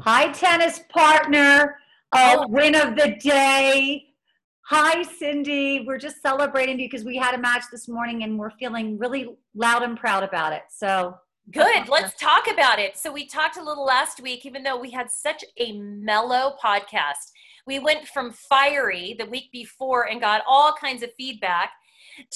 Hi, 0.00 0.32
tennis 0.32 0.80
partner. 0.90 1.78
Oh, 2.12 2.40
Oh. 2.44 2.48
win 2.48 2.74
of 2.74 2.96
the 2.96 3.16
day. 3.16 4.08
Hi, 4.68 5.02
Cindy. 5.02 5.84
We're 5.86 5.98
just 5.98 6.20
celebrating 6.22 6.76
because 6.76 7.04
we 7.04 7.16
had 7.16 7.34
a 7.34 7.38
match 7.38 7.64
this 7.70 7.88
morning 7.88 8.22
and 8.22 8.38
we're 8.38 8.50
feeling 8.52 8.98
really 8.98 9.36
loud 9.54 9.82
and 9.82 9.98
proud 9.98 10.22
about 10.22 10.52
it. 10.52 10.64
So, 10.70 11.16
Good. 11.50 11.88
Let's 11.88 12.18
talk 12.18 12.50
about 12.50 12.78
it. 12.78 12.96
So, 12.96 13.12
we 13.12 13.26
talked 13.26 13.58
a 13.58 13.62
little 13.62 13.84
last 13.84 14.20
week, 14.20 14.46
even 14.46 14.62
though 14.62 14.78
we 14.78 14.90
had 14.90 15.10
such 15.10 15.44
a 15.58 15.72
mellow 15.78 16.56
podcast. 16.62 17.32
We 17.66 17.78
went 17.78 18.08
from 18.08 18.32
fiery 18.32 19.14
the 19.18 19.26
week 19.26 19.52
before 19.52 20.08
and 20.08 20.20
got 20.20 20.42
all 20.48 20.72
kinds 20.72 21.02
of 21.02 21.10
feedback 21.16 21.70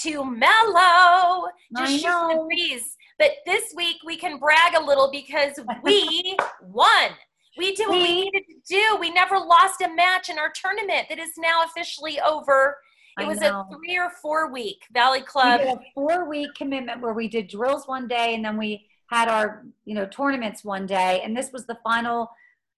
to 0.03 0.25
mellow, 0.25 1.49
just 1.77 2.03
the 2.03 2.45
breeze. 2.47 2.97
But 3.19 3.33
this 3.47 3.73
week 3.77 3.97
we 4.05 4.17
can 4.17 4.39
brag 4.39 4.75
a 4.77 4.85
little 4.85 5.11
because 5.11 5.59
we 5.83 6.37
won. 6.63 7.11
We 7.59 7.75
did 7.75 7.89
what 7.89 8.01
we 8.01 8.25
needed 8.25 8.45
to 8.47 8.55
do. 8.69 8.97
We 9.01 9.11
never 9.11 9.37
lost 9.37 9.81
a 9.83 9.89
match 9.89 10.31
in 10.31 10.39
our 10.39 10.51
tournament 10.55 11.09
that 11.11 11.19
is 11.19 11.31
now 11.37 11.65
officially 11.65 12.21
over. 12.21 12.79
It 13.19 13.25
I 13.25 13.27
was 13.27 13.41
know. 13.41 13.67
a 13.69 13.77
three 13.77 13.99
or 13.99 14.11
four 14.23 14.53
week 14.53 14.85
Valley 14.93 15.23
Club. 15.23 15.61
a 15.61 15.81
four 15.93 16.29
week 16.29 16.55
commitment 16.57 17.03
where 17.03 17.13
we 17.15 17.27
did 17.27 17.49
drills 17.49 17.89
one 17.89 18.07
day 18.07 18.35
and 18.37 18.45
then 18.45 18.57
we 18.57 18.87
had 19.11 19.29
our, 19.29 19.65
you 19.85 19.95
know, 19.95 20.07
tournaments 20.07 20.65
one 20.65 20.87
day. 20.87 21.21
And 21.25 21.37
this 21.37 21.51
was 21.53 21.67
the 21.67 21.79
final, 21.83 22.31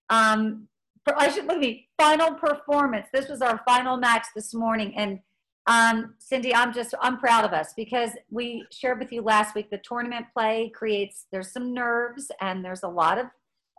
um, 0.08 0.66
I 1.14 1.28
should 1.30 1.44
look 1.44 1.56
at 1.56 1.60
me, 1.60 1.88
final 1.98 2.34
performance. 2.34 3.08
This 3.12 3.28
was 3.28 3.42
our 3.42 3.60
final 3.66 3.98
match 3.98 4.26
this 4.34 4.54
morning. 4.54 4.94
And 4.96 5.18
um, 5.66 6.14
Cindy, 6.18 6.54
I'm 6.54 6.72
just, 6.72 6.94
I'm 7.02 7.18
proud 7.18 7.44
of 7.44 7.52
us 7.52 7.74
because 7.76 8.10
we 8.30 8.64
shared 8.70 8.98
with 8.98 9.12
you 9.12 9.20
last 9.20 9.54
week 9.54 9.70
the 9.70 9.78
tournament 9.78 10.26
play 10.32 10.70
creates, 10.74 11.26
there's 11.32 11.52
some 11.52 11.74
nerves 11.74 12.30
and 12.40 12.64
there's 12.64 12.82
a 12.82 12.88
lot 12.88 13.18
of 13.18 13.26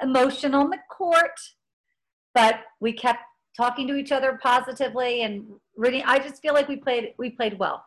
emotion 0.02 0.54
on 0.54 0.70
the 0.70 0.80
court, 0.90 1.40
but 2.34 2.62
we 2.80 2.94
kept 2.94 3.22
talking 3.56 3.88
to 3.88 3.96
each 3.96 4.12
other 4.12 4.40
positively 4.42 5.24
and 5.24 5.46
really 5.76 6.04
I 6.04 6.20
just 6.20 6.42
feel 6.42 6.54
like 6.54 6.68
we 6.68 6.78
played, 6.78 7.14
we 7.18 7.30
played 7.30 7.60
well. 7.60 7.86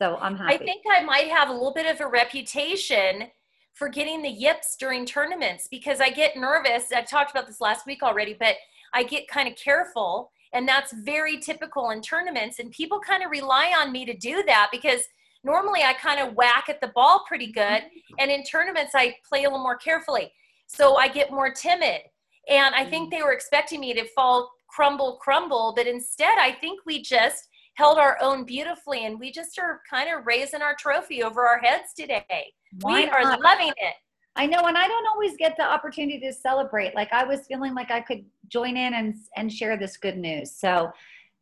So 0.00 0.16
I'm 0.20 0.36
happy. 0.36 0.54
I 0.54 0.58
think 0.58 0.82
I 0.90 1.04
might 1.04 1.28
have 1.28 1.48
a 1.48 1.52
little 1.52 1.74
bit 1.74 1.86
of 1.86 2.00
a 2.00 2.06
reputation 2.06 3.28
for 3.74 3.88
getting 3.88 4.22
the 4.22 4.30
yips 4.30 4.76
during 4.78 5.04
tournaments 5.04 5.68
because 5.70 6.00
I 6.00 6.10
get 6.10 6.36
nervous. 6.36 6.92
I've 6.94 7.08
talked 7.08 7.30
about 7.30 7.46
this 7.46 7.60
last 7.60 7.86
week 7.86 8.02
already, 8.02 8.34
but 8.38 8.56
I 8.94 9.02
get 9.02 9.28
kind 9.28 9.48
of 9.48 9.56
careful. 9.56 10.32
And 10.52 10.66
that's 10.66 10.92
very 10.92 11.38
typical 11.38 11.90
in 11.90 12.00
tournaments. 12.00 12.58
And 12.58 12.70
people 12.72 12.98
kind 12.98 13.22
of 13.22 13.30
rely 13.30 13.72
on 13.78 13.92
me 13.92 14.04
to 14.06 14.16
do 14.16 14.42
that 14.46 14.68
because 14.72 15.02
normally 15.44 15.82
I 15.82 15.92
kind 15.92 16.20
of 16.20 16.34
whack 16.34 16.64
at 16.68 16.80
the 16.80 16.88
ball 16.88 17.24
pretty 17.28 17.52
good. 17.52 17.62
Mm-hmm. 17.62 18.14
And 18.18 18.30
in 18.30 18.42
tournaments, 18.44 18.92
I 18.94 19.16
play 19.26 19.44
a 19.44 19.48
little 19.48 19.62
more 19.62 19.76
carefully. 19.76 20.32
So 20.72 20.96
I 20.96 21.08
get 21.08 21.32
more 21.32 21.50
timid. 21.50 22.02
And 22.48 22.74
I 22.74 22.84
think 22.84 23.08
mm. 23.08 23.16
they 23.16 23.22
were 23.22 23.32
expecting 23.32 23.80
me 23.80 23.92
to 23.94 24.04
fall 24.14 24.50
crumble, 24.68 25.18
crumble. 25.20 25.72
But 25.76 25.86
instead, 25.86 26.38
I 26.38 26.52
think 26.52 26.80
we 26.86 27.02
just 27.02 27.48
held 27.74 27.98
our 27.98 28.16
own 28.20 28.44
beautifully 28.44 29.04
and 29.04 29.18
we 29.18 29.32
just 29.32 29.58
are 29.58 29.80
kind 29.88 30.08
of 30.10 30.26
raising 30.26 30.62
our 30.62 30.76
trophy 30.78 31.22
over 31.22 31.46
our 31.46 31.58
heads 31.58 31.92
today. 31.96 32.52
Why 32.80 33.02
we 33.02 33.08
are 33.08 33.22
not? 33.22 33.40
loving 33.40 33.72
it. 33.76 33.94
I 34.36 34.46
know, 34.46 34.66
and 34.66 34.78
I 34.78 34.86
don't 34.86 35.06
always 35.08 35.36
get 35.36 35.56
the 35.56 35.64
opportunity 35.64 36.20
to 36.20 36.32
celebrate. 36.32 36.94
Like 36.94 37.12
I 37.12 37.24
was 37.24 37.46
feeling 37.48 37.74
like 37.74 37.90
I 37.90 38.00
could 38.00 38.24
join 38.46 38.76
in 38.76 38.94
and 38.94 39.14
and 39.36 39.52
share 39.52 39.76
this 39.76 39.96
good 39.96 40.16
news. 40.16 40.52
So, 40.52 40.92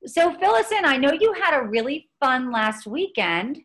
so 0.07 0.35
Phyllis, 0.39 0.73
in. 0.73 0.87
I 0.87 0.97
know 0.97 1.13
you 1.13 1.35
had 1.35 1.55
a 1.55 1.63
really 1.63 2.09
fun 2.19 2.51
last 2.51 2.87
weekend. 2.87 3.61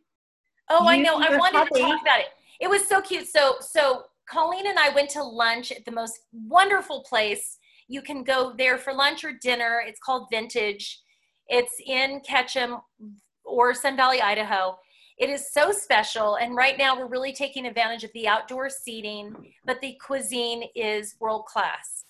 Oh, 0.69 0.87
I 0.87 0.97
know. 0.97 1.15
I 1.15 1.37
wanted 1.37 1.57
hubby. 1.57 1.69
to 1.75 1.79
talk 1.79 2.01
about 2.01 2.19
it. 2.19 2.27
It 2.59 2.69
was 2.69 2.85
so 2.85 3.01
cute. 3.01 3.27
So, 3.27 3.55
so 3.61 4.03
Colleen 4.33 4.65
and 4.65 4.79
I 4.79 4.89
went 4.89 5.11
to 5.11 5.21
lunch 5.21 5.71
at 5.71 5.85
the 5.85 5.91
most 5.91 6.21
wonderful 6.31 7.03
place. 7.07 7.59
You 7.87 8.01
can 8.01 8.23
go 8.23 8.53
there 8.57 8.79
for 8.79 8.91
lunch 8.91 9.23
or 9.23 9.33
dinner. 9.33 9.83
It's 9.85 9.99
called 9.99 10.27
Vintage. 10.31 10.99
It's 11.49 11.75
in 11.85 12.19
Ketchum 12.21 12.77
or 13.45 13.75
Sun 13.75 13.95
Valley, 13.95 14.21
Idaho. 14.21 14.75
It 15.19 15.29
is 15.29 15.53
so 15.53 15.71
special. 15.71 16.37
And 16.37 16.55
right 16.55 16.79
now, 16.79 16.97
we're 16.97 17.05
really 17.05 17.31
taking 17.31 17.67
advantage 17.67 18.03
of 18.03 18.09
the 18.15 18.27
outdoor 18.27 18.71
seating, 18.71 19.35
but 19.65 19.79
the 19.81 19.99
cuisine 20.03 20.63
is 20.75 21.13
world 21.19 21.45
class. 21.45 22.05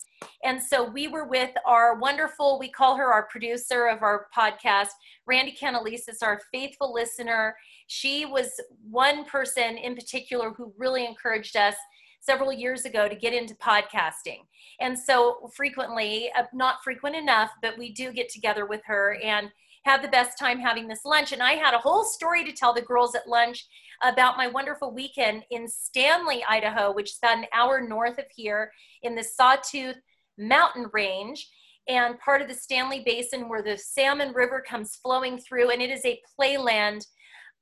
And 0.45 0.61
so 0.61 0.89
we 0.89 1.09
were 1.09 1.27
with 1.27 1.51
our 1.65 1.99
wonderful, 1.99 2.57
we 2.57 2.69
call 2.69 2.95
her 2.95 3.11
our 3.11 3.27
producer 3.27 3.87
of 3.87 4.01
our 4.01 4.27
podcast, 4.33 4.91
Randy 5.25 5.53
Canalesis, 5.61 6.23
our 6.23 6.39
faithful 6.53 6.93
listener. 6.93 7.57
She 7.87 8.25
was 8.25 8.49
one 8.89 9.25
person 9.25 9.77
in 9.77 9.95
particular 9.95 10.51
who 10.51 10.73
really 10.77 11.05
encouraged 11.05 11.57
us 11.57 11.75
several 12.23 12.53
years 12.53 12.85
ago 12.85 13.07
to 13.07 13.15
get 13.15 13.33
into 13.33 13.55
podcasting. 13.55 14.39
And 14.79 14.97
so 14.97 15.49
frequently, 15.55 16.29
uh, 16.37 16.43
not 16.53 16.83
frequent 16.83 17.15
enough, 17.15 17.51
but 17.61 17.77
we 17.77 17.93
do 17.93 18.11
get 18.11 18.29
together 18.29 18.65
with 18.65 18.81
her 18.85 19.17
and 19.23 19.49
have 19.85 20.01
the 20.01 20.07
best 20.07 20.39
time 20.39 20.59
having 20.59 20.87
this 20.87 21.03
lunch. 21.03 21.33
And 21.33 21.43
I 21.43 21.53
had 21.53 21.73
a 21.73 21.79
whole 21.79 22.05
story 22.05 22.45
to 22.45 22.53
tell 22.53 22.73
the 22.73 22.81
girls 22.81 23.15
at 23.15 23.27
lunch 23.27 23.65
about 24.01 24.37
my 24.37 24.47
wonderful 24.47 24.93
weekend 24.93 25.43
in 25.51 25.67
Stanley, 25.67 26.43
Idaho, 26.47 26.93
which 26.93 27.11
is 27.11 27.17
about 27.21 27.39
an 27.39 27.45
hour 27.53 27.81
north 27.81 28.17
of 28.17 28.25
here 28.33 28.71
in 29.01 29.15
the 29.15 29.23
Sawtooth 29.23 29.97
mountain 30.37 30.89
range 30.93 31.49
and 31.89 32.17
part 32.19 32.41
of 32.41 32.47
the 32.47 32.53
Stanley 32.53 33.03
Basin 33.05 33.49
where 33.49 33.61
the 33.61 33.77
Salmon 33.77 34.33
River 34.33 34.63
comes 34.65 34.95
flowing 34.95 35.37
through. 35.37 35.71
And 35.71 35.81
it 35.81 35.89
is 35.89 36.05
a 36.05 36.21
playland 36.39 37.05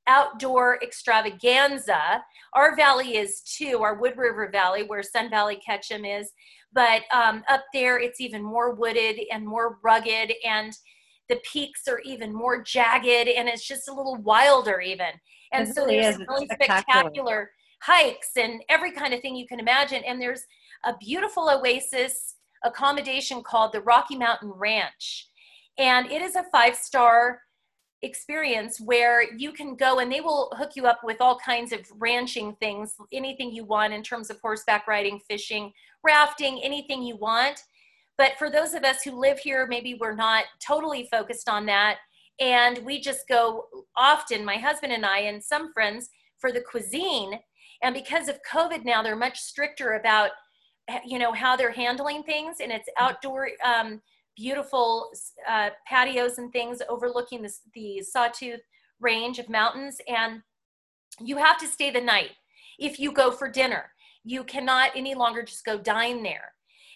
outdoor 0.06 0.82
extravaganza. 0.82 2.22
Our 2.54 2.76
valley 2.76 3.16
is 3.16 3.40
too, 3.40 3.80
our 3.82 3.94
Wood 3.94 4.16
River 4.16 4.48
Valley, 4.50 4.82
where 4.84 5.02
Sun 5.02 5.30
Valley 5.30 5.60
Ketchum 5.64 6.04
is. 6.04 6.30
But 6.72 7.02
um, 7.12 7.42
up 7.48 7.64
there, 7.72 7.98
it's 7.98 8.20
even 8.20 8.42
more 8.42 8.74
wooded 8.74 9.20
and 9.30 9.46
more 9.46 9.78
rugged, 9.82 10.32
and 10.44 10.72
the 11.28 11.40
peaks 11.44 11.86
are 11.88 12.00
even 12.00 12.34
more 12.34 12.62
jagged, 12.62 13.28
and 13.28 13.48
it's 13.48 13.66
just 13.66 13.88
a 13.88 13.92
little 13.94 14.16
wilder, 14.16 14.80
even. 14.80 15.08
And 15.52 15.68
It 15.68 15.74
so 15.74 15.84
really 15.84 16.00
there's 16.00 16.18
really 16.18 16.46
spectacular. 16.46 16.80
spectacular 16.80 17.50
hikes 17.82 18.30
and 18.36 18.62
every 18.68 18.92
kind 18.92 19.12
of 19.12 19.20
thing 19.20 19.34
you 19.34 19.46
can 19.46 19.60
imagine. 19.60 20.02
And 20.04 20.20
there's 20.20 20.44
a 20.84 20.96
beautiful 20.98 21.50
oasis 21.50 22.36
accommodation 22.64 23.42
called 23.42 23.72
the 23.72 23.80
Rocky 23.82 24.16
Mountain 24.16 24.52
Ranch. 24.54 25.28
And 25.78 26.10
it 26.10 26.22
is 26.22 26.36
a 26.36 26.44
five 26.52 26.76
star 26.76 27.40
experience 28.02 28.80
where 28.80 29.32
you 29.36 29.52
can 29.52 29.76
go 29.76 30.00
and 30.00 30.10
they 30.10 30.20
will 30.20 30.52
hook 30.56 30.72
you 30.74 30.86
up 30.86 31.00
with 31.04 31.20
all 31.20 31.38
kinds 31.38 31.72
of 31.72 31.80
ranching 31.98 32.54
things, 32.56 32.94
anything 33.12 33.52
you 33.52 33.64
want 33.64 33.92
in 33.92 34.02
terms 34.02 34.28
of 34.28 34.40
horseback 34.40 34.88
riding, 34.88 35.20
fishing, 35.28 35.72
rafting, 36.02 36.60
anything 36.62 37.02
you 37.02 37.16
want. 37.16 37.62
But 38.18 38.32
for 38.38 38.50
those 38.50 38.74
of 38.74 38.84
us 38.84 39.02
who 39.02 39.18
live 39.18 39.38
here, 39.38 39.66
maybe 39.66 39.96
we're 40.00 40.14
not 40.14 40.44
totally 40.64 41.08
focused 41.10 41.48
on 41.48 41.66
that. 41.66 41.98
And 42.40 42.78
we 42.84 43.00
just 43.00 43.28
go 43.28 43.66
often, 43.96 44.44
my 44.44 44.56
husband 44.56 44.92
and 44.92 45.06
I, 45.06 45.20
and 45.20 45.42
some 45.42 45.72
friends, 45.72 46.10
for 46.38 46.50
the 46.50 46.60
cuisine. 46.60 47.38
And 47.82 47.94
because 47.94 48.28
of 48.28 48.40
COVID 48.50 48.84
now, 48.84 49.02
they're 49.02 49.16
much 49.16 49.38
stricter 49.38 49.92
about, 49.94 50.30
you 51.04 51.18
know, 51.18 51.32
how 51.32 51.56
they're 51.56 51.70
handling 51.70 52.22
things. 52.24 52.56
And 52.60 52.72
it's 52.72 52.88
outdoor, 52.98 53.50
um, 53.64 54.00
beautiful 54.36 55.10
uh, 55.48 55.70
patios 55.88 56.38
and 56.38 56.52
things 56.52 56.80
overlooking 56.88 57.42
the, 57.42 57.52
the 57.74 58.02
Sawtooth 58.02 58.60
range 59.00 59.38
of 59.38 59.48
mountains. 59.48 59.98
And 60.08 60.42
you 61.20 61.36
have 61.36 61.58
to 61.58 61.66
stay 61.66 61.90
the 61.90 62.00
night 62.00 62.30
if 62.78 62.98
you 62.98 63.12
go 63.12 63.30
for 63.30 63.50
dinner. 63.50 63.90
You 64.24 64.44
cannot 64.44 64.90
any 64.94 65.14
longer 65.14 65.42
just 65.42 65.64
go 65.64 65.78
dine 65.78 66.22
there. 66.22 66.52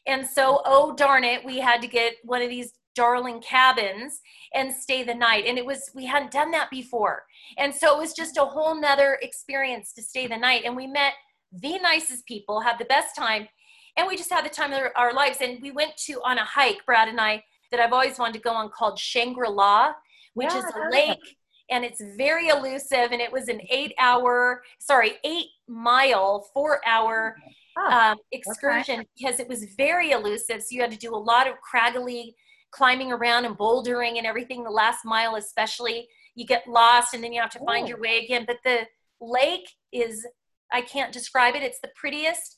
And 0.06 0.26
so, 0.26 0.62
oh 0.64 0.94
darn 0.94 1.24
it, 1.24 1.44
we 1.44 1.58
had 1.58 1.82
to 1.82 1.88
get 1.88 2.14
one 2.22 2.42
of 2.42 2.48
these 2.48 2.72
darling 2.94 3.40
cabins 3.40 4.20
and 4.54 4.72
stay 4.72 5.02
the 5.02 5.14
night. 5.14 5.44
And 5.46 5.58
it 5.58 5.66
was, 5.66 5.90
we 5.94 6.06
hadn't 6.06 6.32
done 6.32 6.50
that 6.52 6.70
before. 6.70 7.24
And 7.58 7.74
so 7.74 7.96
it 7.96 8.00
was 8.00 8.14
just 8.14 8.38
a 8.38 8.44
whole 8.44 8.80
nother 8.80 9.18
experience 9.20 9.92
to 9.94 10.02
stay 10.02 10.26
the 10.26 10.36
night. 10.36 10.62
And 10.64 10.74
we 10.74 10.86
met 10.86 11.12
the 11.52 11.78
nicest 11.78 12.26
people, 12.26 12.60
had 12.60 12.78
the 12.78 12.86
best 12.86 13.14
time, 13.16 13.48
and 13.96 14.06
we 14.06 14.16
just 14.16 14.30
had 14.30 14.44
the 14.44 14.50
time 14.50 14.72
of 14.72 14.82
our 14.96 15.12
lives. 15.12 15.38
And 15.40 15.60
we 15.62 15.70
went 15.70 15.96
to 16.06 16.20
on 16.24 16.38
a 16.38 16.44
hike, 16.44 16.84
Brad 16.86 17.08
and 17.08 17.20
I, 17.20 17.44
that 17.70 17.80
I've 17.80 17.92
always 17.92 18.18
wanted 18.18 18.34
to 18.34 18.40
go 18.40 18.52
on 18.52 18.70
called 18.70 18.98
Shangri 18.98 19.48
La, 19.48 19.92
which 20.34 20.52
Yeah, 20.52 20.58
is 20.58 20.64
a 20.64 20.90
lake 20.90 21.36
and 21.70 21.84
it's 21.84 22.00
very 22.16 22.48
elusive. 22.48 23.10
And 23.12 23.20
it 23.20 23.32
was 23.32 23.48
an 23.48 23.60
eight 23.70 23.92
hour, 23.98 24.62
sorry, 24.78 25.14
eight 25.24 25.46
mile, 25.68 26.48
four 26.54 26.80
hour 26.86 27.36
Oh, 27.78 27.90
um, 27.90 28.16
excursion 28.32 29.04
because 29.18 29.38
it 29.38 29.46
was 29.48 29.66
very 29.76 30.12
elusive. 30.12 30.62
So 30.62 30.68
you 30.70 30.80
had 30.80 30.90
to 30.92 30.96
do 30.96 31.14
a 31.14 31.16
lot 31.16 31.46
of 31.46 31.56
craggly 31.60 32.32
climbing 32.70 33.12
around 33.12 33.44
and 33.44 33.54
bouldering 33.56 34.16
and 34.16 34.26
everything. 34.26 34.64
The 34.64 34.70
last 34.70 35.04
mile, 35.04 35.36
especially, 35.36 36.08
you 36.34 36.46
get 36.46 36.66
lost 36.66 37.12
and 37.12 37.22
then 37.22 37.34
you 37.34 37.40
have 37.42 37.50
to 37.50 37.58
find 37.66 37.84
Oh. 37.84 37.88
your 37.88 38.00
way 38.00 38.24
again. 38.24 38.44
But 38.46 38.58
the 38.64 38.86
lake 39.20 39.68
is, 39.92 40.26
I 40.72 40.80
can't 40.80 41.12
describe 41.12 41.54
it. 41.54 41.62
It's 41.62 41.80
the 41.80 41.90
prettiest 41.96 42.55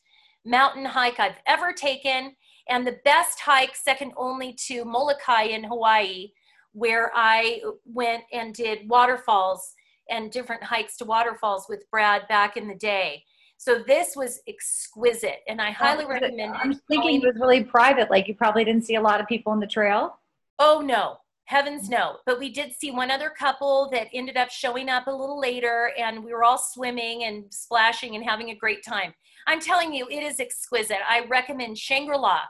mountain 0.48 0.84
hike 0.84 1.20
I've 1.20 1.36
ever 1.46 1.72
taken 1.72 2.34
and 2.68 2.86
the 2.86 2.98
best 3.04 3.40
hike, 3.40 3.74
second 3.76 4.12
only 4.16 4.52
to 4.66 4.84
Molokai 4.84 5.44
in 5.44 5.64
Hawaii, 5.64 6.32
where 6.72 7.10
I 7.14 7.62
went 7.84 8.24
and 8.32 8.54
did 8.54 8.88
waterfalls 8.88 9.74
and 10.10 10.30
different 10.30 10.62
hikes 10.62 10.96
to 10.98 11.04
waterfalls 11.04 11.66
with 11.68 11.90
Brad 11.90 12.28
back 12.28 12.56
in 12.56 12.68
the 12.68 12.74
day. 12.74 13.24
So 13.56 13.82
this 13.86 14.14
was 14.14 14.40
exquisite, 14.46 15.40
and 15.48 15.60
I 15.60 15.70
highly 15.70 16.06
recommend. 16.06 16.54
I'm 16.54 16.74
thinking 16.88 17.16
it 17.16 17.26
was 17.26 17.36
really 17.40 17.64
private. 17.64 18.08
Like 18.08 18.28
you 18.28 18.34
probably 18.34 18.64
didn't 18.64 18.84
see 18.84 18.94
a 18.94 19.00
lot 19.00 19.20
of 19.20 19.26
people 19.26 19.50
on 19.50 19.58
the 19.58 19.66
trail. 19.66 20.18
Oh 20.60 20.80
no, 20.84 21.18
heavens 21.48 21.88
no. 21.88 22.18
But 22.26 22.38
we 22.38 22.50
did 22.50 22.74
see 22.74 22.90
one 22.90 23.10
other 23.10 23.30
couple 23.30 23.88
that 23.92 24.08
ended 24.12 24.36
up 24.36 24.50
showing 24.50 24.90
up 24.90 25.06
a 25.06 25.10
little 25.10 25.40
later, 25.40 25.92
and 25.98 26.22
we 26.22 26.32
were 26.32 26.44
all 26.44 26.58
swimming 26.58 27.24
and 27.24 27.44
splashing 27.50 28.14
and 28.14 28.24
having 28.24 28.50
a 28.50 28.54
great 28.54 28.84
time. 28.84 29.14
I'm 29.46 29.58
telling 29.58 29.94
you, 29.94 30.06
it 30.10 30.22
is 30.22 30.40
exquisite. 30.40 30.98
I 31.08 31.24
recommend 31.26 31.78
Shangri 31.78 32.18
La. 32.18 32.40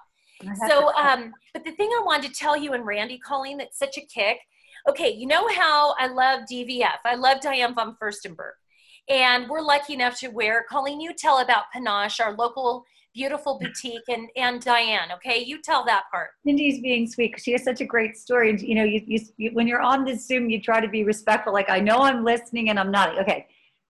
So, 0.68 0.92
um, 0.94 1.32
but 1.52 1.64
the 1.64 1.72
thing 1.72 1.88
I 1.90 2.02
wanted 2.04 2.32
to 2.32 2.38
tell 2.38 2.56
you 2.56 2.72
and 2.72 2.84
Randy, 2.84 3.18
Colleen, 3.18 3.58
that's 3.58 3.78
such 3.78 3.98
a 3.98 4.06
kick. 4.06 4.38
Okay, 4.88 5.12
you 5.12 5.28
know 5.28 5.46
how 5.48 5.94
I 5.98 6.08
love 6.08 6.40
DVF. 6.50 6.98
I 7.04 7.14
love 7.14 7.40
Diane 7.40 7.74
von 7.74 7.96
Furstenberg. 8.02 8.52
And 9.08 9.48
we're 9.48 9.62
lucky 9.62 9.94
enough 9.94 10.18
to 10.20 10.28
wear, 10.28 10.64
Colleen, 10.68 11.00
you 11.00 11.14
tell 11.14 11.38
about 11.38 11.64
Panache, 11.72 12.20
our 12.20 12.34
local 12.34 12.84
beautiful 13.14 13.58
boutique, 13.58 14.02
and, 14.08 14.28
and 14.36 14.60
Diane, 14.60 15.10
okay? 15.14 15.42
You 15.42 15.60
tell 15.60 15.84
that 15.86 16.04
part. 16.10 16.30
Cindy's 16.46 16.80
being 16.80 17.06
sweet 17.06 17.28
because 17.32 17.42
she 17.44 17.52
has 17.52 17.64
such 17.64 17.80
a 17.80 17.84
great 17.84 18.16
story. 18.16 18.50
And 18.50 18.60
you 18.60 18.74
know, 18.74 18.84
you, 18.84 19.02
you, 19.06 19.20
you 19.36 19.50
when 19.52 19.66
you're 19.66 19.80
on 19.80 20.04
this 20.04 20.26
Zoom, 20.26 20.50
you 20.50 20.60
try 20.60 20.80
to 20.80 20.88
be 20.88 21.04
respectful. 21.04 21.52
Like 21.52 21.70
I 21.70 21.80
know 21.80 21.98
I'm 21.98 22.24
listening 22.24 22.70
and 22.70 22.78
I'm 22.78 22.90
not. 22.90 23.18
Okay, 23.20 23.46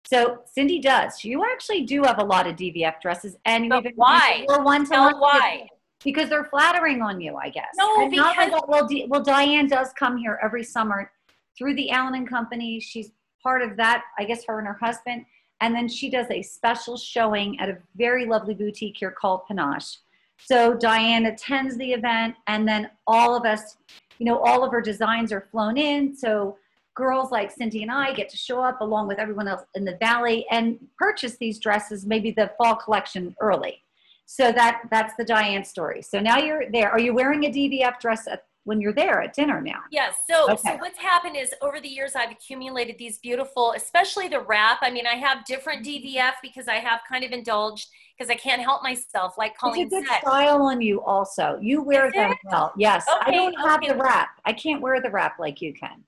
so 0.06 0.38
Cindy 0.46 0.81
does. 0.81 1.25
You 1.25 1.44
actually 1.52 1.82
do 1.82 2.02
have 2.02 2.19
a 2.19 2.25
lot 2.25 2.46
of 2.46 2.56
DVF 2.56 3.00
dresses, 3.00 3.37
and 3.44 3.64
you 3.64 3.70
But 3.70 3.81
even 3.81 3.93
why? 3.96 4.44
Or 4.49 4.62
one 4.62 4.87
Tell 4.87 5.05
one- 5.05 5.20
why. 5.20 5.69
Because 6.02 6.28
they're 6.28 6.44
flattering 6.44 7.00
on 7.00 7.19
you, 7.19 7.37
I 7.37 7.49
guess. 7.49 7.69
No, 7.78 8.02
And 8.02 8.11
because- 8.11 8.37
that, 8.50 8.69
well, 8.69 8.87
Di- 8.87 9.06
well, 9.08 9.22
Diane 9.22 9.66
does 9.69 9.90
come 9.99 10.19
here 10.19 10.38
every 10.43 10.62
summer 10.62 11.11
through 11.56 11.75
the 11.76 11.90
Allen 11.90 12.14
and 12.14 12.28
Company. 12.28 12.78
She's 12.78 13.11
part 13.43 13.62
of 13.62 13.76
that. 13.78 14.05
I 14.19 14.25
guess 14.25 14.44
her 14.46 14.58
and 14.58 14.66
her 14.69 14.76
husband. 14.78 15.25
And 15.60 15.74
then 15.74 15.88
she 15.88 16.10
does 16.10 16.26
a 16.30 16.42
special 16.42 16.96
showing 16.96 17.58
at 17.60 17.68
a 17.68 17.78
very 17.96 18.26
lovely 18.26 18.54
boutique 18.54 18.96
here 18.98 19.10
called 19.10 19.42
Panache. 19.48 19.98
So 20.38 20.74
Diane 20.74 21.26
attends 21.26 21.76
the 21.76 21.92
event, 21.92 22.34
and 22.48 22.66
then 22.66 22.90
all 23.06 23.36
of 23.36 23.44
us, 23.46 23.76
you 24.18 24.26
know, 24.26 24.40
all 24.40 24.64
of 24.64 24.72
her 24.72 24.80
designs 24.80 25.32
are 25.32 25.48
flown 25.50 25.78
in. 25.78 26.14
So 26.14 26.58
girls 26.94 27.30
like 27.30 27.50
Cindy 27.50 27.82
and 27.82 27.90
I 27.90 28.12
get 28.12 28.28
to 28.30 28.36
show 28.36 28.62
up 28.62 28.80
along 28.80 29.08
with 29.08 29.18
everyone 29.18 29.48
else 29.48 29.62
in 29.74 29.84
the 29.84 29.96
valley 29.96 30.46
and 30.50 30.78
purchase 30.98 31.36
these 31.38 31.58
dresses, 31.58 32.06
maybe 32.06 32.30
the 32.30 32.52
fall 32.56 32.76
collection 32.76 33.34
early. 33.40 33.82
So 34.26 34.52
that 34.52 34.82
that's 34.90 35.14
the 35.16 35.24
Diane 35.24 35.64
story. 35.64 36.02
So 36.02 36.20
now 36.20 36.38
you're 36.38 36.70
there. 36.70 36.90
Are 36.90 37.00
you 37.00 37.14
wearing 37.14 37.44
a 37.44 37.50
DVF 37.50 37.98
dress 38.00 38.26
at, 38.26 38.44
when 38.64 38.81
you're 38.81 38.93
there 38.93 39.22
at 39.22 39.34
dinner 39.34 39.61
now? 39.61 39.81
Yes. 39.90 40.14
So, 40.28 40.56
so 40.56 40.76
what's 40.76 40.99
happened 40.99 41.37
is 41.37 41.55
over 41.62 41.81
the 41.81 41.88
years 41.88 42.14
I've 42.14 42.31
accumulated 42.31 42.96
these 42.99 43.19
beautiful, 43.19 43.72
especially 43.76 44.28
the 44.28 44.40
wrap. 44.40 44.78
I 44.82 44.90
mean, 44.90 45.06
I 45.06 45.14
have 45.14 45.44
different 45.44 45.84
mm-hmm. 45.84 46.06
DVF 46.06 46.32
because 46.43 46.69
I 46.69 46.75
have 46.75 47.00
kind 47.08 47.25
of 47.25 47.32
indulged 47.32 47.88
because 48.16 48.31
I 48.31 48.37
can't 48.37 48.62
help 48.62 48.82
myself, 48.82 49.37
like 49.37 49.56
Colleen 49.58 49.87
it's 49.87 49.94
a 49.94 50.00
good 50.00 50.08
said. 50.08 50.20
style 50.20 50.62
on 50.62 50.81
you 50.81 51.02
also. 51.02 51.58
You 51.61 51.82
wear 51.82 52.06
Is 52.06 52.14
them 52.14 52.32
it? 52.32 52.38
well. 52.44 52.72
Yes. 52.76 53.05
I 53.08 53.31
don't 53.31 53.55
have 53.55 53.82
okay. 53.82 53.88
the 53.88 53.96
wrap. 53.96 54.28
I 54.44 54.52
can't 54.52 54.81
wear 54.81 55.00
the 55.00 55.11
wrap 55.11 55.38
like 55.38 55.61
you 55.61 55.75
can. 55.75 56.05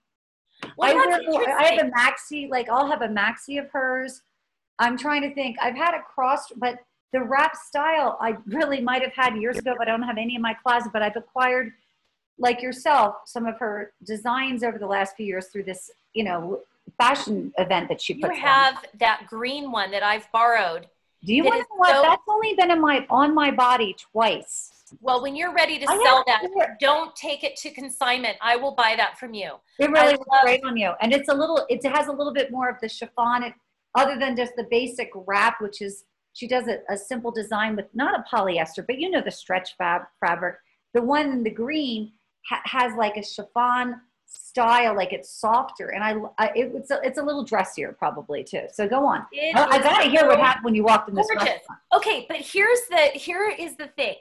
Well, 0.77 0.91
I, 0.91 0.95
wear 0.95 1.59
I 1.59 1.65
have 1.65 1.87
a 1.87 1.91
maxi, 1.91 2.49
like 2.49 2.69
I'll 2.69 2.87
have 2.87 3.03
a 3.03 3.09
maxi 3.09 3.59
of 3.59 3.69
hers. 3.71 4.23
I'm 4.79 4.97
trying 4.97 5.23
to 5.23 5.35
think. 5.35 5.57
I've 5.61 5.77
had 5.77 5.95
a 5.95 6.01
cross, 6.01 6.53
but 6.57 6.79
the 7.13 7.23
wrap 7.23 7.57
style 7.57 8.19
I 8.21 8.37
really 8.47 8.81
might 8.81 9.03
have 9.03 9.13
had 9.15 9.37
years 9.37 9.59
ago, 9.59 9.75
but 9.79 9.89
I 9.89 9.91
don't 9.91 10.03
have 10.03 10.19
any 10.19 10.35
in 10.35 10.43
my 10.43 10.55
closet. 10.55 10.93
But 10.93 11.03
I've 11.03 11.17
acquired, 11.17 11.73
like 12.39 12.63
yourself, 12.63 13.17
some 13.25 13.47
of 13.47 13.59
her 13.59 13.93
designs 14.05 14.63
over 14.63 14.79
the 14.79 14.87
last 14.87 15.17
few 15.17 15.27
years 15.27 15.47
through 15.49 15.65
this, 15.65 15.91
you 16.15 16.25
know, 16.25 16.61
fashion 16.99 17.53
event 17.59 17.89
that 17.89 18.01
she 18.01 18.15
You 18.15 18.21
puts 18.21 18.31
on. 18.33 18.37
You 18.37 18.43
have 18.43 18.85
that 19.01 19.27
green 19.29 19.71
one 19.73 19.91
that 19.91 20.03
I've 20.03 20.31
borrowed. 20.33 20.87
Do 21.25 21.35
you 21.35 21.45
want 21.45 21.55
to 21.57 21.61
know 21.61 21.77
what? 21.77 21.95
so- 21.97 22.03
That's 22.03 22.23
only 22.29 22.55
been 22.55 22.71
in 22.71 22.81
my 22.81 23.07
on 23.11 23.35
my 23.35 23.51
body 23.51 23.97
twice. 24.13 24.73
Well, 25.01 25.21
when 25.21 25.35
you're 25.35 25.53
ready 25.53 25.81
to 25.81 25.87
I 25.89 26.01
sell 26.05 26.23
that, 26.29 26.43
to 26.43 26.69
don't 26.79 27.15
take 27.17 27.43
it 27.43 27.57
to 27.57 27.71
consignment. 27.71 28.37
I 28.41 28.55
will 28.55 28.73
buy 28.77 28.95
that 28.97 29.19
from 29.19 29.35
you. 29.35 29.55
It 29.81 29.91
really 29.91 30.13
looks 30.13 30.39
great 30.45 30.63
on 30.65 30.77
you, 30.77 30.93
and 31.01 31.13
it's 31.13 31.29
a 31.29 31.35
little. 31.35 31.67
It 31.69 31.85
has 31.85 32.07
a 32.07 32.13
little 32.13 32.33
bit 32.33 32.53
more 32.53 32.69
of 32.69 32.77
the 32.81 32.89
chiffon, 32.89 33.43
it, 33.43 33.55
other 33.97 34.17
than 34.17 34.37
just 34.37 34.53
the 34.57 34.67
basic 34.71 35.11
wrap, 35.15 35.61
which 35.61 35.83
is 35.83 36.05
she 36.35 36.47
does 36.47 36.69
a, 36.69 36.79
a 36.89 36.97
simple 36.97 37.33
design 37.33 37.75
with 37.75 37.87
not 37.95 38.15
a 38.21 38.25
polyester, 38.33 38.87
but 38.87 39.01
you 39.01 39.11
know 39.11 39.23
the 39.23 39.31
stretch 39.31 39.77
fab 39.77 40.03
fabric. 40.21 40.57
The 40.95 41.03
one 41.03 41.33
in 41.33 41.43
the 41.43 41.51
green 41.51 42.13
ha- 42.49 42.63
has 42.65 42.93
like 42.97 43.17
a 43.17 43.23
chiffon 43.23 44.01
style, 44.27 44.95
like 44.97 45.13
it's 45.13 45.31
softer, 45.31 45.89
and 45.91 46.03
I, 46.03 46.15
I 46.39 46.47
it, 46.55 46.73
it's 46.75 46.91
a, 46.91 47.01
it's 47.03 47.19
a 47.19 47.23
little 47.23 47.45
dressier 47.45 47.93
probably 47.97 48.43
too. 48.45 48.63
So 48.73 48.89
go 48.89 49.07
on. 49.07 49.25
It 49.33 49.55
I, 49.57 49.79
gotta 49.79 50.09
hear 50.09 50.27
what 50.27 50.39
happened 50.39 50.65
when 50.65 50.75
you 50.75 50.85
walked 50.85 51.09
in 51.09 51.15
this 51.15 51.27
gorgeous. 51.27 51.45
restaurant. 51.49 51.81
Okay, 51.95 52.27
but 52.29 52.39
here's 52.39 52.81
the 52.91 53.11
here 53.15 53.49
is 53.59 53.77
the 53.77 53.89
thing. 53.89 54.17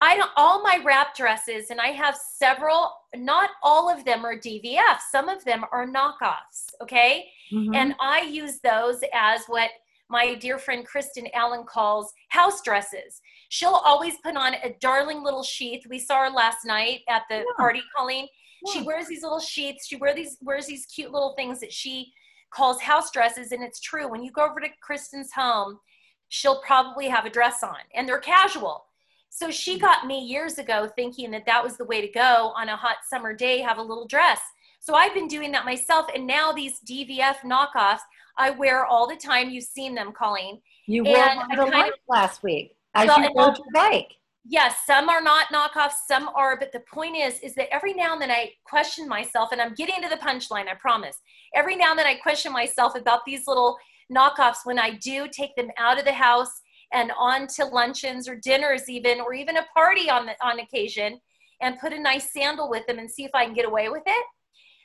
I 0.00 0.16
don't 0.16 0.30
all 0.36 0.62
my 0.62 0.80
wrap 0.84 1.14
dresses, 1.14 1.70
and 1.70 1.80
I 1.80 1.88
have 1.88 2.16
several. 2.16 2.92
Not 3.14 3.50
all 3.62 3.90
of 3.90 4.04
them 4.04 4.24
are 4.24 4.36
DVF. 4.36 4.98
Some 5.10 5.28
of 5.28 5.44
them 5.44 5.64
are 5.70 5.86
knockoffs. 5.86 6.72
Okay, 6.80 7.28
Mhm. 7.52 7.74
and 7.76 7.94
I 8.00 8.22
use 8.22 8.58
those 8.60 9.02
as 9.12 9.44
what 9.46 9.70
my 10.12 10.34
dear 10.34 10.58
friend 10.58 10.86
Kristen 10.86 11.26
Allen 11.32 11.64
calls 11.64 12.12
house 12.28 12.60
dresses. 12.60 13.22
She'll 13.48 13.80
always 13.82 14.14
put 14.22 14.36
on 14.36 14.54
a 14.62 14.76
darling 14.78 15.24
little 15.24 15.42
sheath. 15.42 15.84
We 15.88 15.98
saw 15.98 16.24
her 16.24 16.30
last 16.30 16.66
night 16.66 17.00
at 17.08 17.22
the 17.30 17.38
Yeah. 17.38 17.44
party, 17.56 17.82
Colleen. 17.96 18.28
She 18.70 18.82
wears 18.82 19.06
these 19.06 19.22
little 19.22 19.40
sheaths. 19.40 19.86
She 19.88 19.96
wear 19.96 20.14
these 20.14 20.36
wears 20.42 20.66
these 20.66 20.84
cute 20.84 21.10
little 21.10 21.34
things 21.34 21.60
that 21.60 21.72
she 21.72 22.12
calls 22.50 22.82
house 22.82 23.10
dresses, 23.10 23.52
and 23.52 23.64
it's 23.64 23.80
true. 23.80 24.06
When 24.06 24.22
you 24.22 24.30
go 24.30 24.44
over 24.44 24.60
to 24.60 24.68
Kristen's 24.82 25.32
home, 25.32 25.80
she'll 26.28 26.60
probably 26.60 27.08
have 27.08 27.24
a 27.24 27.30
dress 27.30 27.62
on, 27.62 27.80
and 27.94 28.06
they're 28.06 28.18
casual. 28.18 28.84
So 29.30 29.50
she 29.50 29.78
mm. 29.78 29.80
got 29.80 30.06
me 30.06 30.20
years 30.20 30.58
ago 30.58 30.86
thinking 30.94 31.30
that 31.30 31.46
that 31.46 31.64
was 31.64 31.78
the 31.78 31.86
way 31.86 32.02
to 32.02 32.12
go 32.12 32.52
on 32.54 32.68
a 32.68 32.76
hot 32.76 32.98
summer 33.08 33.32
day, 33.32 33.60
have 33.60 33.78
a 33.78 33.82
little 33.82 34.06
dress. 34.06 34.40
So 34.82 34.96
I've 34.96 35.14
been 35.14 35.28
doing 35.28 35.52
that 35.52 35.64
myself, 35.64 36.06
and 36.12 36.26
now 36.26 36.50
these 36.50 36.80
DVF 36.80 37.36
knockoffs 37.44 38.00
I 38.36 38.50
wear 38.50 38.84
all 38.84 39.06
the 39.08 39.14
time. 39.14 39.48
You've 39.48 39.62
seen 39.62 39.94
them, 39.94 40.10
Colleen. 40.10 40.60
You 40.88 41.04
wore 41.04 41.14
one 41.14 41.52
I 41.52 41.54
to 41.54 41.64
lunch 41.66 41.94
last 42.08 42.42
week 42.42 42.76
as 42.96 43.06
Well, 43.06 43.20
you 43.20 43.30
rode 43.36 43.56
your 43.58 43.66
bike. 43.72 44.12
Yes, 44.44 44.74
some 44.84 45.08
are 45.08 45.22
not 45.22 45.46
knockoffs, 45.54 46.08
some 46.08 46.28
are, 46.34 46.58
but 46.58 46.72
the 46.72 46.82
point 46.92 47.16
is, 47.16 47.38
is 47.44 47.54
that 47.54 47.72
every 47.72 47.94
now 47.94 48.14
and 48.14 48.20
then 48.20 48.32
I 48.32 48.50
question 48.64 49.08
myself, 49.08 49.52
and 49.52 49.60
I'm 49.60 49.74
getting 49.74 50.02
to 50.02 50.08
the 50.08 50.16
punchline, 50.16 50.66
I 50.66 50.74
promise. 50.80 51.16
Every 51.54 51.76
now 51.76 51.90
and 51.90 51.98
then 52.00 52.06
I 52.06 52.16
question 52.16 52.52
myself 52.52 52.96
about 52.96 53.20
these 53.24 53.46
little 53.46 53.78
knockoffs 54.12 54.64
when 54.64 54.80
I 54.80 54.96
do 54.96 55.28
take 55.28 55.54
them 55.54 55.70
out 55.78 56.00
of 56.00 56.04
the 56.04 56.12
house 56.12 56.60
and 56.92 57.12
on 57.16 57.46
to 57.54 57.66
luncheons 57.66 58.28
or 58.28 58.34
dinners 58.34 58.88
even, 58.88 59.20
or 59.20 59.32
even 59.32 59.58
a 59.58 59.66
party 59.72 60.10
on 60.10 60.26
the, 60.26 60.34
on 60.44 60.58
occasion, 60.58 61.20
and 61.60 61.78
put 61.78 61.92
a 61.92 62.00
nice 62.00 62.32
sandal 62.32 62.68
with 62.68 62.84
them 62.88 62.98
and 62.98 63.08
see 63.08 63.22
if 63.22 63.30
I 63.32 63.44
can 63.44 63.54
get 63.54 63.64
away 63.64 63.88
with 63.88 64.02
it. 64.06 64.26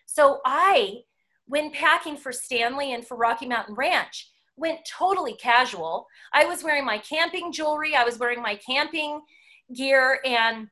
So 0.07 0.39
I, 0.45 1.01
when 1.45 1.69
packing 1.71 2.17
for 2.17 2.31
Stanley 2.31 2.93
and 2.93 3.05
for 3.05 3.15
Rocky 3.15 3.45
Mountain 3.45 3.75
Ranch, 3.75 4.31
went 4.55 4.79
totally 4.91 5.33
casual. 5.35 6.07
I 6.33 6.45
was 6.45 6.63
wearing 6.63 6.83
my 6.85 6.97
camping 6.97 7.51
jewelry, 7.51 7.95
I 7.95 8.03
was 8.03 8.17
wearing 8.17 8.41
my 8.41 8.55
camping 8.55 9.21
gear 9.75 10.19
and 10.25 10.67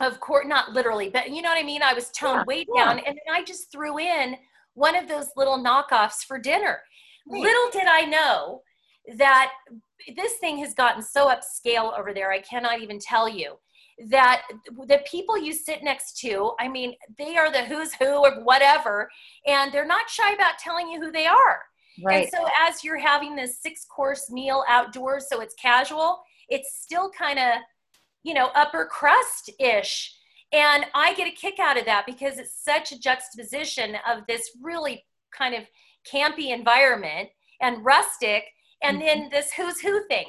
of 0.00 0.18
course 0.18 0.46
not 0.48 0.72
literally 0.72 1.08
but 1.10 1.30
you 1.30 1.42
know 1.42 1.50
what 1.50 1.58
i 1.58 1.62
mean 1.62 1.82
i 1.82 1.92
was 1.92 2.10
toned 2.10 2.38
Yeah, 2.40 2.44
way 2.46 2.66
yeah. 2.74 2.84
down 2.84 2.98
and 3.00 3.06
then 3.26 3.34
i 3.34 3.44
just 3.44 3.70
threw 3.70 3.98
in 3.98 4.36
one 4.72 4.96
of 4.96 5.06
those 5.08 5.26
little 5.36 5.58
knockoffs 5.62 6.24
for 6.26 6.38
dinner 6.38 6.80
Right. 7.26 7.42
little 7.42 7.70
did 7.70 7.86
i 7.86 8.00
know 8.06 8.62
that 9.18 9.52
this 10.16 10.34
thing 10.38 10.58
has 10.58 10.72
gotten 10.74 11.02
so 11.02 11.28
upscale 11.28 11.96
over 11.98 12.12
there 12.14 12.32
i 12.32 12.40
cannot 12.40 12.80
even 12.80 12.98
tell 12.98 13.28
you 13.28 13.56
that 14.08 14.42
the 14.86 15.00
people 15.06 15.38
you 15.38 15.52
sit 15.52 15.84
next 15.84 16.18
to 16.18 16.50
i 16.58 16.66
mean 16.66 16.94
they 17.16 17.36
are 17.36 17.52
the 17.52 17.64
who's 17.64 17.94
who 17.94 18.26
of 18.26 18.42
whatever 18.42 19.08
and 19.46 19.72
they're 19.72 19.86
not 19.86 20.10
shy 20.10 20.32
about 20.32 20.58
telling 20.58 20.88
you 20.88 21.00
who 21.00 21.12
they 21.12 21.26
are 21.26 21.60
Right. 22.02 22.24
and 22.24 22.32
so 22.32 22.48
as 22.60 22.82
you're 22.82 22.98
having 22.98 23.36
this 23.36 23.60
six 23.60 23.84
course 23.84 24.30
meal 24.30 24.64
outdoors, 24.68 25.26
so 25.28 25.40
it's 25.40 25.54
casual, 25.54 26.20
it's 26.48 26.80
still 26.80 27.10
kind 27.10 27.38
of, 27.38 27.58
you 28.22 28.34
know, 28.34 28.50
upper 28.54 28.86
crust 28.86 29.50
ish. 29.60 30.14
And 30.52 30.86
I 30.94 31.14
get 31.14 31.28
a 31.28 31.30
kick 31.30 31.58
out 31.60 31.78
of 31.78 31.84
that 31.86 32.06
because 32.06 32.38
it's 32.38 32.64
such 32.64 32.92
a 32.92 32.98
juxtaposition 32.98 33.96
of 34.08 34.22
this 34.26 34.50
really 34.62 35.04
kind 35.36 35.54
of 35.54 35.64
campy 36.10 36.50
environment 36.50 37.28
and 37.60 37.84
rustic, 37.84 38.44
and 38.82 38.98
mm-hmm. 38.98 39.06
then 39.06 39.28
this 39.30 39.52
who's 39.52 39.80
who 39.80 40.06
thing. 40.08 40.26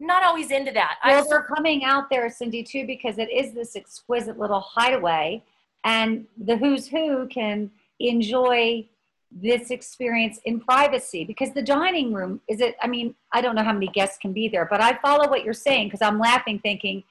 Not 0.00 0.22
always 0.22 0.50
into 0.50 0.72
that. 0.72 0.98
I. 1.02 1.12
Well, 1.12 1.28
they're 1.28 1.42
coming 1.42 1.84
out 1.84 2.08
there, 2.08 2.30
Cindy, 2.30 2.62
too, 2.62 2.86
because 2.86 3.18
it 3.18 3.30
is 3.30 3.52
this 3.52 3.74
exquisite 3.74 4.38
little 4.38 4.60
hideaway, 4.60 5.42
and 5.84 6.26
the 6.36 6.56
who's 6.56 6.86
who 6.88 7.26
can 7.26 7.70
enjoy 7.98 8.86
this 9.30 9.70
experience 9.70 10.40
in 10.44 10.58
privacy 10.60 11.24
because 11.24 11.52
the 11.52 11.60
dining 11.60 12.14
room 12.14 12.40
is 12.48 12.60
it 12.62 12.76
i 12.82 12.86
mean 12.86 13.14
i 13.32 13.42
don't 13.42 13.54
know 13.54 13.62
how 13.62 13.74
many 13.74 13.88
guests 13.88 14.16
can 14.16 14.32
be 14.32 14.48
there 14.48 14.64
but 14.64 14.80
i 14.80 14.96
follow 15.02 15.28
what 15.28 15.44
you're 15.44 15.52
saying 15.52 15.86
because 15.86 16.00
i'm 16.00 16.18
laughing 16.18 16.58
thinking 16.60 17.02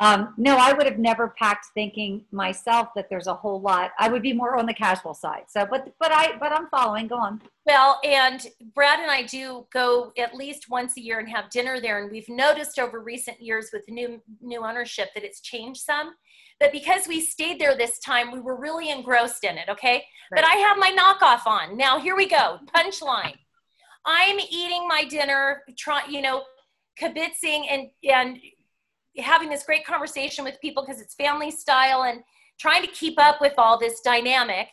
um, 0.00 0.32
no, 0.38 0.56
I 0.56 0.72
would 0.72 0.86
have 0.86 0.98
never 0.98 1.28
packed 1.28 1.66
thinking 1.74 2.24
myself 2.32 2.88
that 2.96 3.10
there's 3.10 3.26
a 3.26 3.34
whole 3.34 3.60
lot. 3.60 3.90
I 3.98 4.08
would 4.08 4.22
be 4.22 4.32
more 4.32 4.56
on 4.56 4.64
the 4.64 4.72
casual 4.72 5.12
side. 5.12 5.44
So, 5.48 5.66
but 5.70 5.92
but 6.00 6.10
I 6.10 6.38
but 6.38 6.52
I'm 6.52 6.68
following. 6.68 7.06
Go 7.06 7.16
on. 7.16 7.42
Well, 7.66 8.00
and 8.02 8.46
Brad 8.74 8.98
and 8.98 9.10
I 9.10 9.24
do 9.24 9.66
go 9.70 10.12
at 10.16 10.34
least 10.34 10.70
once 10.70 10.96
a 10.96 11.02
year 11.02 11.18
and 11.18 11.28
have 11.28 11.50
dinner 11.50 11.80
there, 11.80 12.02
and 12.02 12.10
we've 12.10 12.28
noticed 12.30 12.78
over 12.78 13.00
recent 13.00 13.42
years 13.42 13.68
with 13.74 13.84
new 13.88 14.22
new 14.40 14.64
ownership 14.64 15.10
that 15.14 15.22
it's 15.22 15.42
changed 15.42 15.82
some. 15.82 16.14
But 16.58 16.72
because 16.72 17.06
we 17.06 17.20
stayed 17.20 17.60
there 17.60 17.76
this 17.76 17.98
time, 17.98 18.32
we 18.32 18.40
were 18.40 18.56
really 18.56 18.90
engrossed 18.90 19.44
in 19.44 19.58
it. 19.58 19.68
Okay, 19.68 19.96
right. 19.96 20.04
but 20.36 20.44
I 20.44 20.54
have 20.54 20.78
my 20.78 20.90
knockoff 20.90 21.46
on 21.46 21.76
now. 21.76 22.00
Here 22.00 22.16
we 22.16 22.26
go. 22.26 22.58
Punchline. 22.74 23.36
I'm 24.06 24.38
eating 24.38 24.88
my 24.88 25.04
dinner, 25.04 25.62
try, 25.76 26.02
you 26.08 26.22
know, 26.22 26.44
kibitzing 26.98 27.66
and 27.68 27.90
and 28.02 28.38
having 29.18 29.48
this 29.48 29.64
great 29.64 29.84
conversation 29.84 30.44
with 30.44 30.60
people 30.60 30.84
because 30.84 31.00
it's 31.00 31.14
family 31.14 31.50
style 31.50 32.04
and 32.04 32.22
trying 32.58 32.82
to 32.82 32.92
keep 32.92 33.18
up 33.18 33.40
with 33.40 33.54
all 33.58 33.78
this 33.78 34.00
dynamic 34.00 34.68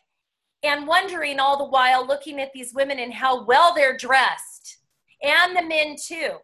and 0.63 0.87
wondering 0.87 1.39
all 1.39 1.57
the 1.57 1.69
while 1.69 2.05
looking 2.05 2.39
at 2.39 2.51
these 2.53 2.73
women 2.73 2.99
and 2.99 3.13
how 3.13 3.45
well 3.45 3.73
they're 3.73 3.97
dressed 3.97 4.77
and 5.23 5.55
the 5.55 5.63
men 5.63 5.95
too. 5.95 6.37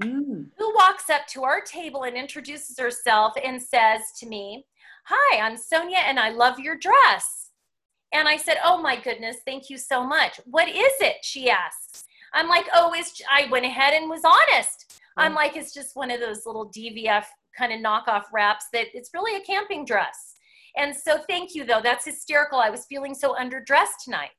Mm. 0.00 0.46
who 0.56 0.74
walks 0.76 1.10
up 1.10 1.26
to 1.26 1.42
our 1.42 1.60
table 1.60 2.04
and 2.04 2.16
introduces 2.16 2.78
herself 2.78 3.34
and 3.44 3.60
says 3.60 4.00
to 4.18 4.26
me 4.26 4.64
hi 5.04 5.40
i'm 5.40 5.58
sonia 5.58 5.98
and 5.98 6.18
i 6.18 6.30
love 6.30 6.58
your 6.58 6.76
dress. 6.76 7.50
And 8.12 8.26
i 8.26 8.36
said 8.36 8.56
oh 8.64 8.80
my 8.80 8.98
goodness 8.98 9.38
thank 9.44 9.68
you 9.68 9.76
so 9.76 10.02
much. 10.02 10.40
What 10.46 10.68
is 10.68 10.92
it? 11.00 11.16
she 11.22 11.50
asks. 11.50 12.04
I'm 12.32 12.48
like 12.48 12.66
oh 12.72 12.94
it's 12.94 13.20
i 13.30 13.46
went 13.50 13.66
ahead 13.66 13.92
and 13.92 14.08
was 14.08 14.22
honest 14.24 14.89
Um, 15.16 15.26
I'm 15.26 15.34
like, 15.34 15.56
it's 15.56 15.74
just 15.74 15.96
one 15.96 16.10
of 16.10 16.20
those 16.20 16.46
little 16.46 16.70
DVF 16.70 17.24
kind 17.56 17.72
of 17.72 17.80
knockoff 17.80 18.24
wraps 18.32 18.66
that 18.72 18.86
it's 18.94 19.10
really 19.12 19.36
a 19.40 19.44
camping 19.44 19.84
dress. 19.84 20.36
And 20.76 20.94
so 20.94 21.18
thank 21.28 21.54
you 21.54 21.64
though. 21.64 21.80
That's 21.82 22.04
hysterical. 22.04 22.58
I 22.58 22.70
was 22.70 22.86
feeling 22.86 23.14
so 23.14 23.34
underdressed 23.34 24.04
tonight. 24.04 24.30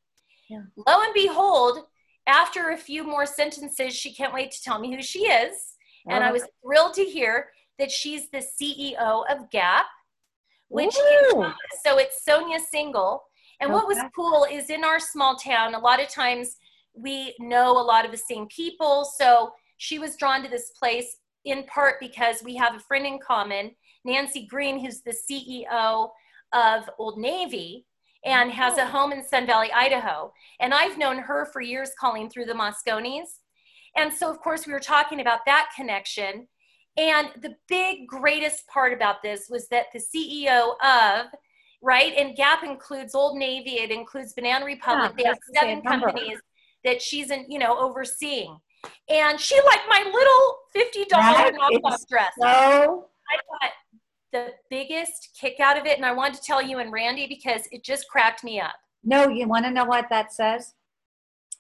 Yeah. 0.50 0.62
Lo 0.76 1.02
and 1.02 1.14
behold, 1.14 1.80
after 2.28 2.70
a 2.70 2.78
few 2.78 3.04
more 3.04 3.26
sentences, 3.26 3.94
she 3.94 4.14
can't 4.14 4.34
wait 4.34 4.52
to 4.52 4.62
tell 4.64 4.80
me 4.80 4.96
who 4.96 5.02
she 5.02 5.22
is. 5.22 5.76
And 6.08 6.24
I 6.24 6.30
oh. 6.30 6.34
was 6.34 6.48
thrilled 6.64 6.94
to 6.96 7.04
hear 7.04 7.50
that 7.80 7.92
she's 7.92 8.30
the 8.30 8.40
CEO 8.40 9.24
of 9.30 9.50
Gap, 9.52 9.86
which 10.70 10.96
so 11.84 11.98
it's 11.98 12.24
Sonia 12.24 12.60
Syngal. 12.74 13.20
And 13.60 13.70
okay. 13.70 13.74
what 13.74 13.88
was 13.88 14.00
cool 14.16 14.46
is 14.50 14.70
in 14.70 14.84
our 14.84 15.00
small 15.00 15.36
town, 15.36 15.76
a 15.76 15.80
lot 15.80 16.02
of 16.02 16.10
times 16.10 16.58
we 16.94 17.36
know 17.40 17.80
a 17.80 17.84
lot 17.84 18.06
of 18.06 18.12
the 18.12 18.18
same 18.18 18.48
people. 18.48 19.06
So 19.06 19.52
she 19.82 19.98
was 19.98 20.16
drawn 20.16 20.44
to 20.44 20.48
this 20.48 20.70
place 20.78 21.18
in 21.44 21.64
part 21.64 22.00
because 22.00 22.44
we 22.44 22.56
have 22.56 22.76
a 22.76 22.80
friend 22.80 23.04
in 23.04 23.18
common, 23.18 23.72
Nancy 24.06 24.46
Green, 24.46 24.80
who's 24.80 25.02
the 25.02 25.12
CEO 25.12 26.10
of 26.54 26.88
Old 27.00 27.18
Navy 27.18 27.88
and 28.24 28.52
has 28.52 28.78
a 28.78 28.84
oh. 28.84 28.86
home 28.86 29.12
in 29.12 29.26
Sun 29.26 29.48
Valley, 29.48 29.72
Idaho. 29.72 30.32
And 30.60 30.72
I've 30.72 31.00
known 31.00 31.18
her 31.18 31.48
for 31.48 31.62
years 31.62 31.90
Colleen 32.00 32.30
through 32.30 32.46
the 32.46 32.54
Mosconis. 32.54 33.40
And 33.96 34.14
so, 34.14 34.30
of 34.30 34.40
course, 34.40 34.68
we 34.68 34.74
were 34.74 34.80
talking 34.80 35.20
about 35.20 35.40
that 35.48 35.72
connection. 35.76 36.48
And 36.96 37.30
the 37.42 37.56
big, 37.68 38.08
greatest 38.08 38.68
part 38.68 38.94
about 38.94 39.24
this 39.24 39.48
was 39.50 39.68
that 39.70 39.88
the 39.92 40.00
CEO 40.00 40.76
of, 40.84 41.26
right, 41.82 42.14
and 42.16 42.36
Gap 42.36 42.64
includes 42.64 43.16
Old 43.16 43.36
Navy, 43.36 43.80
it 43.80 43.90
includes 43.90 44.34
Banana 44.34 44.64
Republic, 44.64 45.14
yeah, 45.18 45.24
they 45.24 45.28
have 45.28 45.40
seven 45.56 45.82
companies 45.82 46.38
that 46.84 47.02
she's 47.02 47.32
in, 47.32 47.46
you 47.50 47.58
know, 47.58 47.80
overseeing 47.80 48.60
and 49.10 49.40
she 49.40 49.56
liked 49.66 49.86
my 49.90 50.04
little 50.12 50.58
fifty 50.74 51.06
dollar 51.06 51.52
knockoff 51.52 52.08
dress. 52.08 52.34
So 52.40 53.08
I 53.30 53.36
got 53.62 53.72
the 54.32 54.54
biggest 54.70 55.30
kick 55.40 55.60
out 55.60 55.78
of 55.78 55.86
it, 55.86 55.98
and 55.98 56.06
I 56.06 56.14
wanted 56.14 56.36
to 56.36 56.42
tell 56.42 56.62
you 56.62 56.80
and 56.80 56.92
Randy 56.92 57.28
because 57.28 57.68
it 57.72 57.84
just 57.84 58.10
cracked 58.10 58.44
me 58.44 58.60
up. 58.60 58.76
No, 59.04 59.28
you 59.28 59.48
want 59.48 59.66
to 59.66 59.72
know 59.72 59.86
what 59.86 60.10
that 60.10 60.34
says? 60.34 60.74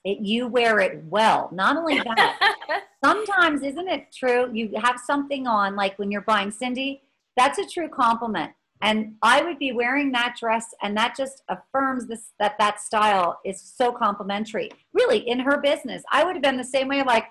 It, 0.04 0.20
you 0.20 0.48
wear 0.48 0.80
it 0.80 1.04
well. 1.06 1.50
Not 1.52 1.78
only 1.78 2.00
that, 2.00 2.84
sometimes 3.04 3.62
isn't 3.62 3.88
it 3.88 4.08
true? 4.12 4.52
You 4.52 4.72
have 4.82 5.00
something 5.06 5.48
on, 5.48 5.76
like 5.76 5.98
when 6.00 6.12
you're 6.12 6.22
buying 6.22 6.52
Cindy. 6.52 7.04
That's 7.38 7.60
a 7.60 7.66
true 7.66 7.88
compliment. 7.88 8.52
And 8.82 9.16
I 9.22 9.44
would 9.44 9.60
be 9.60 9.72
wearing 9.72 10.12
that 10.12 10.36
dress, 10.40 10.66
and 10.82 10.98
that 10.98 11.16
just 11.16 11.44
affirms 11.50 12.08
this 12.08 12.32
that 12.40 12.58
that 12.58 12.82
style 12.82 13.40
is 13.46 13.62
so 13.62 13.92
complimentary. 13.92 14.72
Really, 14.94 15.20
in 15.30 15.40
her 15.40 15.58
business, 15.62 16.04
I 16.12 16.24
would 16.24 16.36
have 16.36 16.42
been 16.42 16.58
the 16.58 16.64
same 16.64 16.88
way, 16.88 17.04
like, 17.04 17.26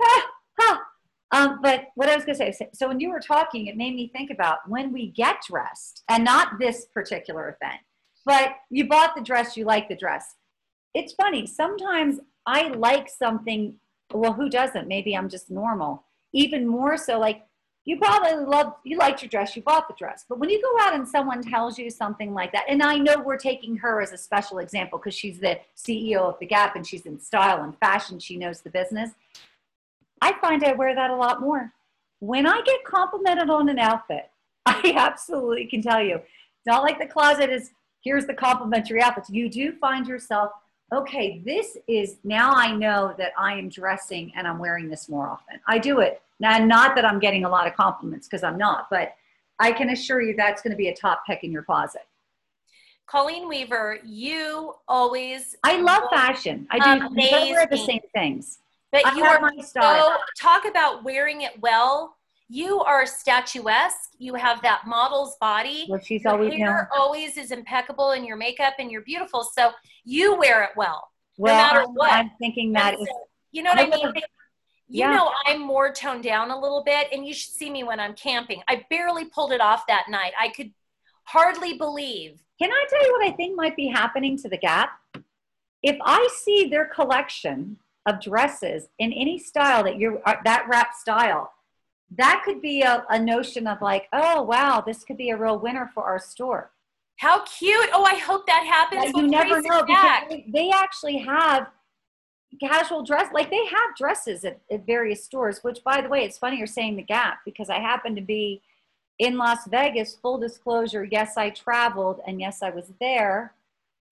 ha, 0.00 0.26
ha. 0.58 0.82
Um, 1.30 1.60
but 1.62 1.88
what 1.94 2.08
I 2.08 2.16
was 2.16 2.24
going 2.24 2.38
to 2.38 2.52
say, 2.52 2.68
so 2.72 2.88
when 2.88 3.00
you 3.00 3.10
were 3.10 3.20
talking, 3.20 3.66
it 3.66 3.76
made 3.76 3.94
me 3.94 4.10
think 4.14 4.30
about 4.30 4.58
when 4.66 4.92
we 4.92 5.12
get 5.12 5.36
dressed, 5.48 6.02
and 6.08 6.24
not 6.24 6.58
this 6.58 6.86
particular 6.86 7.56
event, 7.60 7.80
but 8.24 8.52
you 8.70 8.88
bought 8.88 9.14
the 9.14 9.22
dress, 9.22 9.56
you 9.56 9.64
like 9.64 9.88
the 9.88 9.96
dress. 9.96 10.34
It's 10.94 11.12
funny. 11.12 11.46
Sometimes 11.46 12.18
I 12.46 12.68
like 12.68 13.08
something. 13.08 13.74
Well, 14.12 14.32
who 14.32 14.48
doesn't? 14.48 14.88
Maybe 14.88 15.16
I'm 15.16 15.28
just 15.28 15.50
normal. 15.50 16.04
Even 16.32 16.66
more 16.66 16.96
so, 16.96 17.18
like 17.18 17.42
you 17.88 17.96
probably 17.96 18.44
love 18.44 18.74
you 18.84 18.98
liked 18.98 19.22
your 19.22 19.30
dress 19.30 19.56
you 19.56 19.62
bought 19.62 19.88
the 19.88 19.94
dress. 19.94 20.26
But 20.28 20.38
when 20.38 20.50
you 20.50 20.60
go 20.60 20.84
out 20.84 20.94
and 20.94 21.08
someone 21.08 21.42
tells 21.42 21.78
you 21.78 21.88
something 21.88 22.34
like 22.34 22.52
that 22.52 22.66
and 22.68 22.82
i 22.82 22.98
know 22.98 23.18
we're 23.18 23.38
taking 23.38 23.76
her 23.78 24.02
as 24.02 24.12
a 24.12 24.18
special 24.18 24.58
example 24.58 24.98
because 24.98 25.14
she's 25.14 25.38
the 25.38 25.58
ceo 25.74 26.20
of 26.20 26.38
the 26.38 26.46
gap 26.46 26.76
and 26.76 26.86
she's 26.86 27.06
in 27.06 27.18
style 27.18 27.62
and 27.62 27.76
fashion 27.78 28.18
she 28.18 28.36
knows 28.36 28.60
the 28.60 28.70
business. 28.70 29.12
I 30.20 30.34
find 30.38 30.62
i 30.64 30.72
wear 30.72 30.94
that 30.94 31.10
a 31.10 31.16
lot 31.16 31.40
more. 31.40 31.72
When 32.20 32.46
i 32.46 32.60
get 32.60 32.84
complimented 32.84 33.48
on 33.48 33.70
an 33.70 33.78
outfit 33.78 34.30
i 34.66 34.92
absolutely 34.94 35.64
can 35.64 35.80
tell 35.80 36.02
you 36.02 36.20
not 36.66 36.82
like 36.82 36.98
the 36.98 37.06
closet 37.06 37.48
is 37.48 37.70
here's 38.02 38.26
the 38.26 38.34
complimentary 38.34 39.02
outfits. 39.02 39.30
You 39.30 39.48
do 39.48 39.72
find 39.72 40.06
yourself 40.06 40.52
okay 40.92 41.42
this 41.44 41.76
is 41.86 42.16
now 42.24 42.52
i 42.54 42.74
know 42.74 43.14
that 43.18 43.32
i 43.38 43.54
am 43.54 43.68
dressing 43.68 44.32
and 44.36 44.46
i'm 44.46 44.58
wearing 44.58 44.88
this 44.88 45.08
more 45.08 45.28
often 45.28 45.60
i 45.66 45.78
do 45.78 46.00
it 46.00 46.22
now, 46.40 46.58
not 46.58 46.94
that 46.94 47.04
I'm 47.04 47.18
getting 47.18 47.44
a 47.44 47.48
lot 47.48 47.66
of 47.66 47.74
compliments 47.74 48.28
because 48.28 48.42
I'm 48.44 48.58
not, 48.58 48.88
but 48.90 49.14
I 49.58 49.72
can 49.72 49.90
assure 49.90 50.22
you 50.22 50.34
that's 50.36 50.62
going 50.62 50.70
to 50.70 50.76
be 50.76 50.88
a 50.88 50.94
top 50.94 51.24
pick 51.26 51.42
in 51.42 51.50
your 51.50 51.62
closet. 51.62 52.02
Colleen 53.06 53.48
Weaver, 53.48 53.98
you 54.04 54.74
always. 54.86 55.56
I 55.64 55.80
love 55.80 56.04
fashion. 56.10 56.66
I 56.70 56.98
do. 56.98 57.06
Amazing. 57.06 57.54
wear 57.54 57.66
the 57.66 57.78
same 57.78 58.02
things. 58.14 58.58
But 58.92 59.06
I 59.06 59.16
you 59.16 59.24
are 59.24 59.40
my 59.40 59.56
style. 59.62 60.10
So, 60.10 60.16
talk 60.38 60.66
about 60.66 61.04
wearing 61.04 61.42
it 61.42 61.58
well. 61.60 62.16
You 62.48 62.80
are 62.80 63.04
statuesque. 63.04 64.12
You 64.18 64.34
have 64.34 64.62
that 64.62 64.86
model's 64.86 65.36
body. 65.40 65.86
Well, 65.88 66.00
she's 66.00 66.24
your 66.24 66.32
always 66.32 66.54
hair 66.54 66.88
always 66.96 67.36
is 67.36 67.50
impeccable, 67.50 68.12
and 68.12 68.24
your 68.24 68.36
makeup, 68.36 68.74
and 68.78 68.90
you're 68.90 69.02
beautiful. 69.02 69.44
So 69.44 69.72
you 70.04 70.36
wear 70.36 70.62
it 70.64 70.70
well, 70.76 71.08
well 71.36 71.54
no 71.54 71.62
matter 71.62 71.88
I'm, 71.88 71.94
what. 71.94 72.12
I'm 72.12 72.30
thinking 72.38 72.72
that 72.72 72.94
is. 72.94 73.08
You 73.52 73.62
know 73.62 73.70
what 73.70 73.78
I, 73.78 73.82
I 73.84 74.12
mean? 74.12 74.22
you 74.88 75.00
yeah. 75.00 75.14
know 75.14 75.30
i'm 75.46 75.60
more 75.60 75.92
toned 75.92 76.22
down 76.22 76.50
a 76.50 76.58
little 76.58 76.82
bit 76.82 77.08
and 77.12 77.26
you 77.26 77.34
should 77.34 77.52
see 77.52 77.70
me 77.70 77.84
when 77.84 78.00
i'm 78.00 78.14
camping 78.14 78.62
i 78.68 78.84
barely 78.90 79.26
pulled 79.26 79.52
it 79.52 79.60
off 79.60 79.86
that 79.86 80.06
night 80.08 80.32
i 80.40 80.48
could 80.48 80.70
hardly 81.24 81.76
believe 81.76 82.40
can 82.58 82.70
i 82.70 82.84
tell 82.88 83.04
you 83.04 83.12
what 83.12 83.26
i 83.26 83.30
think 83.32 83.54
might 83.54 83.76
be 83.76 83.86
happening 83.86 84.36
to 84.36 84.48
the 84.48 84.56
gap 84.56 84.90
if 85.82 85.96
i 86.02 86.26
see 86.42 86.68
their 86.68 86.86
collection 86.86 87.76
of 88.06 88.20
dresses 88.20 88.88
in 88.98 89.12
any 89.12 89.38
style 89.38 89.84
that 89.84 89.98
you're 89.98 90.20
uh, 90.26 90.36
that 90.44 90.66
wrap 90.70 90.94
style 90.94 91.52
that 92.16 92.42
could 92.44 92.62
be 92.62 92.82
a, 92.82 93.04
a 93.10 93.18
notion 93.18 93.66
of 93.66 93.80
like 93.82 94.08
oh 94.12 94.42
wow 94.42 94.82
this 94.84 95.04
could 95.04 95.16
be 95.16 95.30
a 95.30 95.36
real 95.36 95.58
winner 95.58 95.90
for 95.94 96.04
our 96.04 96.18
store. 96.18 96.70
How 97.16 97.44
cute. 97.44 97.88
Oh 97.92 98.04
i 98.04 98.16
hope 98.16 98.46
that 98.46 98.64
happens. 98.64 99.12
You 99.14 99.28
never 99.28 99.60
know 99.60 99.82
because 99.84 100.22
they, 100.30 100.44
they 100.48 100.70
actually 100.70 101.18
have 101.18 101.68
casual 102.60 103.02
dress 103.02 103.30
like 103.32 103.50
they 103.50 103.66
have 103.66 103.94
dresses 103.96 104.42
at, 104.42 104.58
at 104.72 104.86
various 104.86 105.22
stores 105.22 105.62
which 105.62 105.84
by 105.84 106.00
the 106.00 106.08
way 106.08 106.24
it's 106.24 106.38
funny 106.38 106.56
you're 106.56 106.66
saying 106.66 106.96
the 106.96 107.02
gap 107.02 107.40
because 107.44 107.68
i 107.68 107.78
happen 107.78 108.14
to 108.14 108.22
be 108.22 108.62
in 109.18 109.36
las 109.36 109.66
vegas 109.68 110.16
full 110.16 110.38
disclosure 110.38 111.04
yes 111.04 111.36
i 111.36 111.50
traveled 111.50 112.20
and 112.26 112.40
yes 112.40 112.62
i 112.62 112.70
was 112.70 112.92
there. 113.00 113.52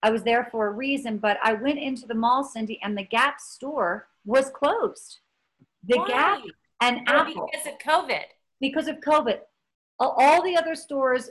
I 0.03 0.11
was 0.11 0.23
there 0.23 0.47
for 0.53 0.67
a 0.67 0.71
reason 0.71 1.17
but 1.17 1.39
i 1.43 1.55
went 1.55 1.79
into 1.79 2.07
the 2.07 2.15
mall 2.15 2.45
cindy 2.45 2.79
and 2.83 2.97
the 2.97 3.03
gap 3.03 3.41
store 3.41 4.07
was 4.27 4.51
closed. 4.51 5.21
The 5.85 5.99
Why? 5.99 6.09
gap 6.09 6.43
and 6.81 7.01
apple 7.09 7.49
because 7.51 7.67
of 7.67 7.79
covid 7.79 8.25
because 8.61 8.89
of 8.89 8.97
covid 9.01 9.41
all 9.99 10.43
the 10.43 10.57
other 10.57 10.75
stores 10.75 11.31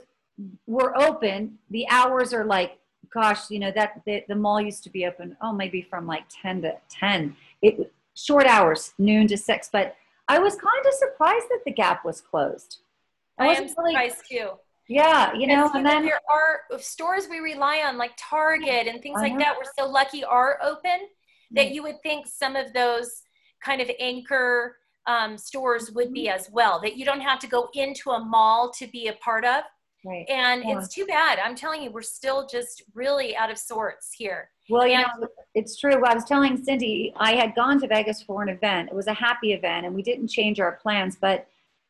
were 0.66 0.96
open 1.00 1.58
the 1.70 1.86
hours 1.88 2.32
are 2.32 2.44
like 2.44 2.78
gosh, 3.12 3.50
you 3.50 3.58
know, 3.58 3.72
that 3.74 4.02
the, 4.04 4.24
the 4.28 4.34
mall 4.34 4.60
used 4.60 4.84
to 4.84 4.90
be 4.90 5.06
open, 5.06 5.36
oh, 5.40 5.52
maybe 5.52 5.82
from 5.82 6.06
like 6.06 6.24
10 6.30 6.62
to 6.62 6.74
10. 6.90 7.36
It 7.62 7.92
short 8.14 8.46
hours, 8.46 8.92
noon 8.98 9.26
to 9.28 9.36
six. 9.36 9.68
But 9.72 9.96
I 10.28 10.38
was 10.38 10.54
kind 10.54 10.86
of 10.86 10.94
surprised 10.94 11.46
that 11.50 11.60
the 11.64 11.72
Gap 11.72 12.04
was 12.04 12.20
closed. 12.20 12.78
I, 13.38 13.48
I 13.48 13.52
am 13.54 13.68
really, 13.76 13.92
surprised 13.92 14.22
too. 14.30 14.50
Yeah, 14.88 15.34
you 15.34 15.46
know, 15.46 15.66
and, 15.66 15.78
and 15.78 15.86
then 15.86 16.04
there 16.04 16.20
are 16.30 16.78
stores 16.78 17.26
we 17.28 17.38
rely 17.38 17.82
on, 17.86 17.98
like 17.98 18.12
Target 18.16 18.86
and 18.86 19.02
things 19.02 19.18
like 19.20 19.36
that. 19.38 19.56
We're 19.56 19.70
so 19.76 19.90
lucky 19.90 20.22
are 20.22 20.58
open 20.62 21.08
that 21.52 21.66
mm. 21.66 21.74
you 21.74 21.82
would 21.82 22.00
think 22.04 22.26
some 22.26 22.54
of 22.54 22.72
those 22.72 23.22
kind 23.64 23.80
of 23.80 23.90
anchor 23.98 24.76
um, 25.06 25.38
stores 25.38 25.90
would 25.92 26.12
be 26.12 26.26
Mm-hmm. 26.26 26.36
as 26.36 26.50
well. 26.50 26.80
That 26.80 26.96
you 26.96 27.04
don't 27.04 27.20
have 27.20 27.38
to 27.40 27.46
go 27.46 27.68
into 27.74 28.10
a 28.10 28.18
mall 28.24 28.70
to 28.78 28.86
be 28.86 29.08
a 29.08 29.12
part 29.14 29.44
of. 29.44 29.62
Right. 30.04 30.24
And 30.28 30.62
Yeah. 30.64 30.78
it's 30.78 30.88
too 30.94 31.06
bad. 31.06 31.38
I'm 31.38 31.54
telling 31.56 31.82
you, 31.82 31.90
we're 31.90 32.02
still 32.02 32.46
just 32.46 32.82
really 32.94 33.36
out 33.36 33.50
of 33.50 33.58
sorts 33.58 34.12
here. 34.12 34.50
Well, 34.68 34.86
you 34.86 34.94
And- 34.94 35.06
know, 35.20 35.28
it's 35.54 35.76
true. 35.78 36.04
I 36.04 36.14
was 36.14 36.24
telling 36.24 36.56
Cindy, 36.62 37.12
I 37.16 37.34
had 37.34 37.54
gone 37.54 37.80
to 37.80 37.86
Vegas 37.88 38.22
for 38.22 38.42
an 38.42 38.48
event. 38.48 38.88
It 38.90 38.94
was 38.94 39.06
a 39.06 39.12
happy 39.14 39.52
event, 39.52 39.86
and 39.86 39.94
we 39.94 40.02
didn't 40.02 40.28
change 40.28 40.60
our 40.60 40.72
plans. 40.72 41.16
But 41.16 41.46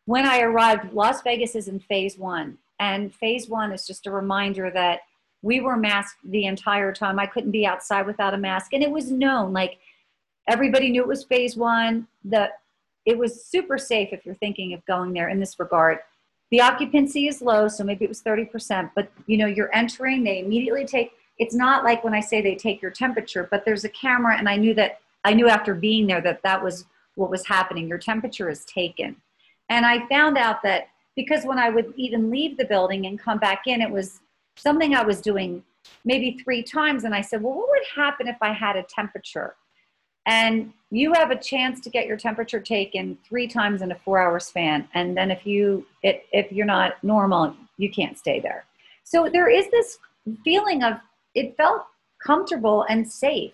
when 0.07 0.25
I 0.27 0.41
arrived, 0.41 0.93
Las 0.93 1.23
Vegas 1.23 1.55
is 1.55 1.69
in 1.69 1.79
phase 1.81 2.17
one. 2.19 2.59
And 2.79 3.15
phase 3.15 3.49
one 3.49 3.73
is 3.73 3.87
just 3.87 4.07
a 4.07 4.11
reminder 4.11 4.71
that 4.71 5.01
we 5.43 5.61
were 5.61 5.77
masked 5.77 6.19
the 6.25 6.45
entire 6.47 6.93
time. 6.93 7.19
I 7.19 7.27
couldn't 7.27 7.51
be 7.51 7.67
outside 7.67 8.07
without 8.07 8.35
a 8.35 8.39
mask. 8.39 8.73
And 8.73 8.83
it 8.83 8.91
was 8.91 9.11
known, 9.11 9.53
like 9.53 9.79
everybody 10.49 10.91
knew 10.91 11.03
it 11.03 11.09
was 11.09 11.25
phase 11.25 11.57
one. 11.57 12.07
The, 12.25 12.51
it 13.07 13.17
was 13.17 13.45
super 13.45 13.79
safe 13.79 14.11
if 14.13 14.27
you're 14.27 14.35
thinking 14.35 14.75
of 14.75 14.85
going 14.85 15.13
there 15.13 15.29
in 15.29 15.41
this 15.41 15.59
regard. 15.59 15.99
The 16.51 16.61
occupancy 16.61 17.29
is 17.29 17.41
low, 17.41 17.69
so 17.69 17.83
maybe 17.85 18.05
it 18.05 18.09
was 18.09 18.23
30%, 18.23 18.91
but 18.95 19.11
you 19.27 19.39
know, 19.39 19.47
you're 19.47 19.75
entering, 19.75 20.25
they 20.25 20.41
immediately 20.41 20.85
take 20.85 21.13
it's 21.39 21.55
not 21.55 21.85
like 21.85 22.03
when 22.03 22.15
I 22.15 22.21
say 22.21 22.41
they 22.41 22.55
take 22.55 22.81
your 22.81 22.91
temperature, 22.91 23.47
but 23.51 23.65
there's 23.65 23.85
a 23.85 23.91
camera, 23.91 24.37
and 24.39 24.49
I 24.49 24.57
knew 24.57 24.75
that 24.75 25.01
I 25.25 25.35
knew 25.35 25.49
after 25.49 25.75
being 25.75 26.07
there 26.07 26.21
that 26.23 26.43
that 26.43 26.63
was 26.63 26.87
what 27.15 27.31
was 27.31 27.47
happening. 27.47 27.89
Your 27.89 27.99
temperature 27.99 28.49
is 28.49 28.65
taken, 28.65 29.17
and 29.69 29.85
I 29.85 30.07
found 30.09 30.39
out 30.39 30.63
that 30.63 30.89
because 31.15 31.45
when 31.45 31.59
I 31.59 31.69
would 31.69 31.93
even 31.97 32.31
leave 32.31 32.57
the 32.57 32.65
building 32.65 33.07
and 33.07 33.19
come 33.19 33.39
back 33.39 33.63
in, 33.67 33.81
it 33.83 33.91
was 33.91 34.21
something 34.57 34.95
I 34.95 35.03
was 35.03 35.21
doing 35.21 35.63
maybe 36.05 36.39
three 36.43 36.63
times, 36.63 37.05
and 37.05 37.15
I 37.15 37.21
said, 37.21 37.43
"Well, 37.43 37.55
what 37.55 37.69
would 37.69 37.87
happen 37.95 38.29
if 38.29 38.39
I 38.41 38.53
had 38.53 38.77
a 38.77 38.83
temperature?" 38.83 39.57
And 40.27 40.73
you 40.91 41.13
have 41.13 41.31
a 41.31 41.37
chance 41.37 41.81
to 41.81 41.91
get 41.91 42.07
your 42.07 42.17
temperature 42.17 42.61
taken 42.61 43.17
three 43.27 43.47
times 43.49 43.83
in 43.83 43.93
a 43.93 43.95
four-hour 43.95 44.41
span, 44.41 44.89
and 44.95 45.17
then 45.17 45.31
if 45.31 45.47
you 45.47 45.87
it, 46.03 46.27
if 46.33 46.53
you're 46.53 46.67
not 46.67 47.03
normal, 47.03 47.55
you 47.77 47.91
can't 47.91 48.19
stay 48.19 48.41
there. 48.41 48.65
So 49.05 49.29
there 49.33 49.49
is 49.49 49.71
this 49.71 49.99
feeling 50.45 50.83
of 50.83 50.95
it 51.35 51.57
felt 51.57 51.87
comfortable 52.25 52.85
and 52.89 53.09
safe. 53.09 53.53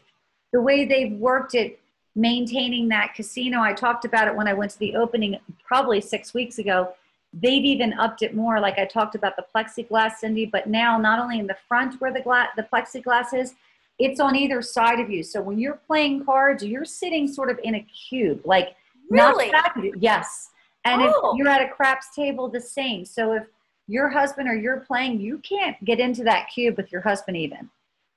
The 0.52 0.60
way 0.60 0.84
they've 0.84 1.12
worked 1.12 1.54
it, 1.54 1.78
maintaining 2.14 2.88
that 2.88 3.14
casino. 3.14 3.60
I 3.60 3.72
talked 3.72 4.04
about 4.04 4.28
it 4.28 4.36
when 4.36 4.46
I 4.46 4.52
went 4.52 4.70
to 4.72 4.78
the 4.78 4.96
opening 4.96 5.38
probably 5.66 6.00
six 6.00 6.34
weeks 6.34 6.58
ago. 6.58 6.92
They've 7.32 7.64
even 7.64 7.94
upped 7.94 8.22
it 8.22 8.34
more. 8.34 8.60
Like 8.60 8.78
I 8.78 8.84
talked 8.84 9.14
about 9.14 9.36
the 9.36 9.46
plexiglass, 9.54 10.16
Cindy, 10.16 10.44
but 10.44 10.66
now 10.66 10.98
not 10.98 11.18
only 11.18 11.38
in 11.38 11.46
the 11.46 11.56
front 11.66 12.00
where 12.00 12.12
the 12.12 12.20
glass, 12.20 12.48
the 12.56 12.64
plexiglass 12.64 13.32
is, 13.32 13.54
it's 14.02 14.20
on 14.20 14.34
either 14.34 14.60
side 14.62 14.98
of 15.00 15.10
you. 15.10 15.22
So 15.22 15.40
when 15.40 15.58
you're 15.58 15.80
playing 15.86 16.24
cards, 16.24 16.64
you're 16.64 16.84
sitting 16.84 17.28
sort 17.28 17.50
of 17.50 17.58
in 17.62 17.76
a 17.76 17.80
cube, 18.08 18.40
like 18.44 18.74
Really? 19.08 19.50
not 19.50 19.64
back 19.64 19.76
of 19.76 19.84
you. 19.84 19.94
Yes. 19.98 20.50
And 20.84 21.02
Oh. 21.02 21.32
if 21.32 21.38
you're 21.38 21.48
at 21.48 21.62
a 21.62 21.68
craps 21.68 22.14
table, 22.14 22.48
the 22.48 22.60
same. 22.60 23.04
So 23.04 23.32
if 23.32 23.44
your 23.86 24.08
husband 24.08 24.48
or 24.48 24.54
you're 24.54 24.80
playing, 24.80 25.20
you 25.20 25.38
can't 25.38 25.82
get 25.84 26.00
into 26.00 26.24
that 26.24 26.48
cube 26.52 26.76
with 26.76 26.90
your 26.90 27.02
husband 27.02 27.36
even. 27.36 27.70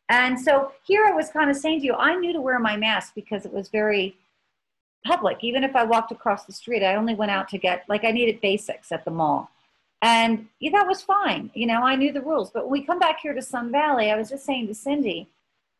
And 0.10 0.40
so 0.40 0.72
here 0.84 1.06
I 1.06 1.12
was 1.12 1.30
kind 1.30 1.50
of 1.50 1.56
saying 1.56 1.82
to 1.82 1.86
you, 1.86 1.94
I 1.96 2.16
knew 2.16 2.34
to 2.34 2.42
wear 2.42 2.60
my 2.60 2.78
mask 2.78 3.14
because 3.16 3.46
it 3.46 3.54
was 3.54 3.70
very 3.70 4.18
public. 5.06 5.44
Even 5.44 5.64
if 5.64 5.76
I 5.76 5.84
walked 5.84 6.12
across 6.12 6.46
the 6.46 6.54
street, 6.54 6.84
I 6.84 6.96
only 6.96 7.14
went 7.16 7.32
out 7.32 7.48
to 7.50 7.58
get, 7.58 7.84
like, 7.88 8.04
I 8.04 8.12
needed 8.12 8.42
basics 8.42 8.92
at 8.92 9.06
the 9.06 9.12
mall. 9.12 9.52
And 10.02 10.48
yeah, 10.60 10.72
that 10.74 10.88
was 10.88 11.02
fine. 11.02 11.50
You 11.56 11.68
know, 11.68 11.82
I 11.82 11.96
knew 11.96 12.12
the 12.12 12.22
rules. 12.22 12.52
But 12.52 12.66
when 12.66 12.72
we 12.80 12.86
come 12.86 13.00
back 13.00 13.20
here 13.22 13.34
to 13.34 13.42
Sun 13.42 13.72
Valley, 13.72 14.12
I 14.12 14.16
was 14.16 14.30
just 14.30 14.46
saying 14.46 14.68
to 14.68 14.76
Cindy, 14.76 15.28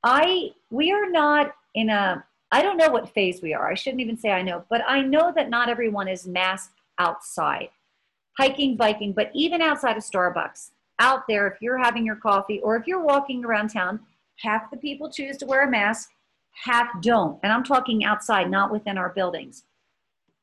I, 0.06 0.52
we 0.70 0.92
are 0.92 1.10
not 1.10 1.56
in 1.74 1.90
a, 1.90 2.24
I 2.52 2.62
don't 2.62 2.78
know 2.78 2.90
what 2.90 3.10
phase 3.10 3.42
we 3.42 3.56
are. 3.56 3.70
I 3.70 3.74
shouldn't 3.74 4.02
even 4.02 4.18
say 4.18 4.30
I 4.30 4.44
know, 4.44 4.64
but 4.70 4.82
I 4.88 5.02
know 5.02 5.34
that 5.36 5.50
not 5.50 5.68
everyone 5.68 6.08
is 6.08 6.28
masked 6.28 6.80
outside, 7.00 7.70
hiking, 8.38 8.78
biking, 8.78 9.14
but 9.14 9.32
even 9.34 9.64
outside 9.64 9.98
of 9.98 10.04
Starbucks, 10.04 10.70
out 11.00 11.24
there, 11.28 11.48
if 11.48 11.60
you're 11.60 11.80
having 11.80 12.06
your 12.06 12.16
coffee 12.18 12.62
or 12.62 12.78
if 12.78 12.86
you're 12.86 13.04
walking 13.04 13.44
around 13.44 13.70
town, 13.70 14.00
half 14.38 14.70
the 14.70 14.78
people 14.78 15.10
choose 15.10 15.38
to 15.38 15.48
wear 15.48 15.68
a 15.68 15.72
mask, 15.72 16.12
half 16.64 16.88
don't. 17.02 17.40
And 17.42 17.52
I'm 17.52 17.64
talking 17.64 18.06
outside, 18.06 18.50
not 18.50 18.72
within 18.72 19.00
our 19.00 19.10
buildings. 19.10 19.64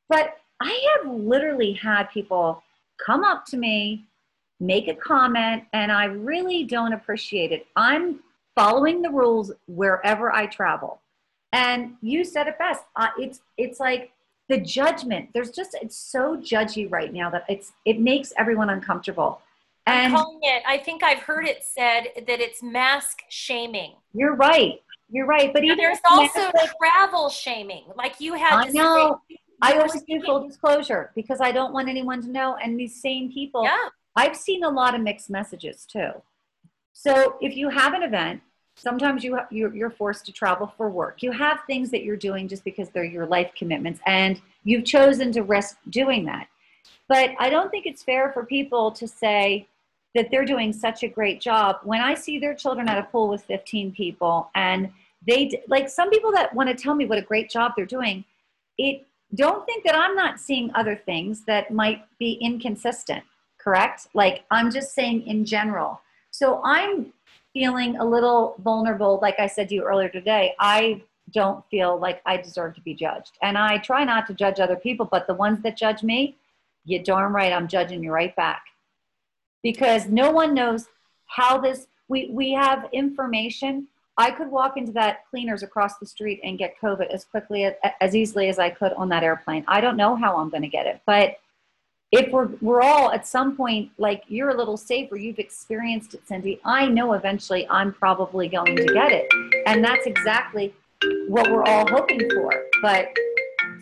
But 0.08 0.38
I 0.60 0.96
have 0.96 1.10
literally 1.10 1.72
had 1.72 2.10
people 2.10 2.64
come 3.04 3.22
up 3.22 3.46
to 3.46 3.56
me, 3.56 4.06
make 4.58 4.88
a 4.88 4.94
comment, 4.94 5.64
and 5.72 5.92
I 5.92 6.06
really 6.06 6.64
don't 6.64 6.92
appreciate 6.92 7.52
it. 7.52 7.66
I'm 7.76 8.20
following 8.54 9.02
the 9.02 9.10
rules 9.10 9.52
wherever 9.66 10.32
I 10.32 10.46
travel. 10.46 11.00
And 11.52 11.94
you 12.00 12.24
said 12.24 12.46
it 12.48 12.58
best. 12.58 12.82
Uh, 12.96 13.08
it's 13.18 13.40
it's 13.58 13.78
like 13.80 14.12
the 14.48 14.58
judgment. 14.58 15.30
There's 15.34 15.50
just 15.50 15.76
it's 15.80 15.96
so 15.96 16.36
judgy 16.36 16.90
right 16.90 17.12
now 17.12 17.28
that 17.30 17.44
it's 17.48 17.72
it 17.84 18.00
makes 18.00 18.32
everyone 18.38 18.70
uncomfortable. 18.70 19.40
I'm 19.86 20.04
And 20.06 20.14
calling 20.14 20.38
it, 20.42 20.62
I 20.66 20.78
think 20.78 21.02
I've 21.02 21.18
heard 21.18 21.44
it 21.44 21.64
said 21.64 22.04
that 22.26 22.40
it's 22.40 22.62
mask 22.62 23.18
shaming. 23.28 23.92
you're 24.14 24.34
right. 24.36 24.80
You're 25.10 25.26
right. 25.26 25.52
But 25.52 25.62
even 25.64 25.76
there's 25.76 25.98
also 26.08 26.40
mask, 26.40 26.54
like, 26.54 26.70
travel 26.78 27.28
shaming. 27.28 27.84
Like 27.96 28.18
you 28.20 28.34
had 28.34 28.54
I 28.54 28.70
know. 28.70 29.20
I 29.60 29.74
always 29.78 30.02
do 30.02 30.20
full 30.22 30.46
disclosure 30.48 31.10
because 31.14 31.40
I 31.40 31.52
don't 31.52 31.72
want 31.72 31.88
anyone 31.88 32.22
to 32.22 32.28
know. 32.28 32.56
And 32.56 32.78
these 32.80 33.00
same 33.00 33.30
people, 33.30 33.62
Yeah. 33.64 33.88
I've 34.16 34.36
seen 34.36 34.64
a 34.64 34.68
lot 34.70 34.94
of 34.94 35.00
mixed 35.02 35.30
messages 35.30 35.84
too. 35.84 36.10
So 36.92 37.36
if 37.40 37.56
you 37.56 37.68
have 37.68 37.94
an 37.94 38.02
event, 38.02 38.42
sometimes 38.76 39.24
you 39.24 39.38
you're, 39.50 39.90
forced 39.90 40.24
to 40.26 40.32
travel 40.32 40.72
for 40.76 40.90
work. 40.90 41.22
You 41.22 41.32
have 41.32 41.60
things 41.66 41.90
that 41.90 42.02
you're 42.02 42.16
doing 42.16 42.48
just 42.48 42.64
because 42.64 42.88
they're 42.90 43.04
your 43.04 43.26
life 43.26 43.52
commitments, 43.56 44.00
and 44.06 44.40
you've 44.64 44.84
chosen 44.84 45.32
to 45.32 45.42
risk 45.42 45.76
doing 45.90 46.24
that. 46.26 46.48
But 47.08 47.30
I 47.38 47.50
don't 47.50 47.70
think 47.70 47.86
it's 47.86 48.02
fair 48.02 48.32
for 48.32 48.44
people 48.44 48.90
to 48.92 49.06
say 49.06 49.68
that 50.14 50.30
they're 50.30 50.44
doing 50.44 50.72
such 50.72 51.02
a 51.02 51.08
great 51.08 51.40
job 51.40 51.78
when 51.84 52.00
I 52.00 52.14
see 52.14 52.38
their 52.38 52.54
children 52.54 52.88
at 52.88 52.98
a 52.98 53.04
pool 53.04 53.28
with 53.28 53.44
15 53.44 53.92
people 53.92 54.50
and 54.54 54.90
they 55.26 55.62
like 55.68 55.88
some 55.88 56.10
people 56.10 56.32
that 56.32 56.52
want 56.54 56.68
to 56.68 56.74
tell 56.74 56.94
me 56.94 57.06
what 57.06 57.18
a 57.18 57.22
great 57.22 57.48
job 57.48 57.72
they're 57.76 57.86
doing. 57.86 58.24
It 58.76 59.06
don't 59.34 59.64
think 59.64 59.84
that 59.84 59.96
I'm 59.96 60.14
not 60.14 60.40
seeing 60.40 60.70
other 60.74 60.96
things 60.96 61.44
that 61.46 61.70
might 61.70 62.04
be 62.18 62.32
inconsistent, 62.34 63.24
correct? 63.58 64.08
Like 64.14 64.44
I'm 64.50 64.70
just 64.70 64.94
saying 64.94 65.26
in 65.26 65.44
general. 65.44 66.00
So 66.42 66.60
I'm 66.64 67.12
feeling 67.52 67.98
a 67.98 68.04
little 68.04 68.56
vulnerable. 68.64 69.20
Like 69.22 69.38
I 69.38 69.46
said 69.46 69.68
to 69.68 69.76
you 69.76 69.84
earlier 69.84 70.08
today, 70.08 70.56
I 70.58 71.00
don't 71.30 71.64
feel 71.70 72.00
like 72.00 72.20
I 72.26 72.36
deserve 72.36 72.74
to 72.74 72.80
be 72.80 72.94
judged. 72.94 73.38
And 73.42 73.56
I 73.56 73.78
try 73.78 74.02
not 74.02 74.26
to 74.26 74.34
judge 74.34 74.58
other 74.58 74.74
people, 74.74 75.06
but 75.08 75.28
the 75.28 75.34
ones 75.34 75.62
that 75.62 75.76
judge 75.76 76.02
me, 76.02 76.36
you 76.84 77.00
darn 77.00 77.32
right, 77.32 77.52
I'm 77.52 77.68
judging 77.68 78.02
you 78.02 78.10
right 78.10 78.34
back. 78.34 78.64
Because 79.62 80.08
no 80.08 80.32
one 80.32 80.52
knows 80.52 80.88
how 81.26 81.58
this, 81.58 81.86
we, 82.08 82.28
we 82.32 82.50
have 82.54 82.88
information. 82.92 83.86
I 84.18 84.32
could 84.32 84.50
walk 84.50 84.76
into 84.76 84.90
that 84.94 85.24
cleaners 85.30 85.62
across 85.62 85.98
the 85.98 86.06
street 86.06 86.40
and 86.42 86.58
get 86.58 86.74
COVID 86.82 87.06
as 87.06 87.24
quickly, 87.24 87.66
as, 87.66 87.74
as 88.00 88.16
easily 88.16 88.48
as 88.48 88.58
I 88.58 88.70
could 88.70 88.92
on 88.94 89.08
that 89.10 89.22
airplane. 89.22 89.64
I 89.68 89.80
don't 89.80 89.96
know 89.96 90.16
how 90.16 90.38
I'm 90.38 90.50
going 90.50 90.62
to 90.62 90.68
get 90.68 90.88
it, 90.88 91.02
but 91.06 91.38
if 92.12 92.30
we're, 92.30 92.48
we're 92.60 92.82
all 92.82 93.10
at 93.10 93.26
some 93.26 93.56
point, 93.56 93.90
like 93.96 94.22
you're 94.28 94.50
a 94.50 94.56
little 94.56 94.76
safer, 94.76 95.16
you've 95.16 95.38
experienced 95.38 96.12
it, 96.12 96.26
Cindy. 96.28 96.60
I 96.64 96.86
know 96.86 97.14
eventually 97.14 97.66
I'm 97.68 97.92
probably 97.92 98.48
going 98.48 98.76
to 98.76 98.84
get 98.84 99.12
it. 99.12 99.26
And 99.66 99.82
that's 99.82 100.06
exactly 100.06 100.74
what 101.28 101.50
we're 101.50 101.64
all 101.64 101.88
hoping 101.88 102.20
for. 102.30 102.52
But 102.82 103.08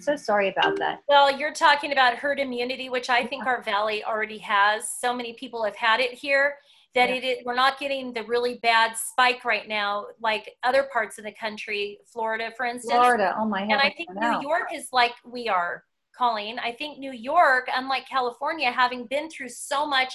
so 0.00 0.14
sorry 0.14 0.48
about 0.48 0.78
that. 0.78 1.00
Well, 1.08 1.36
you're 1.36 1.52
talking 1.52 1.90
about 1.90 2.14
herd 2.14 2.38
immunity, 2.38 2.88
which 2.88 3.10
I 3.10 3.26
think 3.26 3.46
our 3.46 3.62
valley 3.62 4.04
already 4.04 4.38
has. 4.38 4.88
So 4.88 5.12
many 5.12 5.32
people 5.34 5.64
have 5.64 5.76
had 5.76 5.98
it 5.98 6.12
here 6.12 6.54
that 6.94 7.08
Yeah. 7.08 7.16
it 7.16 7.24
is, 7.24 7.38
we're 7.44 7.54
not 7.54 7.78
getting 7.80 8.12
the 8.12 8.22
really 8.24 8.58
bad 8.62 8.96
spike 8.96 9.44
right 9.44 9.66
now, 9.68 10.06
like 10.20 10.56
other 10.62 10.88
parts 10.92 11.18
of 11.18 11.24
the 11.24 11.32
country, 11.32 11.98
Florida, 12.06 12.52
for 12.56 12.64
instance. 12.64 12.92
Florida, 12.94 13.34
oh 13.36 13.44
my 13.44 13.62
And 13.62 13.74
I 13.74 13.90
think. 13.90 14.08
New 14.12 14.40
York 14.40 14.68
is 14.72 14.88
like 14.92 15.12
we 15.24 15.48
are, 15.48 15.84
Colleen. 16.20 16.58
I 16.58 16.72
think 16.72 16.98
New 16.98 17.12
York, 17.12 17.68
unlike 17.74 18.06
California, 18.06 18.70
having 18.70 19.06
been 19.06 19.30
through 19.30 19.48
so 19.48 19.86
much 19.86 20.12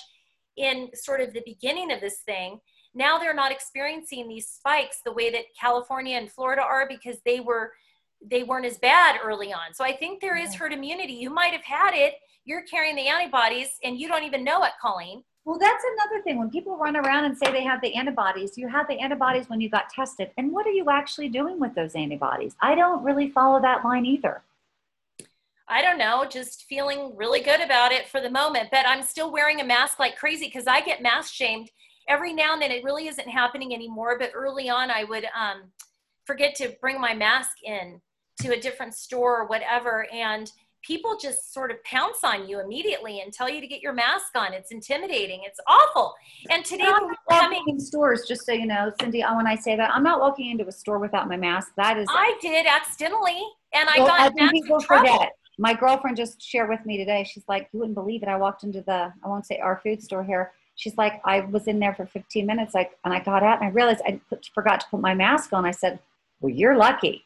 in 0.56 0.90
sort 0.94 1.20
of 1.20 1.34
the 1.34 1.42
beginning 1.46 1.92
of 1.92 2.00
this 2.00 2.20
thing, 2.20 2.60
now 2.94 3.18
they're 3.18 3.34
not 3.34 3.52
experiencing 3.52 4.28
these 4.28 4.48
spikes 4.48 5.02
the 5.04 5.12
way 5.12 5.32
that 5.32 5.46
California 5.60 6.16
and 6.16 6.32
Florida 6.32 6.62
are 6.62 6.88
because 6.88 7.18
they 7.26 7.40
were 7.40 7.74
they 8.28 8.44
weren't 8.44 8.66
as 8.66 8.78
bad 8.78 9.20
early 9.24 9.52
on. 9.52 9.74
So 9.74 9.84
I 9.84 9.96
think 9.96 10.22
there 10.22 10.38
is 10.38 10.56
herd 10.56 10.74
immunity. 10.74 11.14
You 11.14 11.30
might 11.30 11.54
have 11.54 11.64
had 11.64 11.94
it, 11.94 12.16
you're 12.46 12.64
carrying 12.64 12.96
the 12.96 13.08
antibodies 13.08 13.70
and 13.84 14.00
you 14.00 14.08
don't 14.08 14.24
even 14.24 14.44
know 14.44 14.64
it, 14.64 14.72
Colleen. 14.82 15.24
Well, 15.44 15.60
that's 15.60 15.84
another 15.94 16.24
thing. 16.24 16.40
When 16.40 16.50
people 16.50 16.78
run 16.78 16.96
around 16.96 17.26
and 17.26 17.38
say 17.38 17.52
they 17.52 17.64
have 17.64 17.82
the 17.82 17.94
antibodies, 17.94 18.58
you 18.58 18.68
have 18.68 18.88
the 18.88 19.00
antibodies 19.00 19.48
when 19.48 19.62
you 19.62 19.70
got 19.70 19.90
tested. 19.90 20.32
And 20.38 20.52
what 20.52 20.66
are 20.66 20.72
you 20.72 20.90
actually 20.90 21.30
doing 21.30 21.60
with 21.60 21.76
those 21.76 21.94
antibodies? 21.94 22.56
I 22.62 22.74
don't 22.74 23.04
really 23.04 23.30
follow 23.30 23.62
that 23.62 23.84
line 23.84 24.06
either. 24.06 24.42
I 25.68 25.82
don't 25.82 25.98
know, 25.98 26.26
just 26.30 26.66
feeling 26.70 27.14
really 27.16 27.42
good 27.42 27.62
about 27.62 27.92
it 27.92 28.08
for 28.08 28.22
the 28.22 28.30
moment. 28.30 28.70
But 28.72 28.88
I'm 28.88 29.02
still 29.02 29.32
wearing 29.32 29.62
a 29.62 29.66
mask 29.66 30.00
like 30.00 30.18
crazy 30.18 30.46
because 30.46 30.68
I 30.68 30.82
get 30.82 31.02
mask 31.02 31.34
shamed 31.34 31.70
every 32.08 32.34
now 32.34 32.54
and 32.54 32.62
then. 32.62 32.72
It 32.72 32.84
really 32.84 33.08
isn't 33.08 33.28
happening 33.28 33.74
anymore. 33.74 34.18
But 34.20 34.32
early 34.36 34.70
on, 34.70 34.92
I 34.92 35.04
would 35.06 35.26
um, 35.26 35.72
forget 36.26 36.56
to 36.56 36.76
bring 36.82 37.02
my 37.02 37.14
mask 37.14 37.58
in 37.64 38.00
to 38.42 38.54
a 38.54 38.60
different 38.60 38.94
store 38.94 39.42
or 39.42 39.48
whatever. 39.48 40.06
And 40.14 40.52
people 40.86 41.18
just 41.20 41.54
sort 41.54 41.72
of 41.72 41.84
pounce 41.84 42.20
on 42.24 42.48
you 42.48 42.60
immediately 42.60 43.22
and 43.22 43.34
tell 43.34 43.50
you 43.50 43.60
to 43.60 43.68
get 43.68 43.82
your 43.82 43.94
mask 43.94 44.36
on. 44.36 44.54
It's 44.54 44.72
intimidating. 44.72 45.42
It's 45.44 45.60
awful. 45.68 46.14
And 46.50 46.64
today, 46.64 46.84
I'm 46.86 47.08
not 47.08 47.18
walking 47.28 47.64
in 47.68 47.80
stores, 47.80 48.26
just 48.28 48.46
so 48.46 48.52
you 48.52 48.68
know, 48.68 48.92
Cindy, 49.02 49.24
uh, 49.24 49.36
when 49.36 49.48
I 49.48 49.56
say 49.56 49.76
that, 49.76 49.90
I'm 49.92 50.04
not 50.04 50.20
walking 50.20 50.52
into 50.52 50.68
a 50.68 50.72
store 50.72 51.00
without 51.00 51.28
my 51.28 51.38
mask. 51.38 51.72
That 51.78 51.98
is. 51.98 52.08
I 52.10 52.38
did 52.40 52.68
accidentally, 52.68 53.42
and 53.74 53.90
I 53.90 53.98
well, 53.98 54.08
got 54.08 54.20
I 54.20 54.30
think 54.30 54.52
people 54.52 54.80
trouble. 54.80 55.12
forget. 55.12 55.32
My 55.58 55.74
girlfriend 55.74 56.18
just 56.18 56.42
shared 56.42 56.70
with 56.70 56.86
me 56.86 56.98
today. 56.98 57.24
She's 57.24 57.44
like, 57.48 57.70
you 57.72 57.80
wouldn't 57.80 57.96
believe 57.96 58.24
it. 58.24 58.30
I 58.30 58.36
walked 58.36 58.64
into 58.64 58.82
the, 58.82 59.14
I 59.24 59.28
won't 59.28 59.46
say 59.46 59.58
our 59.60 59.80
food 59.84 60.02
store 60.04 60.24
here. 60.24 60.52
She's 60.76 60.98
like, 60.98 61.22
I 61.24 61.40
was 61.42 61.68
in 61.68 61.80
there 61.80 61.94
for 61.96 62.06
15 62.06 62.46
minutes, 62.46 62.74
like, 62.74 62.98
and 63.06 63.14
I 63.14 63.20
got 63.20 63.44
out 63.44 63.62
and 63.62 63.70
I 63.70 63.72
realized 63.72 64.02
I 64.06 64.20
put, 64.30 64.50
forgot 64.54 64.82
to 64.82 64.86
put 64.92 65.00
my 65.00 65.14
mask 65.14 65.54
on. 65.54 65.66
I 65.66 65.72
said, 65.72 66.00
well, 66.42 66.54
you're 66.54 66.76
lucky 66.76 67.24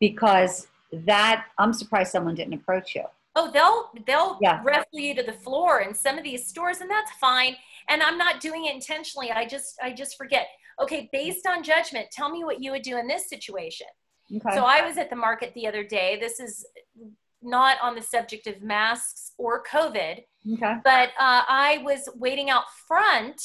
because 0.00 0.66
that 0.92 1.46
I'm 1.58 1.72
surprised 1.72 2.12
someone 2.12 2.34
didn't 2.34 2.54
approach 2.54 2.94
you. 2.94 3.04
Oh, 3.36 3.50
they'll 3.50 3.90
they'll 4.06 4.38
Yeah. 4.40 4.60
wrestle 4.62 5.00
you 5.00 5.14
to 5.16 5.22
the 5.22 5.32
floor 5.32 5.80
in 5.80 5.92
some 5.94 6.18
of 6.18 6.24
these 6.24 6.46
stores, 6.46 6.80
and 6.80 6.88
that's 6.90 7.10
fine. 7.12 7.56
And 7.88 8.00
I'm 8.02 8.16
not 8.16 8.40
doing 8.40 8.66
it 8.66 8.74
intentionally. 8.74 9.32
I 9.32 9.44
just 9.46 9.76
I 9.82 9.92
just 9.92 10.16
forget. 10.16 10.46
Okay, 10.80 11.08
based 11.12 11.46
on 11.46 11.62
judgment, 11.62 12.06
tell 12.12 12.28
me 12.30 12.44
what 12.44 12.62
you 12.62 12.70
would 12.72 12.82
do 12.82 12.96
in 12.98 13.08
this 13.08 13.28
situation. 13.28 13.86
Okay. 14.36 14.54
So 14.54 14.64
I 14.64 14.86
was 14.86 14.98
at 14.98 15.10
the 15.10 15.16
market 15.16 15.52
the 15.54 15.66
other 15.66 15.82
day. 15.84 16.16
This 16.20 16.38
is 16.38 16.64
not 17.44 17.76
on 17.82 17.94
the 17.94 18.02
subject 18.02 18.46
of 18.46 18.62
masks 18.62 19.32
or 19.38 19.62
COVID, 19.62 20.22
okay. 20.54 20.74
but 20.84 21.08
uh, 21.18 21.42
I 21.48 21.80
was 21.84 22.08
waiting 22.16 22.50
out 22.50 22.64
front 22.88 23.40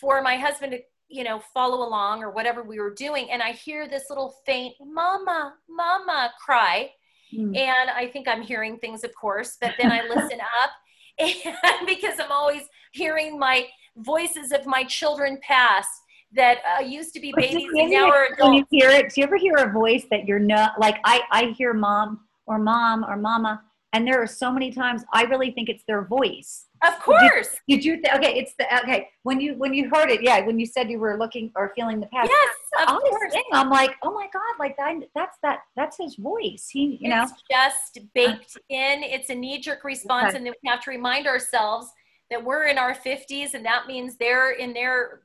for 0.00 0.22
my 0.22 0.36
husband 0.36 0.72
to, 0.72 0.78
you 1.08 1.24
know, 1.24 1.40
follow 1.52 1.86
along 1.86 2.22
or 2.22 2.30
whatever 2.30 2.62
we 2.62 2.80
were 2.80 2.94
doing, 2.94 3.30
and 3.30 3.42
I 3.42 3.52
hear 3.52 3.86
this 3.88 4.04
little 4.08 4.34
faint 4.46 4.74
"Mama, 4.80 5.54
Mama" 5.68 6.32
cry, 6.44 6.90
Mm. 7.32 7.56
and 7.56 7.90
I 7.90 8.08
think 8.08 8.26
I'm 8.26 8.42
hearing 8.42 8.76
things, 8.78 9.04
of 9.04 9.14
course, 9.14 9.56
but 9.60 9.74
then 9.80 9.92
I 9.92 10.02
listen 10.08 10.40
up, 10.40 10.70
and 11.18 11.86
because 11.86 12.18
I'm 12.18 12.32
always 12.32 12.62
hearing 12.92 13.38
my 13.38 13.68
voices 13.98 14.50
of 14.50 14.66
my 14.66 14.82
children 14.82 15.38
pass 15.40 15.86
that 16.32 16.58
uh, 16.76 16.82
used 16.82 17.12
to 17.14 17.20
be 17.20 17.32
babies 17.36 17.68
and 17.76 17.90
now 17.90 18.08
are 18.10 18.28
when 18.40 18.54
you 18.54 18.60
adults. 18.62 18.68
hear 18.70 18.90
it, 18.90 19.12
do 19.14 19.20
you 19.20 19.26
ever 19.26 19.36
hear 19.36 19.54
a 19.56 19.70
voice 19.72 20.06
that 20.10 20.26
you're 20.26 20.38
not 20.40 20.78
like 20.80 20.98
I, 21.04 21.20
I 21.30 21.54
hear 21.56 21.72
mom 21.72 22.20
or 22.50 22.58
mom 22.58 23.04
or 23.04 23.16
mama, 23.16 23.62
and 23.92 24.06
there 24.06 24.20
are 24.20 24.26
so 24.26 24.52
many 24.52 24.70
times 24.72 25.04
I 25.12 25.22
really 25.24 25.50
think 25.52 25.68
it's 25.68 25.84
their 25.84 26.04
voice. 26.04 26.66
Of 26.86 26.98
course. 26.98 27.56
Did 27.68 27.84
you 27.84 28.00
th- 28.00 28.14
okay, 28.14 28.38
it's 28.38 28.54
the 28.58 28.64
okay, 28.82 29.08
when 29.22 29.40
you 29.40 29.54
when 29.54 29.74
you 29.74 29.90
heard 29.90 30.10
it, 30.10 30.22
yeah, 30.22 30.44
when 30.44 30.58
you 30.58 30.66
said 30.66 30.90
you 30.90 30.98
were 30.98 31.18
looking 31.18 31.52
or 31.54 31.72
feeling 31.76 32.00
the 32.00 32.06
past. 32.06 32.30
Yes, 32.30 32.88
of 32.88 32.94
was 32.94 33.10
course. 33.10 33.32
thinking, 33.32 33.52
I'm 33.52 33.68
like, 33.68 33.96
oh 34.02 34.12
my 34.12 34.28
God, 34.32 34.54
like 34.58 34.76
that 34.78 34.94
that's 35.14 35.36
that 35.42 35.60
that's 35.76 35.96
his 35.96 36.16
voice. 36.16 36.68
He 36.70 36.98
you 37.00 37.10
know 37.10 37.24
It's 37.24 37.42
just 37.50 38.06
baked 38.14 38.56
uh-huh. 38.56 38.76
in. 38.76 39.02
It's 39.02 39.30
a 39.30 39.34
knee 39.34 39.60
jerk 39.60 39.84
response. 39.84 40.28
Okay. 40.28 40.38
And 40.38 40.46
then 40.46 40.54
we 40.62 40.68
have 40.68 40.82
to 40.84 40.90
remind 40.90 41.26
ourselves 41.26 41.88
that 42.30 42.44
we're 42.44 42.64
in 42.66 42.78
our 42.78 42.94
50s 42.94 43.54
and 43.54 43.64
that 43.66 43.86
means 43.86 44.16
they're 44.16 44.52
in 44.52 44.72
their 44.72 45.22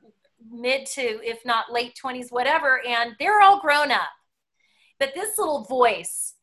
mid 0.50 0.86
to, 0.86 1.24
if 1.24 1.44
not 1.44 1.72
late 1.72 1.98
20s, 2.02 2.30
whatever. 2.30 2.80
And 2.86 3.14
they're 3.18 3.40
all 3.40 3.60
grown 3.60 3.90
up. 3.90 4.08
But 4.98 5.14
this 5.14 5.38
little 5.38 5.62
voice 5.64 6.34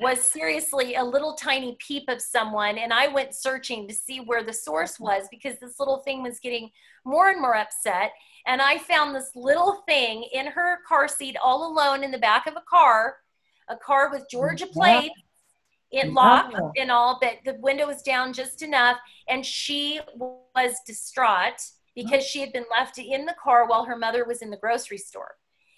was 0.00 0.22
seriously 0.22 0.94
a 0.94 1.04
little 1.04 1.34
tiny 1.34 1.76
peep 1.78 2.04
of 2.08 2.22
someone. 2.22 2.78
And 2.78 2.92
I 2.94 3.08
went 3.08 3.34
searching 3.34 3.86
to 3.88 3.94
see 3.94 4.20
where 4.20 4.42
the 4.42 4.52
source 4.52 4.94
mm-hmm. 4.94 5.04
was 5.04 5.28
because 5.30 5.58
this 5.58 5.78
little 5.78 5.98
thing 5.98 6.22
was 6.22 6.40
getting 6.40 6.70
more 7.04 7.28
and 7.28 7.40
more 7.40 7.56
upset. 7.56 8.12
And 8.46 8.62
I 8.62 8.78
found 8.78 9.14
this 9.14 9.30
little 9.34 9.82
thing 9.86 10.26
in 10.32 10.46
her 10.46 10.78
car 10.88 11.08
seat 11.08 11.36
all 11.42 11.70
alone 11.70 12.02
in 12.02 12.10
the 12.10 12.18
back 12.18 12.46
of 12.46 12.54
a 12.56 12.62
car, 12.68 13.16
a 13.68 13.76
car 13.76 14.10
with 14.10 14.26
Georgia 14.30 14.66
plates, 14.66 15.14
it 15.90 16.10
locked 16.10 16.54
Wow. 16.54 16.72
and 16.78 16.90
all, 16.90 17.18
but 17.20 17.38
the 17.44 17.54
window 17.60 17.86
was 17.86 18.00
down 18.00 18.32
just 18.32 18.62
enough. 18.62 18.96
And 19.28 19.44
she 19.44 20.00
was 20.18 20.72
distraught 20.86 21.60
because 21.94 22.24
she 22.24 22.40
had 22.40 22.52
been 22.52 22.64
left 22.70 22.98
in 22.98 23.26
the 23.26 23.36
car 23.42 23.68
while 23.68 23.84
her 23.84 23.96
mother 23.96 24.24
was 24.24 24.40
in 24.40 24.48
the 24.48 24.56
grocery 24.56 24.96
store. 24.96 25.36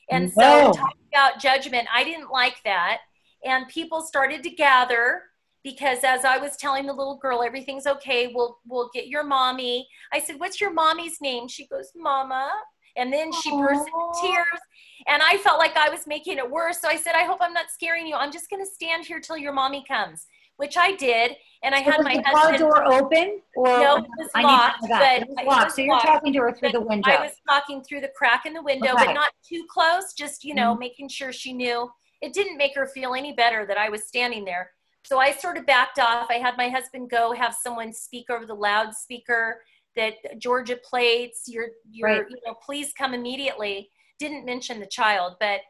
And 0.09 0.31
so, 0.33 0.40
No. 0.40 0.72
talking 0.72 1.03
about 1.12 1.40
judgment, 1.40 1.88
I 1.92 2.05
didn't 2.05 2.31
like 2.31 2.62
that. 2.64 3.00
And 3.44 3.68
people 3.68 4.00
started 4.00 4.42
to 4.42 4.50
gather 4.50 5.22
because 5.62 5.98
as 6.04 6.24
I 6.24 6.38
was 6.38 6.57
telling 6.57 6.87
the 6.87 6.92
little 6.92 7.16
girl, 7.16 7.42
everything's 7.42 7.87
okay. 7.87 8.33
We'll 8.35 8.59
we'll 8.66 8.90
get 8.94 9.09
your 9.09 9.22
mommy. 9.24 9.88
I 10.12 10.18
said, 10.18 10.38
"What's 10.40 10.61
your 10.61 10.72
mommy's 10.72 11.20
name?" 11.20 11.48
She 11.48 11.66
goes, 11.66 11.92
"Mama." 11.94 12.50
And 12.96 13.12
then 13.12 13.33
she 13.33 13.50
burst 13.50 13.88
Aw. 13.92 14.09
into 14.12 14.20
tears. 14.35 14.61
And 15.09 15.20
I 15.20 15.37
felt 15.38 15.59
like 15.59 15.76
I 15.76 15.88
was 15.90 16.07
making 16.07 16.38
it 16.38 16.48
worse. 16.48 16.80
So 16.80 16.88
I 16.88 16.96
said, 16.96 17.14
I 17.16 17.24
hope 17.24 17.38
I'm 17.40 17.52
not 17.52 17.66
scaring 17.68 18.07
you. 18.07 18.14
I'm 18.14 18.30
just 18.30 18.48
going 18.48 18.64
to 18.64 18.70
stand 18.70 19.04
here 19.04 19.18
till 19.18 19.37
your 19.37 19.52
mommy 19.52 19.85
comes, 19.88 20.26
which 20.59 20.76
I 20.76 20.94
did. 20.94 21.33
And 21.64 21.74
I 21.74 21.80
had 21.80 21.96
was 21.98 22.04
my 22.04 22.16
the 22.18 22.22
car 22.22 22.37
husband. 22.52 22.59
door 22.61 22.85
open 22.92 23.40
or 23.57 23.66
No, 23.66 23.96
it 23.96 24.04
was 24.16 24.30
I 24.37 24.42
locked, 24.42 24.83
need 24.83 24.87
to 24.87 24.92
that. 24.94 25.20
but 25.28 25.42
It 25.42 25.46
was 25.46 25.57
locked. 25.57 25.72
so 25.72 25.83
you're 25.83 25.94
locked. 25.94 26.07
talking 26.07 26.33
to 26.35 26.38
her 26.38 26.52
through 26.52 26.70
the 26.70 26.80
window. 26.80 27.11
I 27.11 27.20
was 27.20 27.33
talking 27.48 27.83
through 27.83 28.02
the 28.02 28.12
crack 28.16 28.46
in 28.46 28.52
the 28.54 28.62
window, 28.62 28.92
Okay. 28.94 29.07
but 29.07 29.12
not 29.12 29.33
too 29.44 29.66
close, 29.68 30.12
just, 30.12 30.44
you 30.44 30.54
know, 30.54 30.76
Mhm. 30.76 30.78
making 30.78 31.09
sure 31.09 31.33
she 31.33 31.52
knew. 31.52 31.90
It 32.25 32.33
didn't 32.33 32.57
make 32.57 32.75
her 32.75 32.87
feel 32.87 33.15
any 33.15 33.33
better 33.33 33.67
that 33.67 33.77
I 33.77 33.91
was 33.91 34.05
standing 34.05 34.47
there. 34.47 34.71
So 35.05 35.19
I 35.19 35.33
sort 35.33 35.59
of 35.59 35.67
backed 35.67 35.99
off. 35.99 36.29
I 36.31 36.39
had 36.39 36.57
my 36.57 36.71
husband 36.71 37.11
go 37.11 37.33
have 37.35 37.55
someone 37.55 37.93
speak 37.93 38.31
over 38.31 38.47
the 38.47 38.55
loudspeaker 38.55 39.61
that 39.95 40.15
Georgia 40.39 40.77
plates, 40.77 41.45
your 41.47 41.67
your 41.91 42.09
Right. 42.09 42.27
you 42.31 42.39
know, 42.47 42.55
please 42.55 42.95
come 42.97 43.13
immediately. 43.13 43.91
Didn't 44.19 44.47
mention 44.47 44.81
the 44.81 44.87
child, 44.87 45.35
but 45.39 45.61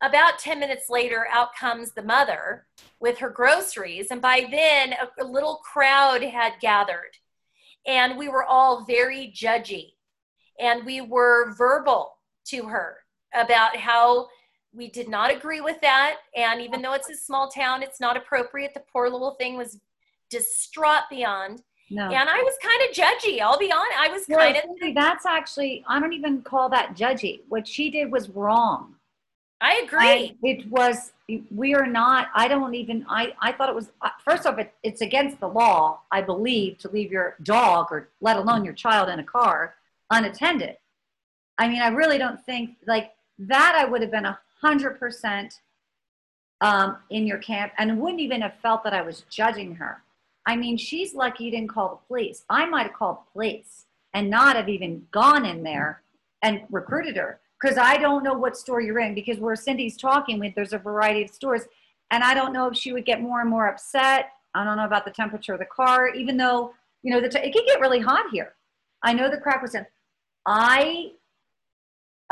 about 0.00 0.38
10 0.38 0.58
minutes 0.58 0.88
later 0.88 1.26
out 1.30 1.54
comes 1.54 1.92
the 1.92 2.02
mother 2.02 2.66
with 3.00 3.18
her 3.18 3.28
groceries 3.28 4.10
and 4.10 4.22
by 4.22 4.46
then 4.50 4.94
a, 4.94 5.22
a 5.22 5.24
little 5.24 5.56
crowd 5.56 6.22
had 6.22 6.54
gathered 6.60 7.12
and 7.86 8.16
we 8.16 8.28
were 8.28 8.44
all 8.44 8.84
very 8.84 9.30
judgy 9.36 9.92
and 10.58 10.86
we 10.86 11.02
were 11.02 11.52
verbal 11.52 12.12
to 12.46 12.64
her 12.64 12.96
about 13.34 13.76
how 13.76 14.26
we 14.74 14.88
did 14.88 15.08
not 15.08 15.32
agree 15.34 15.60
with 15.60 15.80
that 15.80 16.16
and 16.36 16.60
even 16.60 16.82
though 16.82 16.92
it's 16.92 17.10
a 17.10 17.16
small 17.16 17.48
town 17.48 17.82
it's 17.82 18.00
not 18.00 18.16
appropriate 18.16 18.72
the 18.74 18.82
poor 18.92 19.08
little 19.08 19.32
thing 19.32 19.56
was 19.56 19.78
distraught 20.28 21.02
beyond 21.10 21.62
no. 21.90 22.04
and 22.04 22.28
i 22.28 22.40
was 22.42 22.54
kind 22.62 22.80
of 22.88 22.94
judgy 22.94 23.40
i'll 23.40 23.58
be 23.58 23.72
honest 23.72 23.98
i 23.98 24.08
was 24.08 24.24
kind 24.26 24.56
of 24.56 24.94
that's 24.94 25.26
actually 25.26 25.84
I 25.88 25.98
don't 26.00 26.12
even 26.12 26.42
call 26.42 26.68
that 26.70 26.96
judgy. 26.96 27.40
What 27.48 27.66
she 27.66 27.90
did 27.90 28.12
was 28.12 28.28
wrong. 28.30 28.94
i 29.60 29.82
agree 29.84 29.98
I- 29.98 30.34
it 30.42 30.70
was 30.70 31.12
we 31.50 31.74
are 31.74 31.86
not 31.86 32.28
i 32.34 32.46
don't 32.48 32.74
even 32.74 33.04
i 33.08 33.34
i 33.40 33.52
thought 33.52 33.68
it 33.68 33.74
was 33.74 33.90
uh, 34.02 34.10
first 34.24 34.46
off 34.46 34.58
it, 34.58 34.72
it's 34.82 35.00
against 35.00 35.40
the 35.40 35.48
law 35.48 36.00
i 36.10 36.20
believe 36.20 36.78
to 36.78 36.90
leave 36.90 37.10
your 37.10 37.36
dog 37.42 37.88
or 37.90 38.08
let 38.20 38.36
alone 38.36 38.64
your 38.64 38.74
child 38.74 39.08
in 39.08 39.18
a 39.18 39.24
car 39.24 39.74
unattended 40.10 40.76
i 41.58 41.68
mean 41.68 41.82
i 41.82 41.88
really 41.88 42.18
don't 42.18 42.44
think 42.44 42.76
like 42.86 43.12
that 43.38 43.74
i 43.76 43.84
would 43.84 44.02
have 44.02 44.10
been 44.10 44.26
a 44.26 44.38
hundred 44.60 44.98
percent 44.98 45.60
um, 46.60 46.98
in 47.08 47.26
your 47.26 47.38
camp 47.38 47.72
and 47.78 47.98
wouldn't 47.98 48.20
even 48.20 48.42
have 48.42 48.54
felt 48.62 48.84
that 48.84 48.92
i 48.92 49.00
was 49.00 49.24
judging 49.30 49.74
her 49.74 50.02
i 50.46 50.54
mean 50.54 50.76
she's 50.76 51.14
lucky 51.14 51.44
you 51.44 51.50
didn't 51.50 51.68
call 51.68 51.88
the 51.88 52.06
police 52.06 52.44
i 52.50 52.66
might 52.66 52.84
have 52.84 52.92
called 52.92 53.16
the 53.16 53.32
police 53.32 53.86
and 54.12 54.28
not 54.28 54.56
have 54.56 54.68
even 54.68 55.06
gone 55.10 55.46
in 55.46 55.62
there 55.62 56.02
and 56.42 56.62
recruited 56.70 57.16
her 57.16 57.40
because 57.60 57.76
I 57.76 57.96
don't 57.98 58.22
know 58.22 58.32
what 58.32 58.56
store 58.56 58.80
you're 58.80 59.00
in 59.00 59.14
because 59.14 59.38
where 59.38 59.56
Cindy's 59.56 59.96
talking 59.96 60.38
with, 60.38 60.54
there's 60.54 60.72
a 60.72 60.78
variety 60.78 61.22
of 61.22 61.30
stores. 61.30 61.62
And 62.10 62.24
I 62.24 62.34
don't 62.34 62.52
know 62.52 62.68
if 62.68 62.76
she 62.76 62.92
would 62.92 63.04
get 63.04 63.20
more 63.20 63.40
and 63.40 63.50
more 63.50 63.68
upset. 63.68 64.30
I 64.54 64.64
don't 64.64 64.76
know 64.76 64.84
about 64.84 65.04
the 65.04 65.10
temperature 65.10 65.52
of 65.52 65.60
the 65.60 65.66
car, 65.66 66.08
even 66.08 66.36
though, 66.36 66.74
you 67.02 67.12
know, 67.12 67.20
the 67.20 67.28
t- 67.28 67.38
it 67.38 67.52
can 67.52 67.64
get 67.66 67.80
really 67.80 68.00
hot 68.00 68.26
here. 68.32 68.54
I 69.02 69.12
know 69.12 69.30
the 69.30 69.38
crack 69.38 69.62
was 69.62 69.74
in. 69.74 69.86
I, 70.46 71.12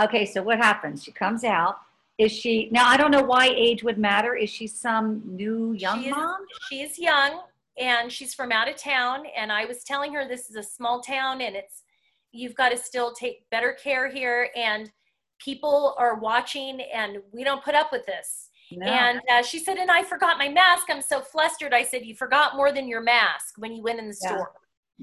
okay, 0.03 0.25
so 0.25 0.43
what 0.43 0.59
happens? 0.59 1.05
She 1.05 1.12
comes 1.12 1.45
out. 1.45 1.79
Is 2.19 2.33
she, 2.33 2.69
now 2.73 2.89
I 2.89 2.97
don't 2.97 3.11
know 3.13 3.23
why 3.23 3.47
age 3.57 3.83
would 3.85 3.97
matter. 3.99 4.35
Is 4.35 4.51
she 4.51 4.67
some 4.67 5.23
new 5.25 5.73
young 5.73 6.03
She's- 6.03 6.11
mom? 6.17 6.37
she's 6.69 6.99
young 6.99 7.43
and 7.79 8.11
she's 8.13 8.35
from 8.35 8.51
out 8.51 8.69
of 8.69 8.75
town 8.77 9.25
and 9.37 9.53
i 9.53 9.65
was 9.65 9.85
telling 9.85 10.13
her 10.13 10.27
this 10.27 10.51
is 10.51 10.57
a 10.57 10.63
small 10.63 11.01
town 11.01 11.41
and 11.41 11.55
it's 11.55 11.85
you've 12.33 12.55
got 12.57 12.71
to 12.71 12.77
still 12.77 13.13
take 13.13 13.49
better 13.51 13.73
care 13.73 14.09
here 14.11 14.51
and 14.57 14.91
people 15.39 15.95
are 15.97 16.17
watching 16.19 16.81
and 16.93 17.19
we 17.33 17.45
don't 17.45 17.63
put 17.63 17.77
up 17.77 17.93
with 17.93 18.05
this 18.07 18.51
No. 18.73 18.85
and 18.87 19.21
uh, 19.33 19.43
she 19.45 19.61
said 19.61 19.77
and 19.79 19.91
i 19.93 20.03
forgot 20.03 20.37
my 20.39 20.49
mask 20.49 20.87
i'm 20.91 21.01
so 21.01 21.21
flustered 21.21 21.73
i 21.73 21.85
said 21.85 22.05
you 22.05 22.17
forgot 22.17 22.57
more 22.57 22.73
than 22.73 22.89
your 22.89 23.01
mask 23.03 23.55
when 23.59 23.73
you 23.73 23.83
went 23.85 24.01
in 24.01 24.09
the 24.09 24.19
Yeah. 24.23 24.29
store 24.31 24.51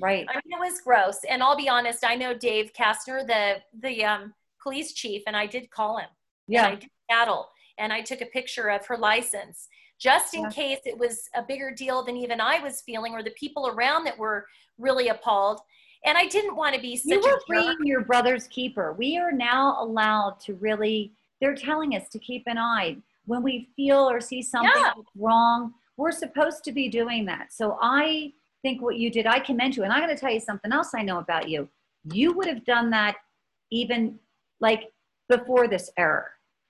right. 0.01 0.25
i 0.29 0.33
mean 0.33 0.59
it 0.59 0.59
was 0.59 0.81
gross 0.81 1.19
and 1.29 1.41
i'll 1.41 1.55
be 1.55 1.69
honest 1.69 2.03
i 2.05 2.15
know 2.15 2.33
dave 2.33 2.73
kastner 2.73 3.25
the 3.25 3.61
the 3.79 4.03
um, 4.03 4.33
police 4.61 4.91
chief 4.91 5.23
and 5.27 5.37
i 5.37 5.45
did 5.45 5.69
call 5.71 5.97
him 5.97 6.09
and 6.49 6.57
I 6.57 6.69
Yeah. 6.71 6.75
did 6.75 6.89
battle 7.07 7.49
and 7.77 7.91
I 7.91 8.01
took 8.01 8.21
a 8.21 8.25
picture 8.27 8.69
of 8.69 8.85
her 8.87 8.97
license 8.97 9.67
just 9.99 10.33
in 10.33 10.43
Yeah. 10.43 10.49
case 10.49 10.79
it 10.85 10.97
was 10.97 11.29
a 11.35 11.41
bigger 11.43 11.71
deal 11.71 12.03
than 12.03 12.17
even 12.17 12.41
I 12.41 12.59
was 12.59 12.81
feeling 12.81 13.13
or 13.13 13.23
the 13.23 13.31
people 13.31 13.67
around 13.67 14.03
that 14.05 14.17
were 14.17 14.45
really 14.77 15.07
appalled. 15.07 15.61
And 16.03 16.17
I 16.17 16.27
didn't 16.27 16.55
want 16.55 16.75
to 16.75 16.81
be 16.81 16.97
such 16.97 17.07
You 17.07 17.19
a 17.21 17.23
were 17.23 17.41
being 17.49 17.77
your 17.83 18.01
brother's 18.01 18.47
keeper. 18.47 18.93
We 18.93 19.17
are 19.17 19.31
now 19.31 19.77
allowed 19.79 20.39
to 20.41 20.53
really, 20.55 21.13
they're 21.39 21.55
telling 21.55 21.95
us 21.95 22.09
to 22.09 22.19
keep 22.19 22.43
an 22.45 22.57
eye. 22.57 22.97
When 23.25 23.41
we 23.41 23.69
feel 23.75 24.07
or 24.09 24.19
see 24.19 24.41
something 24.41 24.69
Yeah. 24.75 24.93
wrong, 25.15 25.73
we're 25.97 26.11
supposed 26.11 26.63
to 26.65 26.71
be 26.71 26.89
doing 26.89 27.25
that. 27.25 27.53
So 27.53 27.77
I 27.81 28.33
think 28.61 28.81
what 28.81 28.97
you 28.97 29.09
did, 29.09 29.25
I 29.25 29.39
commend 29.39 29.75
you. 29.77 29.83
And 29.83 29.93
I'm 29.93 30.01
going 30.03 30.13
to 30.15 30.19
tell 30.19 30.31
you 30.31 30.39
something 30.41 30.71
else 30.71 30.93
I 30.93 31.01
know 31.01 31.19
about 31.19 31.47
you. 31.49 31.69
You 32.11 32.33
would 32.33 32.47
have 32.47 32.65
done 32.65 32.89
that 32.91 33.15
even 33.71 34.19
like 34.59 34.91
before 35.27 35.67
this 35.67 35.89
era, 35.97 36.25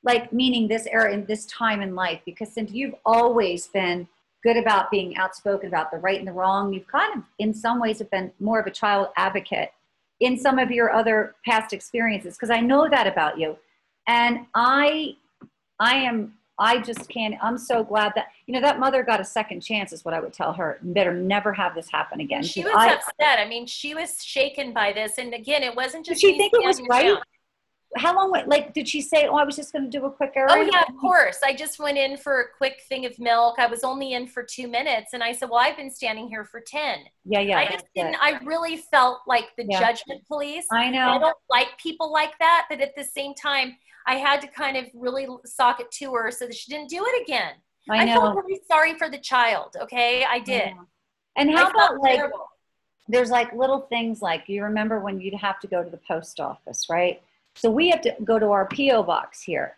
like 0.06 0.32
meaning 0.32 0.68
this 0.68 0.88
era 0.88 1.12
in 1.12 1.26
this 1.26 1.46
time 1.48 1.82
in 1.82 1.96
life, 1.96 2.22
because 2.26 2.54
since 2.54 2.72
you've 2.72 2.96
always 3.06 3.68
been 3.68 4.08
good 4.44 4.58
about 4.58 4.92
being 4.92 5.18
outspoken 5.18 5.68
about 5.68 5.92
the 5.92 5.98
right 5.98 6.20
and 6.20 6.28
the 6.28 6.32
wrong, 6.32 6.72
you've 6.72 6.88
kind 6.88 7.18
of, 7.18 7.24
in 7.40 7.54
some 7.54 7.80
ways, 7.80 8.00
have 8.00 8.12
been 8.12 8.32
more 8.40 8.60
of 8.60 8.68
a 8.68 8.72
child 8.72 9.08
advocate 9.18 9.72
in 10.20 10.38
some 10.38 10.60
of 10.60 10.72
your 10.72 10.92
other 10.92 11.36
past 11.44 11.74
experiences, 11.74 12.36
because 12.36 12.52
I 12.52 12.62
know 12.62 12.88
that 12.90 13.08
about 13.08 13.40
you. 13.40 13.58
And 14.08 14.46
I, 14.54 15.18
I 15.80 15.96
am 15.96 16.36
I 16.58 16.80
just 16.80 17.10
can't. 17.10 17.36
I'm 17.42 17.58
so 17.58 17.84
glad 17.84 18.14
that 18.16 18.28
you 18.48 18.54
know 18.54 18.62
that 18.62 18.80
mother 18.80 19.04
got 19.04 19.20
a 19.20 19.26
second 19.26 19.62
chance. 19.62 19.92
Is 19.92 20.06
what 20.06 20.14
I 20.14 20.20
would 20.22 20.32
tell 20.32 20.54
her. 20.54 20.80
Better 20.82 21.14
never 21.14 21.52
have 21.52 21.76
this 21.76 21.90
happen 21.90 22.22
again. 22.22 22.44
She 22.44 22.64
was 22.64 22.74
I, 22.76 22.94
upset. 22.94 23.40
I 23.40 23.48
mean, 23.48 23.66
she 23.66 23.94
was 23.94 24.24
shaken 24.24 24.72
by 24.74 24.94
this. 24.94 25.18
And 25.18 25.34
again, 25.34 25.64
it 25.64 25.76
wasn't 25.76 26.06
just. 26.06 26.22
Did 26.22 26.32
she 26.32 26.38
think 26.38 26.54
it 26.54 26.66
was 26.66 26.82
right? 26.90 27.08
Down. 27.08 27.22
How 27.96 28.16
long? 28.16 28.32
Went, 28.32 28.48
like, 28.48 28.74
did 28.74 28.88
she 28.88 29.02
say, 29.02 29.28
"Oh, 29.28 29.36
I 29.36 29.44
was 29.44 29.56
just 29.56 29.72
going 29.72 29.90
to 29.90 29.90
do 29.90 30.06
a 30.06 30.12
quick 30.12 30.34
errand"? 30.36 30.52
Oh 30.54 30.70
yeah, 30.72 30.84
of 30.88 30.96
course. 31.00 31.40
I 31.44 31.54
just 31.54 31.80
went 31.80 31.98
in 31.98 32.18
for 32.18 32.42
a 32.42 32.46
quick 32.58 32.82
thing 32.90 33.06
of 33.06 33.18
milk. 33.20 33.56
I 33.58 33.68
was 33.68 33.84
only 33.84 34.14
in 34.14 34.28
for 34.28 34.44
two 34.44 34.68
minutes, 34.68 35.14
and 35.14 35.24
I 35.24 35.32
said, 35.32 35.50
"Well, 35.50 35.60
I've 35.60 35.78
been 35.78 35.92
standing 35.92 36.28
here 36.28 36.44
for 36.44 36.60
ten. 36.60 37.00
Yeah, 37.24 37.40
yeah. 37.40 37.60
I 37.60 37.68
just 37.68 37.86
didn't. 37.96 38.16
I 38.22 38.40
really 38.44 38.78
felt 38.78 39.20
like 39.28 39.56
the 39.58 39.66
yeah. 39.70 39.80
judgment 39.80 40.28
police. 40.28 40.66
I 40.72 40.90
know. 40.90 41.10
I 41.10 41.18
don't 41.18 41.38
like 41.50 41.78
people 41.78 42.12
like 42.12 42.38
that, 42.40 42.66
but 42.70 42.82
at 42.82 42.96
the 42.96 43.04
same 43.04 43.34
time 43.34 43.76
I 44.06 44.16
had 44.16 44.42
to 44.42 44.48
kind 44.48 44.78
of 44.78 44.86
really 44.94 45.28
sock 45.46 45.80
it 45.80 45.92
to 45.92 46.14
her 46.14 46.32
so 46.32 46.46
that 46.46 46.56
she 46.56 46.72
didn't 46.72 46.90
do 46.90 47.04
it 47.06 47.22
again. 47.24 47.54
I, 47.90 48.06
know. 48.06 48.12
I 48.12 48.16
felt 48.16 48.36
really 48.36 48.62
sorry 48.68 48.98
for 48.98 49.10
the 49.10 49.18
child. 49.18 49.76
Okay, 49.82 50.26
I 50.26 50.40
did. 50.40 50.70
I 50.70 50.74
and 51.36 51.52
how 51.52 51.68
I 51.68 51.70
about 51.70 52.00
like 52.00 52.16
terrible. 52.16 52.48
there's 53.08 53.30
like 53.30 53.54
little 53.54 53.82
things 53.82 54.22
like 54.22 54.48
you 54.48 54.64
remember 54.64 55.00
when 55.00 55.20
you'd 55.20 55.36
have 55.36 55.60
to 55.62 55.68
go 55.68 55.84
to 55.84 55.90
the 55.90 56.00
post 56.08 56.40
office, 56.40 56.88
right? 56.90 57.22
So 57.56 57.72
we 57.72 57.90
have 57.90 58.02
to 58.02 58.16
go 58.24 58.38
to 58.38 58.52
our 58.52 58.68
PO 58.68 59.04
box 59.04 59.42
here. 59.42 59.78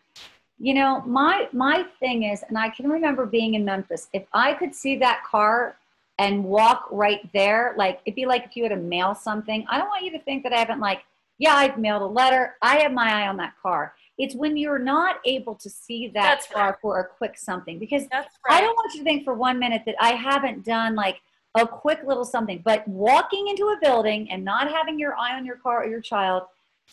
You 0.59 0.73
know, 0.73 1.01
my 1.05 1.47
my 1.53 1.83
thing 1.99 2.23
is, 2.23 2.43
and 2.47 2.57
I 2.57 2.69
can 2.69 2.89
remember 2.89 3.25
being 3.25 3.53
in 3.53 3.63
Memphis. 3.63 4.09
If 4.13 4.23
I 4.33 4.53
could 4.53 4.73
see 4.73 4.97
that 4.97 5.23
car 5.23 5.77
and 6.17 6.43
walk 6.43 6.87
right 6.91 7.31
there, 7.31 7.75
like 7.77 8.01
it'd 8.05 8.15
be 8.15 8.25
like 8.25 8.45
if 8.45 8.55
you 8.55 8.63
had 8.63 8.69
to 8.69 8.77
mail 8.77 9.13
something. 9.13 9.65
I 9.69 9.77
don't 9.77 9.87
want 9.87 10.03
you 10.03 10.11
to 10.11 10.19
think 10.19 10.43
that 10.43 10.53
I 10.53 10.57
haven't 10.57 10.79
like, 10.79 11.03
yeah, 11.37 11.53
I've 11.53 11.77
mailed 11.77 12.01
a 12.01 12.07
letter. 12.07 12.55
I 12.63 12.77
have 12.77 12.91
my 12.91 13.23
eye 13.23 13.27
on 13.27 13.37
that 13.37 13.53
car. 13.61 13.93
It's 14.17 14.33
when 14.33 14.57
you're 14.57 14.79
not 14.79 15.17
able 15.25 15.53
to 15.53 15.69
see 15.69 16.07
that 16.07 16.23
That's 16.23 16.47
far 16.47 16.71
right. 16.71 16.79
for 16.81 16.99
a 17.01 17.05
quick 17.05 17.37
something 17.37 17.77
because 17.77 18.05
right. 18.11 18.25
I 18.49 18.61
don't 18.61 18.75
want 18.75 18.93
you 18.95 19.01
to 19.01 19.03
think 19.03 19.23
for 19.23 19.35
one 19.35 19.59
minute 19.59 19.83
that 19.85 19.95
I 20.01 20.13
haven't 20.13 20.65
done 20.65 20.95
like 20.95 21.21
a 21.53 21.67
quick 21.67 21.99
little 22.03 22.25
something. 22.25 22.63
But 22.65 22.87
walking 22.87 23.47
into 23.47 23.65
a 23.65 23.77
building 23.79 24.31
and 24.31 24.43
not 24.43 24.71
having 24.71 24.97
your 24.97 25.15
eye 25.15 25.35
on 25.35 25.45
your 25.45 25.57
car 25.57 25.83
or 25.83 25.87
your 25.87 26.01
child 26.01 26.43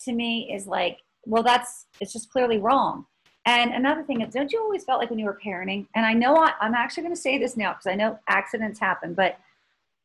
to 0.03 0.13
me 0.13 0.51
is 0.53 0.67
like, 0.67 0.99
well, 1.25 1.43
that's 1.43 1.87
it's 1.99 2.13
just 2.13 2.31
clearly 2.31 2.57
wrong. 2.57 3.05
And 3.45 3.73
another 3.73 4.03
thing 4.03 4.21
is, 4.21 4.33
don't 4.33 4.51
you 4.51 4.59
always 4.59 4.83
felt 4.83 4.99
like 4.99 5.09
when 5.09 5.19
you 5.19 5.25
were 5.25 5.39
parenting? 5.43 5.85
And 5.95 6.05
I 6.05 6.13
know 6.13 6.35
I, 6.35 6.53
I'm 6.59 6.73
actually 6.73 7.03
going 7.03 7.15
to 7.15 7.21
say 7.21 7.37
this 7.37 7.55
now 7.55 7.73
because 7.73 7.87
I 7.87 7.95
know 7.95 8.19
accidents 8.27 8.79
happen, 8.79 9.13
but 9.13 9.37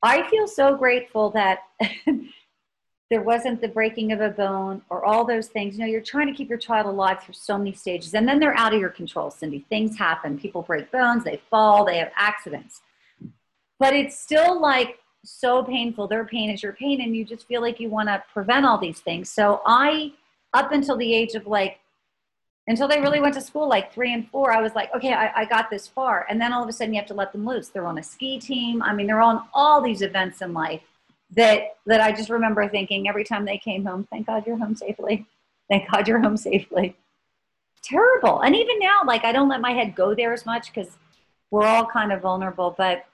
I 0.03 0.29
feel 0.29 0.46
so 0.46 0.76
grateful 0.76 1.31
that 1.31 1.61
there 3.11 3.22
wasn't 3.22 3.61
the 3.61 3.68
breaking 3.68 4.12
of 4.12 4.20
a 4.20 4.29
bone 4.29 4.83
or 4.90 5.05
all 5.05 5.24
those 5.24 5.48
things. 5.48 5.74
You 5.74 5.81
know, 5.81 5.90
you're 5.90 6.00
trying 6.03 6.29
to 6.29 6.35
keep 6.35 6.48
your 6.48 6.59
child 6.59 6.87
alive 6.87 7.22
through 7.22 7.35
so 7.35 7.59
many 7.59 7.72
stages, 7.72 8.14
and 8.14 8.29
then 8.29 8.38
they're 8.38 8.57
out 8.57 8.74
of 8.74 8.81
your 8.81 8.90
control, 8.90 9.31
Cindy. 9.31 9.64
Things 9.68 9.98
happen. 9.98 10.38
People 10.38 10.62
break 10.62 10.90
bones, 10.92 11.24
they 11.24 11.40
fall, 11.50 11.85
they 11.85 11.98
have 11.98 12.12
accidents. 12.16 12.83
But 13.79 13.94
it's 13.94 14.18
still 14.18 14.61
like 14.61 15.00
so 15.25 15.63
painful. 15.63 16.09
Their 16.09 16.25
pain 16.25 16.51
is 16.51 16.63
your 16.63 16.73
pain, 16.73 17.01
and 17.01 17.15
you 17.17 17.25
just 17.25 17.47
feel 17.47 17.61
like 17.61 17.81
you 17.81 17.89
want 17.89 18.09
to 18.09 18.23
prevent 18.33 18.67
all 18.67 18.79
these 18.79 19.01
things. 19.01 19.31
So 19.31 19.63
I, 19.67 20.13
up 20.53 20.73
until 20.73 20.97
the 20.97 21.15
age 21.15 21.35
of 21.35 21.47
like, 21.47 21.79
until 22.67 22.87
they 22.87 23.01
really 23.01 23.21
went 23.21 23.35
to 23.35 23.41
school, 23.41 23.69
like 23.69 23.93
three 23.93 24.15
and 24.15 24.29
four, 24.31 24.53
I 24.53 24.63
was 24.63 24.75
like, 24.75 24.95
okay, 24.95 25.13
I, 25.13 25.41
I 25.41 25.45
got 25.45 25.71
this 25.71 25.89
far. 25.89 26.27
And 26.29 26.41
then 26.41 26.53
all 26.53 26.63
of 26.63 26.69
a 26.69 26.73
sudden 26.73 26.95
you 26.95 27.01
have 27.01 27.09
to 27.09 27.15
let 27.15 27.33
them 27.33 27.45
loose. 27.45 27.69
They're 27.69 27.87
on 27.87 27.99
a 27.99 28.03
ski 28.03 28.39
team. 28.39 28.83
I 28.83 28.95
mean, 28.95 29.07
they're 29.07 29.21
on 29.21 29.45
all 29.53 29.81
these 29.81 30.03
events 30.03 30.41
in 30.41 30.53
life 30.53 30.83
that 31.37 31.77
that 31.87 32.01
I 32.01 32.13
just 32.13 32.31
remember 32.31 32.69
thinking 32.69 33.09
every 33.09 33.25
time 33.25 33.45
they 33.45 33.59
came 33.59 33.85
home, 33.85 34.07
thank 34.11 34.27
God 34.27 34.47
you're 34.47 34.59
home 34.59 34.75
safely. 34.75 35.27
Thank 35.69 35.91
God 35.91 36.09
you're 36.09 36.21
home 36.21 36.37
safely. 36.37 36.97
Terrible. 37.83 38.41
And 38.41 38.55
even 38.55 38.79
now, 38.79 39.01
like 39.07 39.25
I 39.25 39.33
don't 39.33 39.49
let 39.49 39.61
my 39.61 39.73
head 39.73 39.95
go 39.95 40.15
there 40.15 40.33
as 40.33 40.45
much 40.45 40.73
because 40.73 40.97
we're 41.51 41.67
all 41.67 41.87
kind 41.87 42.13
of 42.13 42.21
vulnerable. 42.21 42.75
But 42.77 43.05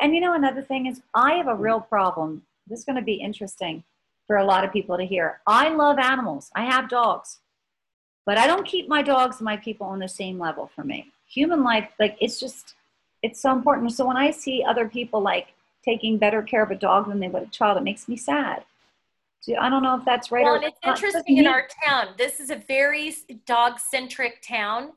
and 0.00 0.14
you 0.14 0.20
know 0.20 0.34
another 0.34 0.62
thing 0.62 0.86
is 0.86 1.00
I 1.14 1.34
have 1.34 1.48
a 1.48 1.54
real 1.54 1.80
problem. 1.80 2.42
This 2.66 2.80
is 2.80 2.84
going 2.84 2.96
to 2.96 3.02
be 3.02 3.14
interesting 3.14 3.84
for 4.26 4.36
a 4.36 4.44
lot 4.44 4.64
of 4.64 4.72
people 4.72 4.96
to 4.96 5.04
hear. 5.04 5.40
I 5.46 5.68
love 5.68 5.98
animals. 5.98 6.50
I 6.54 6.64
have 6.64 6.88
dogs. 6.88 7.38
But 8.24 8.38
I 8.38 8.48
don't 8.48 8.66
keep 8.66 8.88
my 8.88 9.02
dogs 9.02 9.36
and 9.36 9.44
my 9.44 9.56
people 9.56 9.86
on 9.86 10.00
the 10.00 10.08
same 10.08 10.38
level 10.38 10.68
for 10.74 10.82
me. 10.82 11.12
Human 11.28 11.62
life, 11.62 11.88
like 12.00 12.16
it's 12.20 12.40
just 12.40 12.74
it's 13.22 13.40
so 13.40 13.52
important. 13.52 13.92
So 13.92 14.06
when 14.06 14.16
I 14.16 14.30
see 14.30 14.64
other 14.66 14.88
people 14.88 15.20
like 15.20 15.54
taking 15.86 16.18
better 16.18 16.42
care 16.42 16.62
of 16.62 16.70
a 16.70 16.74
dog 16.74 17.08
than 17.08 17.20
they 17.20 17.28
would 17.28 17.44
a 17.44 17.46
child. 17.46 17.78
It 17.78 17.84
makes 17.84 18.08
me 18.08 18.16
sad. 18.16 18.64
I 19.60 19.70
don't 19.70 19.84
know 19.84 19.96
if 19.96 20.04
that's 20.04 20.32
right. 20.32 20.42
Well, 20.42 20.60
it's 20.60 20.78
interesting 20.84 21.36
in 21.36 21.46
our 21.46 21.68
town. 21.84 22.14
This 22.18 22.40
is 22.40 22.50
a 22.50 22.56
very 22.56 23.14
dog 23.46 23.78
centric 23.78 24.42
town. 24.42 24.92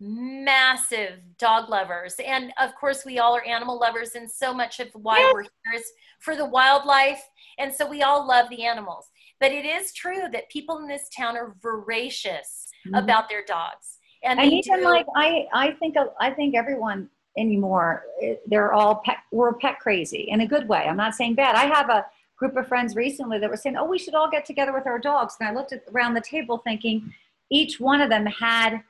Massive 0.00 1.20
dog 1.38 1.68
lovers. 1.68 2.14
And 2.24 2.52
of 2.58 2.74
course, 2.74 3.04
we 3.04 3.18
all 3.18 3.36
are 3.36 3.44
animal 3.44 3.78
lovers. 3.78 4.14
And 4.14 4.30
so 4.30 4.54
much 4.54 4.80
of 4.80 4.88
why 4.94 5.18
yes. 5.18 5.32
we're 5.34 5.42
here 5.42 5.74
is 5.76 5.92
for 6.20 6.36
the 6.36 6.46
wildlife. 6.46 7.22
And 7.58 7.72
so 7.72 7.86
we 7.86 8.02
all 8.02 8.26
love 8.26 8.48
the 8.48 8.64
animals. 8.64 9.06
But 9.40 9.52
it 9.52 9.64
is 9.64 9.92
true 9.92 10.28
that 10.32 10.50
people 10.50 10.78
in 10.78 10.88
this 10.88 11.08
town 11.14 11.36
are 11.36 11.54
voracious 11.62 12.66
mm-hmm. 12.86 12.94
about 12.94 13.28
their 13.28 13.44
dogs. 13.44 13.98
And, 14.22 14.38
and 14.38 14.52
even 14.52 14.80
do, 14.80 14.84
like 14.84 15.06
I, 15.16 15.46
I 15.52 15.72
think 15.72 15.96
I 16.18 16.30
think 16.30 16.54
everyone 16.54 17.08
anymore. 17.38 18.04
They're 18.46 18.72
all 18.72 18.96
pet, 19.04 19.18
we're 19.32 19.54
pet 19.54 19.78
crazy 19.80 20.26
in 20.28 20.42
a 20.42 20.46
good 20.46 20.68
way. 20.68 20.86
I'm 20.86 20.96
not 20.96 21.14
saying 21.14 21.34
bad. 21.34 21.54
I 21.54 21.64
have 21.64 21.88
a 21.88 22.06
group 22.36 22.56
of 22.56 22.68
friends 22.68 22.96
recently 22.96 23.38
that 23.38 23.48
were 23.48 23.56
saying, 23.56 23.76
"Oh, 23.76 23.84
we 23.84 23.98
should 23.98 24.14
all 24.14 24.30
get 24.30 24.44
together 24.44 24.72
with 24.72 24.86
our 24.86 24.98
dogs." 24.98 25.36
And 25.40 25.48
I 25.48 25.52
looked 25.52 25.72
at, 25.72 25.84
around 25.92 26.14
the 26.14 26.20
table 26.20 26.58
thinking 26.58 27.12
each 27.50 27.80
one 27.80 28.00
of 28.00 28.10
them 28.10 28.26
had 28.26 28.82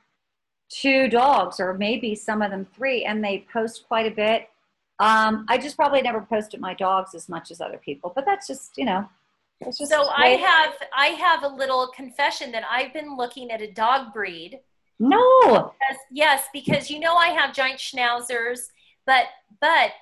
two 0.71 1.07
dogs 1.07 1.59
or 1.59 1.73
maybe 1.73 2.15
some 2.15 2.41
of 2.41 2.51
them 2.51 2.65
three 2.75 3.03
and 3.03 3.23
they 3.23 3.45
post 3.51 3.85
quite 3.87 4.05
a 4.05 4.15
bit. 4.15 4.49
Um, 4.99 5.45
I 5.49 5.57
just 5.57 5.75
probably 5.75 6.01
never 6.01 6.21
posted 6.21 6.59
my 6.59 6.73
dogs 6.73 7.15
as 7.15 7.27
much 7.27 7.51
as 7.51 7.59
other 7.59 7.77
people, 7.77 8.11
but 8.15 8.25
that's 8.25 8.47
just, 8.47 8.77
you 8.77 8.85
know, 8.85 9.09
just 9.65 9.87
so 9.87 10.09
I 10.09 10.29
have 10.29 10.73
I 10.91 11.07
have 11.07 11.43
a 11.43 11.47
little 11.47 11.87
confession 11.95 12.51
that 12.51 12.63
I've 12.67 12.93
been 12.93 13.15
looking 13.15 13.51
at 13.51 13.61
a 13.61 13.71
dog 13.71 14.11
breed 14.11 14.59
no. 15.01 15.73
Yes, 15.81 15.99
yes, 16.11 16.47
because 16.53 16.91
you 16.91 16.99
know 16.99 17.15
I 17.15 17.29
have 17.29 17.55
giant 17.55 17.79
schnauzers, 17.79 18.67
but 19.07 19.25
but 19.59 19.93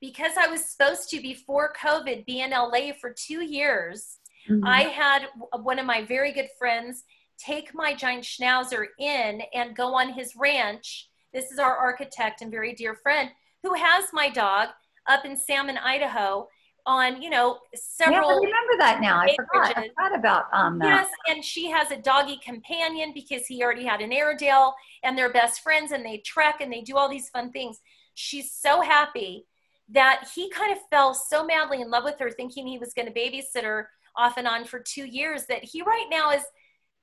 because 0.00 0.32
I 0.38 0.48
was 0.48 0.64
supposed 0.64 1.10
to 1.10 1.20
before 1.20 1.74
COVID 1.78 2.24
be 2.24 2.40
in 2.40 2.52
LA 2.52 2.92
for 2.98 3.12
two 3.12 3.44
years, 3.44 4.16
mm-hmm. 4.48 4.64
I 4.64 4.84
had 4.84 5.26
one 5.60 5.78
of 5.78 5.84
my 5.84 6.02
very 6.02 6.32
good 6.32 6.48
friends 6.58 7.04
take 7.38 7.74
my 7.74 7.94
giant 7.94 8.24
schnauzer 8.24 8.86
in 8.98 9.42
and 9.54 9.76
go 9.76 9.94
on 9.94 10.12
his 10.12 10.34
ranch. 10.36 11.08
This 11.32 11.50
is 11.50 11.58
our 11.58 11.76
architect 11.76 12.42
and 12.42 12.50
very 12.50 12.74
dear 12.74 12.94
friend 12.94 13.30
who 13.62 13.74
has 13.74 14.06
my 14.12 14.28
dog 14.28 14.68
up 15.08 15.24
in 15.24 15.36
Salmon, 15.36 15.78
Idaho 15.78 16.48
on 16.88 17.20
you 17.20 17.28
know 17.28 17.58
several. 17.74 18.30
Yeah, 18.30 18.34
I 18.34 18.38
remember 18.38 18.72
that 18.78 19.00
now. 19.00 19.18
I 19.18 19.36
forgot. 19.36 19.76
I 19.76 19.88
forgot 19.88 20.18
about 20.18 20.44
um. 20.52 20.78
That. 20.78 20.86
Yes, 20.86 21.08
and 21.28 21.44
she 21.44 21.70
has 21.70 21.90
a 21.90 21.96
doggy 21.96 22.40
companion 22.44 23.12
because 23.14 23.46
he 23.46 23.62
already 23.62 23.84
had 23.84 24.00
an 24.00 24.12
Airedale, 24.12 24.74
and 25.04 25.16
they're 25.16 25.32
best 25.32 25.60
friends, 25.60 25.92
and 25.92 26.04
they 26.04 26.18
trek 26.18 26.60
and 26.60 26.72
they 26.72 26.80
do 26.80 26.96
all 26.96 27.08
these 27.08 27.28
fun 27.28 27.52
things. 27.52 27.78
She's 28.14 28.50
so 28.52 28.80
happy 28.80 29.46
that 29.90 30.28
he 30.34 30.50
kind 30.50 30.72
of 30.72 30.78
fell 30.90 31.14
so 31.14 31.44
madly 31.44 31.80
in 31.80 31.90
love 31.90 32.04
with 32.04 32.18
her, 32.18 32.30
thinking 32.30 32.66
he 32.66 32.78
was 32.78 32.94
going 32.94 33.06
to 33.06 33.14
babysit 33.14 33.62
her 33.62 33.88
off 34.16 34.36
and 34.36 34.48
on 34.48 34.64
for 34.64 34.80
two 34.80 35.04
years. 35.04 35.44
That 35.46 35.62
he 35.62 35.82
right 35.82 36.06
now 36.10 36.30
is 36.30 36.42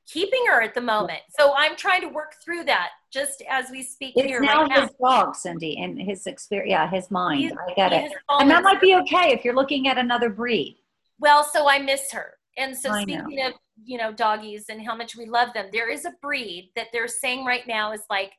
keeping 0.08 0.44
her 0.48 0.62
at 0.62 0.74
the 0.74 0.82
moment. 0.82 1.22
So 1.38 1.54
I'm 1.56 1.76
trying 1.76 2.02
to 2.02 2.08
work 2.08 2.36
through 2.44 2.66
that 2.66 2.90
just 3.12 3.42
as 3.50 3.72
we 3.72 3.82
speak 3.82 4.14
it's 4.16 4.28
here. 4.28 4.40
now 4.40 4.64
right 4.64 4.82
his 4.82 4.92
now. 5.02 5.26
dog, 5.26 5.36
Cindy, 5.36 5.78
and 5.78 6.00
his 6.00 6.28
experience. 6.28 6.70
Yeah, 6.70 6.90
his 6.90 7.10
mind. 7.10 7.42
He's, 7.42 7.52
I 7.54 7.74
get 7.74 7.94
it. 7.94 8.12
And 8.30 8.50
that 8.52 8.64
might 8.64 8.82
be 8.82 8.96
okay 8.96 9.32
if 9.32 9.44
you're 9.44 9.56
looking 9.56 9.88
at 9.88 9.98
another 9.98 10.30
breed. 10.30 10.78
Well, 11.20 11.44
so 11.44 11.70
I 11.70 11.80
miss 11.80 12.12
her. 12.12 12.34
And 12.58 12.76
so 12.76 12.92
I 12.92 13.02
speaking 13.04 13.38
know. 13.38 13.48
of, 13.48 13.54
you 13.84 13.98
know, 13.98 14.14
doggies 14.14 14.66
and 14.70 14.86
how 14.86 14.96
much 14.96 15.16
we 15.16 15.26
love 15.26 15.50
them, 15.54 15.68
there 15.72 15.90
is 15.90 16.06
a 16.06 16.14
breed 16.22 16.72
that 16.76 16.88
they're 16.94 17.08
saying 17.08 17.46
right 17.46 17.68
now 17.68 17.92
is 17.92 18.04
like 18.10 18.32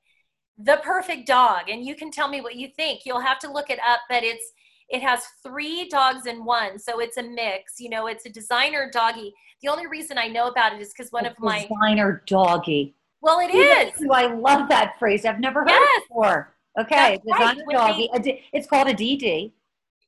the 0.58 0.80
perfect 0.82 1.26
dog. 1.26 1.68
And 1.68 1.84
you 1.84 1.94
can 1.94 2.10
tell 2.10 2.28
me 2.28 2.40
what 2.40 2.56
you 2.56 2.68
think. 2.76 3.00
You'll 3.04 3.20
have 3.20 3.38
to 3.40 3.52
look 3.52 3.70
it 3.70 3.78
up, 3.86 4.00
but 4.08 4.22
it's 4.24 4.52
it 4.88 5.02
has 5.02 5.24
three 5.42 5.88
dogs 5.88 6.26
in 6.26 6.44
one. 6.44 6.78
So 6.78 7.00
it's 7.00 7.16
a 7.16 7.22
mix. 7.22 7.74
You 7.78 7.90
know, 7.90 8.06
it's 8.06 8.26
a 8.26 8.30
designer 8.30 8.90
doggy. 8.92 9.34
The 9.62 9.68
only 9.68 9.86
reason 9.86 10.18
I 10.18 10.28
know 10.28 10.46
about 10.48 10.74
it 10.74 10.80
is 10.80 10.92
because 10.96 11.10
one 11.10 11.26
a 11.26 11.30
of 11.30 11.38
my 11.40 11.66
designer 11.66 12.22
doggy. 12.26 12.94
Well, 13.20 13.40
it 13.40 13.52
is. 13.54 13.92
I 14.12 14.26
love 14.26 14.68
that 14.68 14.98
phrase. 14.98 15.24
I've 15.24 15.40
never 15.40 15.60
heard 15.60 15.70
yes. 15.70 16.02
it 16.02 16.08
before. 16.08 16.54
Okay, 16.78 17.18
That's 17.26 17.38
designer 17.38 17.62
when 17.64 17.76
doggy. 17.76 18.10
D- 18.22 18.42
It's 18.52 18.66
called 18.66 18.88
a 18.88 18.94
DD. 18.94 19.50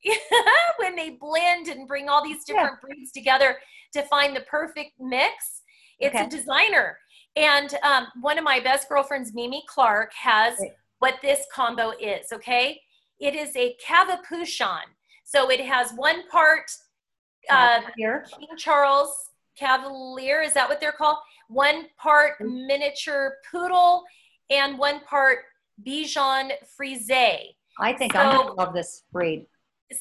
when 0.77 0.95
they 0.95 1.09
blend 1.19 1.67
and 1.67 1.87
bring 1.87 2.07
all 2.07 2.23
these 2.23 2.45
different 2.45 2.79
breeds 2.79 3.11
together 3.11 3.57
to 3.93 4.03
find 4.03 4.35
the 4.35 4.41
perfect 4.41 4.91
mix. 4.99 5.63
It's 5.99 6.15
Okay. 6.15 6.25
a 6.25 6.29
designer. 6.29 6.97
And 7.35 7.73
um, 7.83 8.07
one 8.21 8.37
of 8.37 8.43
my 8.43 8.59
best 8.59 8.87
girlfriends, 8.87 9.33
Mimi 9.33 9.63
Clark, 9.67 10.11
has 10.13 10.57
what 10.99 11.15
this 11.21 11.45
combo 11.53 11.91
is, 11.99 12.31
okay? 12.31 12.79
It 13.19 13.35
is 13.35 13.55
a 13.55 13.75
Cavapoochon. 13.85 14.81
So 15.23 15.49
it 15.49 15.61
has 15.61 15.91
one 15.91 16.27
part 16.29 16.71
uh. 17.49 17.81
King 17.97 18.57
Charles 18.57 19.13
Cavalier, 19.57 20.41
is 20.41 20.53
that 20.53 20.69
what 20.69 20.79
they're 20.79 20.91
called? 20.91 21.17
One 21.47 21.87
part 21.97 22.35
miniature 22.39 23.37
poodle 23.51 24.03
and 24.49 24.77
one 24.77 25.01
part 25.01 25.39
Bichon 25.85 26.51
Frise. 26.77 27.09
I 27.79 27.93
think 27.93 28.15
I'm 28.15 28.35
gonna 28.35 28.53
love 28.53 28.73
this 28.73 29.03
breed. 29.11 29.47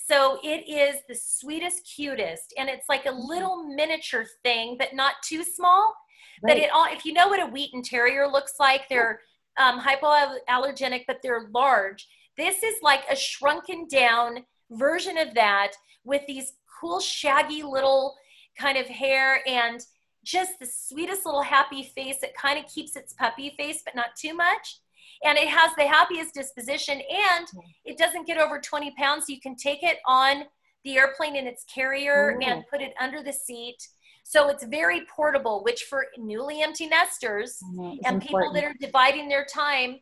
So 0.06 0.38
it 0.44 0.68
is 0.68 1.00
the 1.08 1.14
sweetest, 1.14 1.90
cutest, 1.96 2.52
and 2.58 2.68
it's 2.68 2.88
like 2.88 3.06
a 3.06 3.10
little 3.10 3.64
miniature 3.64 4.26
thing, 4.42 4.76
but 4.78 4.94
not 4.94 5.14
too 5.24 5.42
small. 5.42 5.94
But 6.42 6.56
it 6.56 6.70
all, 6.72 6.86
if 6.90 7.04
you 7.04 7.12
know 7.12 7.28
what 7.28 7.40
a 7.40 7.46
Wheaten 7.46 7.82
Terrier 7.82 8.28
looks 8.28 8.54
like, 8.60 8.88
they're 8.88 9.20
um, 9.58 9.80
hypoallergenic, 9.80 11.04
but 11.06 11.18
they're 11.22 11.48
large. 11.52 12.06
This 12.38 12.62
is 12.62 12.76
like 12.82 13.02
a 13.10 13.16
shrunken 13.16 13.88
down 13.88 14.44
version 14.70 15.18
of 15.18 15.34
that 15.34 15.72
with 16.04 16.22
these 16.28 16.52
cool, 16.80 17.00
shaggy 17.00 17.64
little 17.64 18.14
kind 18.56 18.78
of 18.78 18.86
hair 18.86 19.42
and 19.46 19.84
just 20.24 20.52
the 20.60 20.66
sweetest 20.66 21.26
little 21.26 21.42
happy 21.42 21.82
face 21.82 22.18
that 22.20 22.36
kind 22.36 22.58
of 22.58 22.70
keeps 22.70 22.94
its 22.94 23.12
puppy 23.12 23.54
face, 23.58 23.82
but 23.84 23.96
not 23.96 24.16
too 24.16 24.34
much. 24.34 24.80
And 25.24 25.36
it 25.36 25.48
has 25.48 25.72
the 25.76 25.86
happiest 25.86 26.34
disposition 26.34 27.00
and 27.00 27.46
it 27.84 27.98
doesn't 27.98 28.26
get 28.26 28.38
over 28.38 28.60
20 28.60 28.92
pounds. 28.96 29.26
So 29.26 29.32
you 29.32 29.40
can 29.40 29.56
take 29.56 29.82
it 29.82 29.98
on 30.06 30.44
the 30.84 30.96
airplane 30.96 31.34
in 31.34 31.46
its 31.46 31.64
carrier 31.64 32.36
Ooh. 32.36 32.44
and 32.44 32.62
put 32.70 32.80
it 32.80 32.94
under 33.00 33.20
the 33.20 33.32
seat. 33.32 33.76
So 34.22 34.48
it's 34.48 34.64
very 34.64 35.06
portable, 35.06 35.64
which 35.64 35.84
for 35.84 36.06
newly 36.16 36.62
empty 36.62 36.86
nesters 36.86 37.58
Mhm, 37.64 37.96
it's 37.96 38.06
and 38.06 38.22
people 38.22 38.52
that 38.52 38.62
are 38.62 38.74
dividing 38.80 39.28
their 39.28 39.44
time, 39.44 39.98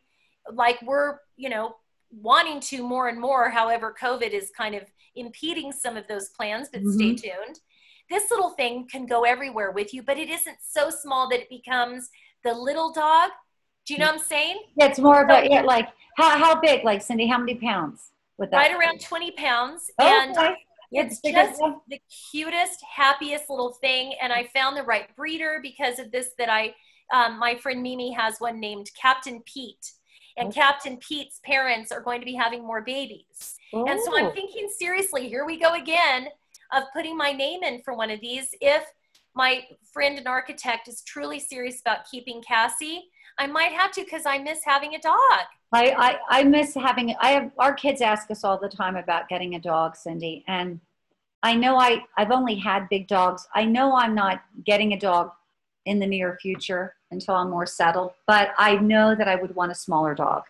like 0.53 0.79
we're, 0.83 1.17
you 1.35 1.49
know, 1.49 1.75
wanting 2.11 2.59
to 2.61 2.83
more 2.83 3.07
and 3.09 3.19
more. 3.19 3.49
However, 3.49 3.93
COVID 3.99 4.31
is 4.31 4.51
kind 4.57 4.75
of 4.75 4.83
impeding 5.15 5.71
some 5.71 5.97
of 5.97 6.07
those 6.07 6.29
plans, 6.29 6.69
but 6.71 6.81
stay 6.87 7.13
Mm-hmm. 7.13 7.15
tuned. 7.15 7.59
This 8.09 8.31
little 8.31 8.51
thing 8.51 8.87
can 8.89 9.05
go 9.05 9.23
everywhere 9.23 9.71
with 9.71 9.93
you, 9.93 10.01
but 10.01 10.17
it 10.17 10.29
isn't 10.29 10.57
so 10.65 10.89
small 10.89 11.27
that 11.29 11.41
it 11.41 11.49
becomes 11.49 12.09
the 12.43 12.53
little 12.53 12.93
dog. 12.93 13.31
Do 13.85 13.93
you 13.93 13.99
know 13.99 14.05
what 14.07 14.15
I'm 14.21 14.25
saying? 14.25 14.59
Yeah, 14.77 14.85
it's 14.87 14.99
more 14.99 15.23
about 15.23 15.49
yeah, 15.49 15.61
like 15.61 15.89
how 16.15 16.37
how 16.37 16.59
big? 16.59 16.83
Like 16.85 17.01
Cindy, 17.01 17.27
how 17.27 17.37
many 17.37 17.55
pounds 17.55 18.11
with 18.37 18.51
that? 18.51 18.57
Right 18.57 18.77
around 18.77 19.01
20 19.01 19.31
pounds. 19.31 19.89
Oh, 19.99 20.05
and 20.05 20.37
okay. 20.37 20.55
It's 20.91 21.19
just 21.19 21.59
the 21.89 21.99
cutest, 22.31 22.81
happiest 22.95 23.49
little 23.49 23.73
thing. 23.73 24.13
And 24.21 24.31
I 24.31 24.45
found 24.45 24.77
the 24.77 24.83
right 24.83 25.13
breeder 25.17 25.59
because 25.61 25.99
of 25.99 26.11
this. 26.11 26.29
That 26.37 26.47
I, 26.49 26.73
um, 27.13 27.37
my 27.39 27.55
friend 27.57 27.81
Mimi 27.83 28.11
has 28.13 28.35
one 28.39 28.59
named 28.61 28.89
Captain 28.99 29.41
Pete, 29.45 29.91
and 30.37 30.49
Okay. 30.49 30.59
Captain 30.59 30.97
Pete's 30.97 31.39
parents 31.43 31.91
are 31.91 32.01
going 32.01 32.19
to 32.19 32.25
be 32.25 32.35
having 32.35 32.65
more 32.65 32.81
babies. 32.81 33.55
And 33.73 33.99
so 34.03 34.17
I'm 34.17 34.27
oh. 34.27 34.31
thinking 34.31 34.69
seriously. 34.69 35.27
Here 35.27 35.45
we 35.45 35.59
go 35.59 35.73
again 35.73 36.27
of 36.71 36.83
putting 36.93 37.17
my 37.17 37.31
name 37.31 37.63
in 37.63 37.81
for 37.81 37.95
one 37.95 38.11
of 38.11 38.21
these. 38.21 38.49
If 38.61 38.83
my 39.35 39.63
friend 39.91 40.17
and 40.17 40.27
architect 40.27 40.87
is 40.87 41.01
truly 41.01 41.39
serious 41.39 41.81
about 41.81 42.09
keeping 42.09 42.41
Cassie, 42.41 43.05
I 43.37 43.47
might 43.47 43.71
have 43.73 43.91
to 43.93 44.03
because 44.03 44.25
I 44.25 44.39
miss 44.39 44.59
having 44.65 44.95
a 44.95 44.99
dog. 44.99 45.45
I, 45.73 45.91
I, 46.29 46.39
I 46.39 46.43
miss 46.43 46.73
having 46.73 47.13
I 47.19 47.29
have 47.31 47.51
our 47.59 47.73
kids 47.73 48.01
ask 48.01 48.31
us 48.31 48.43
all 48.43 48.57
the 48.57 48.69
time 48.69 48.95
about 48.95 49.27
getting 49.27 49.55
a 49.55 49.59
dog, 49.59 49.95
Cindy. 49.95 50.43
And 50.47 50.79
I 51.43 51.55
know 51.55 51.77
I, 51.77 52.03
I've 52.17 52.31
only 52.31 52.55
had 52.55 52.89
big 52.89 53.07
dogs. 53.07 53.47
I 53.53 53.65
know 53.65 53.95
I'm 53.95 54.15
not 54.15 54.41
getting 54.65 54.93
a 54.93 54.99
dog 54.99 55.31
in 55.87 55.99
the 55.99 56.05
near 56.05 56.37
future 56.41 56.93
until 57.11 57.35
I'm 57.35 57.49
more 57.49 57.65
settled, 57.65 58.11
but 58.27 58.49
I 58.57 58.75
know 58.75 59.15
that 59.15 59.27
I 59.27 59.35
would 59.35 59.55
want 59.55 59.71
a 59.71 59.75
smaller 59.75 60.13
dog. 60.13 60.43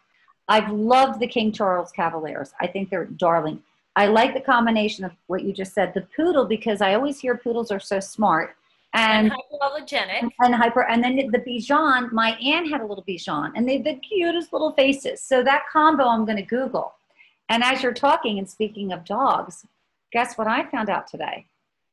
I've 0.50 0.69
loved 0.71 1.19
the 1.19 1.28
King 1.28 1.52
Charles 1.52 1.91
Cavaliers. 1.91 2.52
I 2.60 2.67
think 2.67 2.89
they're 2.89 3.06
darling. 3.06 3.62
I 3.95 4.08
like 4.08 4.34
the 4.34 4.41
combination 4.41 5.06
of 5.06 5.12
what 5.28 5.43
you 5.43 5.54
just 5.54 5.73
said, 5.73 5.93
the 5.93 6.08
poodle, 6.15 6.45
because 6.45 6.82
I 6.82 6.93
always 6.95 7.19
hear 7.19 7.36
poodles 7.38 7.71
are 7.71 7.80
so 7.80 8.00
smart. 8.00 8.56
And, 8.93 9.32
And 9.32 9.34
hypoallergenic. 9.62 10.30
and 10.39 10.56
hyper 10.56 10.84
and 10.84 11.04
then 11.04 11.17
the 11.17 11.39
Bichon, 11.39 12.12
my 12.12 12.32
aunt 12.38 12.69
had 12.69 12.82
a 12.82 12.86
little 12.86 13.04
Bichon 13.04 13.52
and 13.56 13.67
they 13.67 13.76
have 13.78 13.84
the 13.84 13.95
cutest 13.95 14.54
little 14.54 14.71
faces. 14.71 15.21
So 15.21 15.43
that 15.43 15.63
combo 15.71 16.08
I'm 16.08 16.26
going 16.26 16.38
to 16.38 16.43
Google. 16.43 16.93
And 17.50 17.63
as 17.63 17.84
you're 17.84 17.93
talking 17.93 18.39
and 18.39 18.50
speaking 18.50 18.91
of 18.93 19.04
dogs, 19.06 19.65
guess 20.12 20.38
what 20.38 20.47
I 20.47 20.65
found 20.71 20.89
out 20.89 21.06
today? 21.08 21.45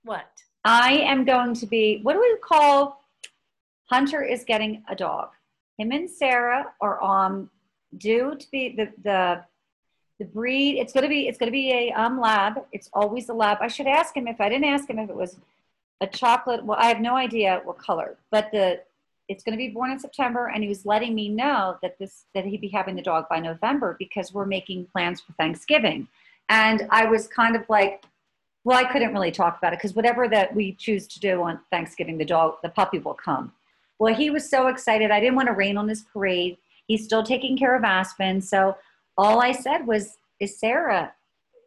What? 0.05 0.25
I 0.65 0.93
am 0.99 1.25
going 1.25 1.55
to 1.55 1.67
be 1.67 2.01
what 2.03 2.15
do 2.15 2.21
we 2.21 2.37
call 2.43 3.04
Hunter 3.87 4.23
is 4.23 4.45
getting 4.45 4.83
a 4.89 4.95
dog. 4.95 5.31
Him 5.79 5.93
and 5.93 6.11
Sarah 6.11 6.73
are 6.81 7.03
um 7.03 7.51
due 7.97 8.35
to 8.37 8.51
be 8.51 8.75
the 8.77 8.93
the 9.03 9.45
the 10.19 10.25
breed. 10.25 10.79
It's 10.79 10.93
gonna 10.93 11.09
be 11.09 11.29
it's 11.29 11.39
gonna 11.39 11.51
be 11.51 11.73
a 11.73 11.93
um 11.93 12.21
lab. 12.21 12.65
It's 12.73 12.89
always 12.93 13.29
a 13.29 13.35
lab. 13.35 13.59
I 13.61 13.69
should 13.69 13.87
ask 13.87 14.17
him 14.17 14.29
if 14.29 14.41
I 14.41 14.49
didn't 14.49 14.67
ask 14.67 14.89
him 14.89 14.99
if 14.99 15.11
it 15.11 15.17
was 15.17 15.37
a 16.01 16.07
chocolate. 16.07 16.65
Well, 16.65 16.79
I 16.79 16.87
have 16.87 17.01
no 17.01 17.17
idea 17.17 17.61
what 17.65 17.79
color, 17.79 18.17
but 18.31 18.51
the 18.53 18.81
it's 19.29 19.43
going 19.43 19.55
to 19.55 19.59
be 19.59 19.69
born 19.69 19.91
in 19.91 19.99
September, 19.99 20.49
and 20.49 20.63
he 20.63 20.69
was 20.69 20.85
letting 20.85 21.15
me 21.15 21.29
know 21.29 21.79
that 21.83 21.99
this 21.99 22.25
that 22.35 22.45
he'd 22.45 22.61
be 22.61 22.69
having 22.69 22.95
the 22.95 23.03
dog 23.03 23.27
by 23.29 23.39
November 23.39 23.97
because 23.99 24.33
we're 24.35 24.47
making 24.47 24.87
plans 24.87 25.21
for 25.21 25.33
Thanksgiving. 25.35 26.09
And 26.49 26.87
I 26.91 27.07
was 27.07 27.27
kind 27.27 27.57
of 27.57 27.67
like, 27.71 28.05
well, 28.65 28.79
I 28.79 28.85
couldn't 28.85 29.15
really 29.15 29.31
talk 29.31 29.57
about 29.57 29.73
it 29.73 29.79
because 29.79 29.95
whatever 29.95 30.29
that 30.29 30.55
we 30.55 30.73
choose 30.75 31.07
to 31.09 31.21
do 31.21 31.43
on 31.43 31.61
Thanksgiving, 31.71 32.19
the 32.19 32.25
dog, 32.25 32.57
the 32.63 32.69
puppy 32.69 32.99
will 32.99 33.15
come. 33.15 33.53
Well, 34.05 34.15
he 34.15 34.29
was 34.29 34.47
so 34.47 34.67
excited. 34.67 35.11
I 35.11 35.19
didn't 35.19 35.35
want 35.35 35.49
to 35.49 35.55
rain 35.55 35.79
on 35.79 35.89
his 35.89 36.03
parade. 36.03 36.59
He's 36.89 37.05
still 37.05 37.23
taking 37.23 37.57
care 37.57 37.75
of 37.75 37.85
Aspen. 37.85 38.43
So 38.43 38.77
all 39.17 39.41
I 39.41 39.51
said 39.53 39.87
was, 39.87 40.19
is 40.41 40.59
Sarah, 40.59 41.15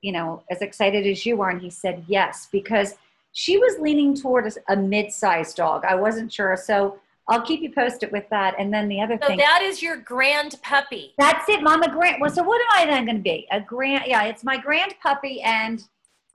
you 0.03 0.11
know, 0.11 0.43
as 0.51 0.61
excited 0.61 1.07
as 1.07 1.25
you 1.25 1.41
are? 1.41 1.49
And 1.49 1.59
he 1.59 1.71
said, 1.71 2.05
yes, 2.07 2.47
because 2.51 2.93
she 3.31 3.57
was 3.57 3.79
leaning 3.79 4.15
toward 4.15 4.45
a, 4.45 4.73
a 4.73 4.75
mid-sized 4.75 5.57
dog. 5.57 5.83
I 5.83 5.95
wasn't 5.95 6.31
sure. 6.31 6.55
So 6.55 6.99
I'll 7.27 7.41
keep 7.41 7.61
you 7.61 7.73
posted 7.73 8.11
with 8.11 8.29
that. 8.29 8.53
And 8.59 8.71
then 8.71 8.87
the 8.87 9.01
other 9.01 9.17
So 9.19 9.29
thing. 9.29 9.37
that 9.39 9.63
is 9.63 9.81
your 9.81 9.97
grand 9.97 10.57
puppy. 10.61 11.15
That's 11.17 11.49
it, 11.49 11.63
Mama 11.63 11.89
Grand. 11.89 12.21
Well, 12.21 12.29
so 12.29 12.43
what 12.43 12.61
am 12.61 12.67
I 12.71 12.85
then 12.85 13.05
going 13.05 13.17
to 13.17 13.23
be? 13.23 13.47
A 13.49 13.59
grand? 13.59 14.03
Yeah, 14.05 14.25
it's 14.25 14.43
my 14.43 14.57
grand 14.57 14.93
puppy, 15.01 15.41
and 15.41 15.83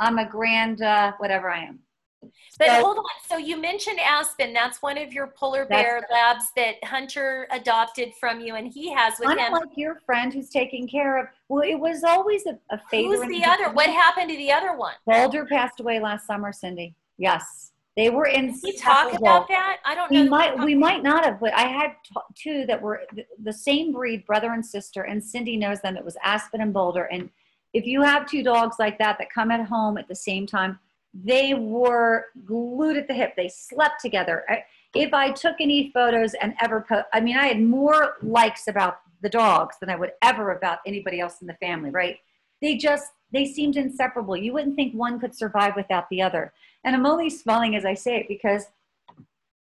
I'm 0.00 0.18
a 0.18 0.28
grand 0.28 0.82
uh, 0.82 1.12
whatever 1.18 1.48
I 1.48 1.60
am. 1.60 1.78
But 2.58 2.68
So- 2.68 2.80
hold 2.84 2.98
on. 2.98 3.04
So 3.26 3.36
you 3.36 3.56
mentioned 3.56 3.98
Aspen. 4.00 4.52
That's 4.52 4.82
one 4.82 4.98
of 4.98 5.12
your 5.12 5.28
polar 5.28 5.64
bear 5.64 6.02
labs 6.10 6.52
that 6.56 6.82
Hunter 6.84 7.48
adopted 7.50 8.14
from 8.20 8.40
you, 8.40 8.54
and 8.54 8.68
he 8.72 8.92
has 8.92 9.14
with 9.18 9.30
him. 9.30 9.38
Unlike 9.38 9.76
your 9.76 9.96
friend 10.06 10.32
who's 10.32 10.50
taking 10.50 10.86
care 10.86 11.18
of. 11.18 11.26
Well, 11.48 11.62
it 11.68 11.78
was 11.78 12.04
always 12.04 12.46
a, 12.46 12.58
a. 12.70 12.80
Who's 12.90 13.20
the 13.28 13.44
other? 13.44 13.70
What 13.72 13.88
happened 13.90 14.30
to 14.30 14.36
the 14.36 14.52
other 14.52 14.76
one? 14.76 14.94
Boulder 15.06 15.44
passed 15.44 15.80
away 15.80 16.00
last 16.00 16.26
summer, 16.26 16.52
Cindy. 16.52 16.94
Yes, 17.18 17.72
they 17.96 18.10
were 18.10 18.26
in. 18.26 18.58
We 18.62 18.72
talk 18.76 19.12
about 19.14 19.48
that. 19.48 19.78
I 19.84 19.94
don't 19.94 20.10
know. 20.10 20.22
We 20.22 20.28
might, 20.28 20.58
we 20.58 20.74
might 20.74 21.02
not 21.02 21.24
have, 21.24 21.40
but 21.40 21.52
I 21.54 21.62
had 21.66 21.92
t- 22.04 22.14
two 22.34 22.66
that 22.66 22.80
were 22.80 23.02
th- 23.14 23.26
the 23.42 23.52
same 23.52 23.92
breed, 23.92 24.24
brother 24.26 24.52
and 24.52 24.64
sister, 24.64 25.02
and 25.02 25.22
Cindy 25.22 25.56
knows 25.56 25.80
them. 25.80 25.96
It 25.96 26.04
was 26.04 26.16
Aspen 26.22 26.60
and 26.60 26.72
Boulder. 26.72 27.04
And 27.04 27.28
if 27.74 27.86
you 27.86 28.02
have 28.02 28.26
two 28.28 28.42
dogs 28.42 28.76
like 28.78 28.98
that 28.98 29.18
that 29.18 29.30
come 29.32 29.50
at 29.50 29.66
home 29.66 29.98
at 29.98 30.08
the 30.08 30.14
same 30.14 30.46
time, 30.46 30.78
they 31.14 31.54
were 31.54 32.26
glued 32.44 32.96
at 32.96 33.08
the 33.08 33.14
hip. 33.14 33.34
They 33.36 33.48
slept 33.48 34.00
together. 34.00 34.44
If 34.94 35.12
I 35.12 35.30
took 35.30 35.56
any 35.60 35.90
photos 35.92 36.34
and 36.34 36.54
ever 36.60 36.84
put, 36.86 37.04
I 37.12 37.20
mean, 37.20 37.36
I 37.36 37.46
had 37.48 37.60
more 37.60 38.16
likes 38.22 38.68
about 38.68 39.00
the 39.20 39.28
dogs 39.28 39.76
than 39.80 39.90
I 39.90 39.96
would 39.96 40.12
ever 40.22 40.52
about 40.52 40.78
anybody 40.86 41.20
else 41.20 41.40
in 41.40 41.46
the 41.46 41.54
family, 41.54 41.90
right? 41.90 42.18
They 42.60 42.76
just, 42.76 43.12
they 43.32 43.44
seemed 43.44 43.76
inseparable. 43.76 44.36
You 44.36 44.52
wouldn't 44.52 44.76
think 44.76 44.94
one 44.94 45.20
could 45.20 45.34
survive 45.34 45.76
without 45.76 46.08
the 46.10 46.22
other. 46.22 46.52
And 46.84 46.96
I'm 46.96 47.06
only 47.06 47.30
smiling 47.30 47.76
as 47.76 47.84
I 47.84 47.94
say 47.94 48.16
it 48.16 48.28
because 48.28 48.66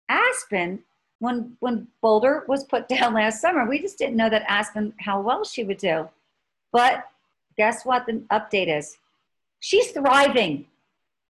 Aspen, 0.08 0.82
when 1.20 1.56
when 1.60 1.86
Boulder 2.02 2.44
was 2.48 2.64
put 2.64 2.88
down 2.88 3.14
last 3.14 3.40
summer, 3.40 3.66
we 3.66 3.80
just 3.80 3.98
didn't 3.98 4.16
know 4.16 4.28
that 4.28 4.44
Aspen 4.48 4.92
how 4.98 5.20
well 5.20 5.44
she 5.44 5.64
would 5.64 5.78
do. 5.78 6.08
But 6.72 7.06
guess 7.56 7.84
what? 7.84 8.06
The 8.06 8.22
update 8.30 8.76
is 8.76 8.98
she's 9.60 9.90
thriving. 9.92 10.66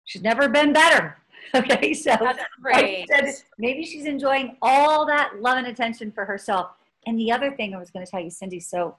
She's 0.08 0.24
never 0.24 0.50
been 0.50 0.74
better. 0.74 1.18
Okay, 1.56 1.94
so 1.94 2.14
That's 2.20 2.44
great. 2.62 3.08
said 3.08 3.34
maybe 3.58 3.86
she's 3.86 4.04
enjoying 4.04 4.58
all 4.62 5.06
that 5.06 5.42
love 5.42 5.58
and 5.58 5.68
attention 5.68 6.12
for 6.12 6.26
herself. 6.26 6.72
And 7.06 7.18
the 7.18 7.32
other 7.32 7.52
thing 7.52 7.74
I 7.74 7.78
was 7.78 7.90
going 7.90 8.06
to 8.06 8.12
tell 8.12 8.20
you, 8.20 8.30
Cindy. 8.30 8.60
So 8.60 8.98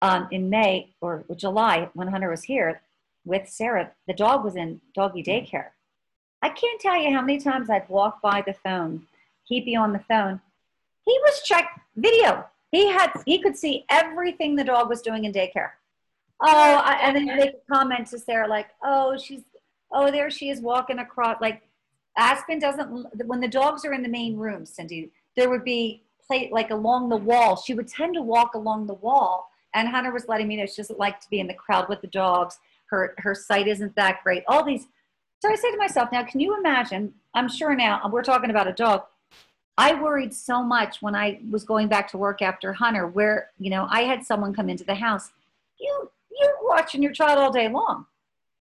um, 0.00 0.26
in 0.30 0.48
May 0.48 0.94
or 1.02 1.22
July, 1.36 1.90
when 1.92 2.08
Hunter 2.08 2.30
was 2.30 2.44
here 2.44 2.80
with 3.26 3.46
Sarah, 3.46 3.90
the 4.06 4.14
dog 4.14 4.42
was 4.42 4.56
in 4.56 4.80
doggy 4.94 5.22
daycare. 5.22 5.66
I 6.40 6.48
can't 6.48 6.80
tell 6.80 6.96
you 6.96 7.12
how 7.12 7.20
many 7.20 7.38
times 7.38 7.68
I'd 7.68 7.86
walk 7.90 8.22
by 8.22 8.40
the 8.40 8.54
phone, 8.54 9.02
he'd 9.44 9.66
be 9.66 9.76
on 9.76 9.92
the 9.92 10.02
phone. 10.08 10.40
He 11.04 11.12
was 11.26 11.42
check 11.42 11.78
video. 11.96 12.46
He 12.70 12.88
had 12.88 13.10
he 13.26 13.38
could 13.38 13.56
see 13.56 13.84
everything 13.90 14.56
the 14.56 14.64
dog 14.64 14.88
was 14.88 15.02
doing 15.02 15.24
in 15.24 15.32
daycare. 15.32 15.72
Oh, 16.40 16.80
I, 16.84 16.98
and 17.02 17.14
then 17.14 17.26
they 17.26 17.48
could 17.48 17.60
comment 17.70 18.06
to 18.08 18.18
Sarah 18.18 18.48
like, 18.48 18.68
"Oh, 18.82 19.18
she's 19.18 19.42
oh 19.92 20.10
there 20.10 20.30
she 20.30 20.50
is 20.50 20.60
walking 20.60 20.98
across." 20.98 21.40
Like 21.40 21.62
Aspen 22.16 22.58
doesn't 22.58 23.26
when 23.26 23.40
the 23.40 23.48
dogs 23.48 23.84
are 23.84 23.92
in 23.92 24.02
the 24.02 24.08
main 24.08 24.36
room, 24.36 24.66
Cindy. 24.66 25.10
There 25.36 25.50
would 25.50 25.64
be 25.64 26.02
play 26.26 26.50
like 26.52 26.70
along 26.70 27.08
the 27.08 27.16
wall. 27.16 27.56
She 27.56 27.74
would 27.74 27.88
tend 27.88 28.14
to 28.14 28.22
walk 28.22 28.54
along 28.54 28.86
the 28.86 28.94
wall, 28.94 29.50
and 29.74 29.88
Hunter 29.88 30.12
was 30.12 30.28
letting 30.28 30.48
me 30.48 30.56
know 30.56 30.66
she 30.66 30.82
doesn't 30.82 30.98
like 30.98 31.20
to 31.20 31.30
be 31.30 31.40
in 31.40 31.46
the 31.46 31.54
crowd 31.54 31.88
with 31.88 32.00
the 32.00 32.08
dogs. 32.08 32.58
Her 32.86 33.14
her 33.18 33.34
sight 33.34 33.68
isn't 33.68 33.96
that 33.96 34.22
great. 34.22 34.44
All 34.48 34.64
these. 34.64 34.86
So 35.40 35.50
I 35.50 35.56
said 35.56 35.72
to 35.72 35.78
myself, 35.78 36.10
now 36.12 36.22
can 36.22 36.38
you 36.40 36.56
imagine? 36.56 37.14
I'm 37.34 37.48
sure 37.48 37.74
now 37.74 38.00
we're 38.12 38.22
talking 38.22 38.50
about 38.50 38.68
a 38.68 38.72
dog 38.72 39.02
I 39.78 39.94
worried 39.94 40.34
so 40.34 40.62
much 40.62 41.00
when 41.00 41.14
I 41.14 41.40
was 41.50 41.64
going 41.64 41.88
back 41.88 42.08
to 42.10 42.18
work 42.18 42.42
after 42.42 42.72
Hunter, 42.72 43.06
where 43.06 43.50
you 43.58 43.70
know 43.70 43.86
I 43.90 44.02
had 44.02 44.24
someone 44.24 44.54
come 44.54 44.68
into 44.68 44.84
the 44.84 44.94
house. 44.94 45.32
You 45.80 46.10
you're 46.30 46.56
watching 46.62 47.02
your 47.02 47.12
child 47.12 47.38
all 47.38 47.52
day 47.52 47.68
long. 47.68 48.06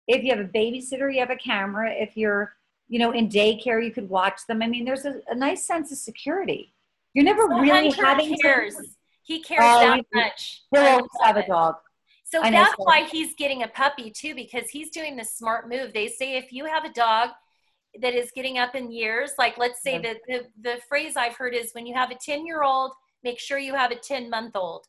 If 0.08 0.24
you 0.24 0.32
have 0.32 0.40
a 0.40 0.50
babysitter, 0.50 1.14
you 1.14 1.20
have 1.20 1.30
a 1.30 1.36
camera. 1.36 1.92
If 1.92 2.16
you're 2.18 2.54
you 2.88 3.00
know 3.00 3.12
in 3.12 3.30
daycare, 3.30 3.84
you 3.84 3.92
could 3.92 4.10
watch 4.10 4.42
them. 4.48 4.62
I 4.62 4.68
mean, 4.68 4.86
there's 4.86 5.06
a, 5.06 5.22
a 5.30 5.36
nice 5.36 5.66
sense 5.66 5.92
of 5.92 5.98
security. 5.98 6.74
You're 7.14 7.26
never 7.26 7.44
So 7.44 7.60
really 7.60 7.90
Hunter 7.90 8.06
having 8.06 8.38
cares. 8.38 8.76
He 9.24 9.42
cares 9.42 9.62
Oh, 9.64 9.80
that 9.82 9.98
he- 9.98 10.06
much. 10.20 10.64
he'll 10.72 10.82
always 10.82 11.10
have 11.24 11.36
love 11.36 11.46
a 11.46 11.48
dog. 11.48 11.76
So 12.24 12.42
I 12.42 12.50
that's 12.52 12.72
so- 12.78 12.84
why 12.84 13.04
he's 13.04 13.34
getting 13.36 13.64
a 13.64 13.68
puppy 13.68 14.10
too, 14.12 14.34
because 14.36 14.70
he's 14.70 14.90
doing 14.90 15.16
the 15.16 15.24
smart 15.26 15.70
move. 15.70 15.94
They 15.94 16.08
say 16.08 16.38
if 16.38 16.52
you 16.54 16.66
have 16.66 16.86
a 16.86 16.92
dog 16.94 17.30
that 18.02 18.14
is 18.14 18.32
getting 18.34 18.58
up 18.58 18.74
in 18.76 18.90
years, 18.92 19.32
like 19.38 19.58
let's 19.58 19.82
say 19.84 19.94
Yeah. 20.02 20.14
that 20.14 20.18
the, 20.28 20.46
the 20.62 20.82
phrase 20.88 21.18
I've 21.18 21.36
heard 21.36 21.54
is 21.54 21.72
when 21.74 21.86
you 21.86 21.94
have 21.94 22.10
a 22.12 22.16
10 22.16 22.46
year 22.46 22.64
old, 22.64 22.94
make 23.24 23.38
sure 23.40 23.58
you 23.60 23.76
have 23.76 23.92
a 23.92 23.96
10 23.96 24.30
month 24.30 24.56
old. 24.56 24.86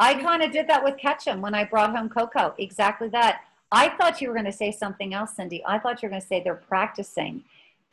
I 0.00 0.14
kind 0.14 0.42
of 0.42 0.50
did 0.52 0.66
that 0.68 0.82
with 0.84 0.96
Ketchum 0.98 1.40
when 1.40 1.54
I 1.54 1.64
brought 1.64 1.96
home 1.96 2.08
Coco. 2.08 2.54
Exactly 2.58 3.08
that. 3.10 3.42
I 3.70 3.90
thought 3.90 4.20
you 4.20 4.28
were 4.28 4.34
going 4.34 4.46
to 4.46 4.52
say 4.52 4.72
something 4.72 5.12
else, 5.14 5.36
Cindy. 5.36 5.62
I 5.66 5.78
thought 5.78 6.02
you 6.02 6.06
were 6.06 6.10
going 6.10 6.22
to 6.22 6.26
say 6.26 6.42
they're 6.42 6.54
practicing. 6.54 7.44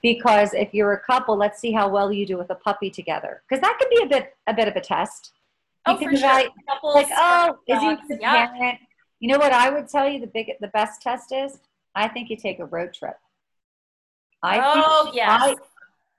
Because 0.01 0.53
if 0.53 0.73
you're 0.73 0.93
a 0.93 0.99
couple, 0.99 1.35
let's 1.35 1.59
see 1.59 1.71
how 1.71 1.89
well 1.89 2.11
you 2.11 2.25
do 2.27 2.37
with 2.37 2.49
a 2.51 2.55
puppy 2.55 2.89
together. 2.91 3.41
Because 3.49 3.61
that 3.61 3.77
could 3.79 3.89
be 3.89 4.03
a 4.03 4.05
bit 4.07 4.35
a 4.45 4.53
bit 4.53 4.67
of 4.67 4.75
a 4.75 4.81
test. 4.81 5.31
You 5.87 5.93
Oh, 5.93 5.97
can 5.97 6.11
for 6.11 6.17
sure. 6.17 6.43
Couples 6.69 6.95
Like, 6.95 7.07
oh, 7.11 7.57
is 7.67 7.79
he 7.79 7.85
dogs. 7.95 8.07
the 8.07 8.17
Yeah. 8.21 8.47
parent? 8.47 8.79
You 9.19 9.29
know 9.29 9.37
what 9.39 9.51
I 9.51 9.69
would 9.71 9.87
tell 9.87 10.07
you 10.07 10.19
the 10.19 10.27
big 10.27 10.51
the 10.61 10.67
best 10.67 11.01
test 11.01 11.31
is? 11.31 11.59
I 11.95 12.07
think 12.07 12.29
you 12.29 12.37
take 12.37 12.59
a 12.59 12.65
road 12.65 12.93
trip. 12.93 13.17
I 14.43 14.53
think 14.73 14.85
oh, 14.87 15.11
yes. 15.13 15.41
I, 15.41 15.55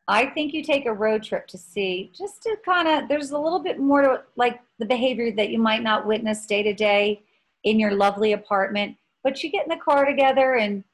I 0.08 0.26
think 0.30 0.52
you 0.52 0.62
take 0.64 0.86
a 0.86 0.92
road 0.92 1.22
trip 1.22 1.46
to 1.48 1.58
see, 1.58 2.10
just 2.16 2.42
to 2.44 2.56
kind 2.64 2.88
of, 2.88 3.08
there's 3.08 3.30
a 3.32 3.38
little 3.38 3.58
bit 3.60 3.78
more 3.78 4.02
to 4.02 4.22
like 4.36 4.60
the 4.78 4.86
behavior 4.86 5.30
that 5.32 5.50
you 5.50 5.58
might 5.58 5.82
not 5.82 6.06
witness 6.06 6.46
day 6.46 6.62
to 6.62 6.72
day 6.72 7.22
in 7.64 7.78
your 7.78 7.92
lovely 7.92 8.32
apartment, 8.32 8.96
but 9.26 9.42
you 9.42 9.50
get 9.50 9.64
in 9.64 9.70
the 9.70 9.84
car 9.84 10.04
together 10.04 10.54
and 10.54 10.84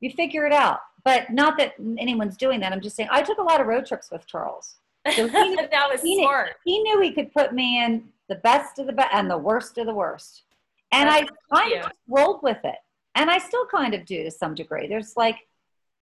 you 0.00 0.10
figure 0.10 0.46
it 0.46 0.52
out. 0.52 0.80
But 1.04 1.28
not 1.28 1.58
that 1.58 1.74
anyone's 1.98 2.38
doing 2.38 2.58
that. 2.60 2.72
I'm 2.72 2.80
just 2.80 2.96
saying, 2.96 3.10
I 3.12 3.20
took 3.20 3.36
a 3.36 3.42
lot 3.42 3.60
of 3.60 3.66
road 3.66 3.84
trips 3.84 4.10
with 4.10 4.26
Charles. 4.26 4.76
So 5.14 5.28
he, 5.28 5.56
that 5.70 5.88
was 5.92 6.00
he- 6.00 6.22
smart. 6.22 6.52
he 6.64 6.82
knew 6.82 7.02
he 7.02 7.12
could 7.12 7.34
put 7.34 7.52
me 7.52 7.84
in 7.84 8.04
the 8.30 8.36
best 8.36 8.78
of 8.78 8.86
the 8.86 8.94
best 8.94 9.10
and 9.12 9.30
the 9.30 9.36
worst 9.36 9.76
of 9.76 9.84
the 9.84 9.92
worst. 9.92 10.44
And 10.90 11.10
I 11.10 11.26
kind 11.52 11.70
cute. 11.70 11.84
of 11.84 11.92
rolled 12.08 12.42
with 12.42 12.64
it. 12.64 12.76
And 13.14 13.30
I 13.30 13.36
still 13.36 13.66
kind 13.66 13.92
of 13.92 14.06
do 14.06 14.24
to 14.24 14.30
some 14.30 14.54
degree. 14.54 14.86
There's 14.86 15.14
like, 15.18 15.36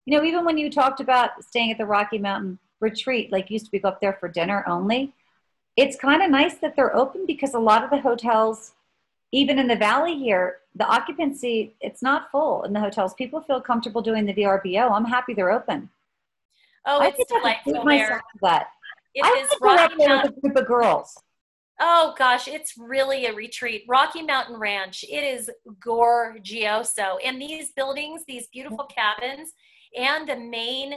you 0.06 0.16
know, 0.16 0.22
even 0.22 0.44
when 0.44 0.58
you 0.58 0.70
talked 0.70 1.00
about 1.00 1.42
staying 1.42 1.72
at 1.72 1.78
the 1.78 1.86
Rocky 1.86 2.18
Mountain 2.18 2.60
retreat, 2.78 3.32
like 3.32 3.50
used 3.50 3.64
to 3.64 3.70
be 3.72 3.80
go 3.80 3.88
up 3.88 4.00
there 4.00 4.16
for 4.20 4.28
dinner 4.28 4.62
only, 4.68 5.12
it's 5.76 5.96
kind 5.96 6.22
of 6.22 6.30
nice 6.30 6.54
that 6.58 6.76
they're 6.76 6.94
open 6.94 7.26
because 7.26 7.54
a 7.54 7.58
lot 7.58 7.82
of 7.82 7.90
the 7.90 7.98
hotels, 7.98 8.74
even 9.32 9.58
in 9.58 9.66
the 9.68 9.76
valley 9.76 10.16
here, 10.16 10.58
the 10.74 10.86
occupancy, 10.86 11.74
it's 11.80 12.02
not 12.02 12.30
full 12.30 12.62
in 12.64 12.72
the 12.72 12.80
hotels. 12.80 13.14
People 13.14 13.40
feel 13.42 13.60
comfortable 13.60 14.00
doing 14.00 14.24
the 14.26 14.34
VRBO. 14.34 14.90
I'm 14.90 15.04
happy 15.04 15.34
they're 15.34 15.50
open. 15.52 15.90
Oh, 16.86 17.00
I 17.00 17.08
it's 17.08 17.16
think 17.16 17.28
I 17.44 17.54
could 17.64 17.72
delightful 17.74 17.84
there. 17.84 18.22
that. 18.42 18.68
It 19.14 19.24
I 19.24 19.40
is 19.42 19.48
go 19.60 19.68
up 19.70 19.80
Rocky 19.90 19.94
there 19.98 20.08
Mountain. 20.08 20.30
with 20.34 20.38
a 20.38 20.40
group 20.40 20.56
of 20.56 20.66
girls. 20.66 21.16
Oh 21.80 22.14
gosh, 22.18 22.48
it's 22.48 22.74
really 22.78 23.26
a 23.26 23.34
retreat. 23.34 23.84
Rocky 23.88 24.22
Mountain 24.22 24.56
Ranch. 24.56 25.04
It 25.04 25.22
is 25.22 25.50
gorgioso. 25.84 27.18
And 27.24 27.40
these 27.40 27.72
buildings, 27.72 28.22
these 28.26 28.48
beautiful 28.48 28.84
cabins, 28.86 29.52
and 29.96 30.28
the 30.28 30.36
main 30.36 30.94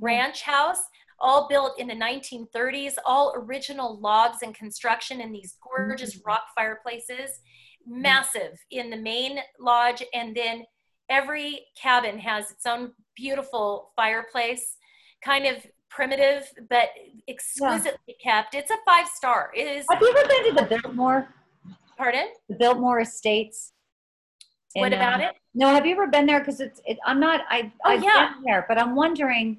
ranch 0.00 0.42
house, 0.42 0.78
all 1.20 1.48
built 1.48 1.78
in 1.78 1.86
the 1.88 1.94
1930s, 1.94 2.94
all 3.04 3.34
original 3.36 3.98
logs 4.00 4.38
and 4.42 4.54
construction 4.54 5.20
in 5.20 5.32
these 5.32 5.56
gorgeous 5.62 6.16
Mhm. 6.16 6.26
rock 6.26 6.44
fireplaces. 6.56 7.40
Massive 7.86 8.58
in 8.70 8.90
the 8.90 8.96
main 8.96 9.40
lodge, 9.58 10.02
and 10.14 10.34
then 10.36 10.64
every 11.08 11.66
cabin 11.80 12.18
has 12.18 12.50
its 12.50 12.66
own 12.66 12.92
beautiful 13.16 13.90
fireplace, 13.96 14.76
kind 15.22 15.46
of 15.46 15.56
primitive 15.88 16.48
but 16.68 16.88
exquisitely 17.28 18.14
kept. 18.22 18.54
It's 18.54 18.70
a 18.70 18.76
five 18.86 19.08
star. 19.08 19.50
It 19.54 19.66
is. 19.66 19.86
Have 19.90 20.00
you 20.00 20.14
ever 20.16 20.28
been 20.28 20.54
to 20.54 20.62
the 20.62 20.80
Biltmore, 20.82 21.28
Pardon? 21.98 22.28
the 22.48 22.54
Biltmore 22.54 23.00
Estates? 23.00 23.72
What 24.74 24.92
about 24.92 25.14
um, 25.14 25.20
it? 25.22 25.34
No, 25.52 25.68
have 25.68 25.84
you 25.84 25.92
ever 25.92 26.06
been 26.06 26.26
there? 26.26 26.38
Because 26.38 26.60
it's, 26.60 26.80
it, 26.86 26.96
I'm 27.04 27.18
not, 27.18 27.40
I, 27.50 27.72
Oh, 27.84 27.90
I've 27.90 28.04
yeah. 28.04 28.34
been 28.34 28.44
there, 28.44 28.64
but 28.68 28.78
I'm 28.78 28.94
wondering, 28.94 29.58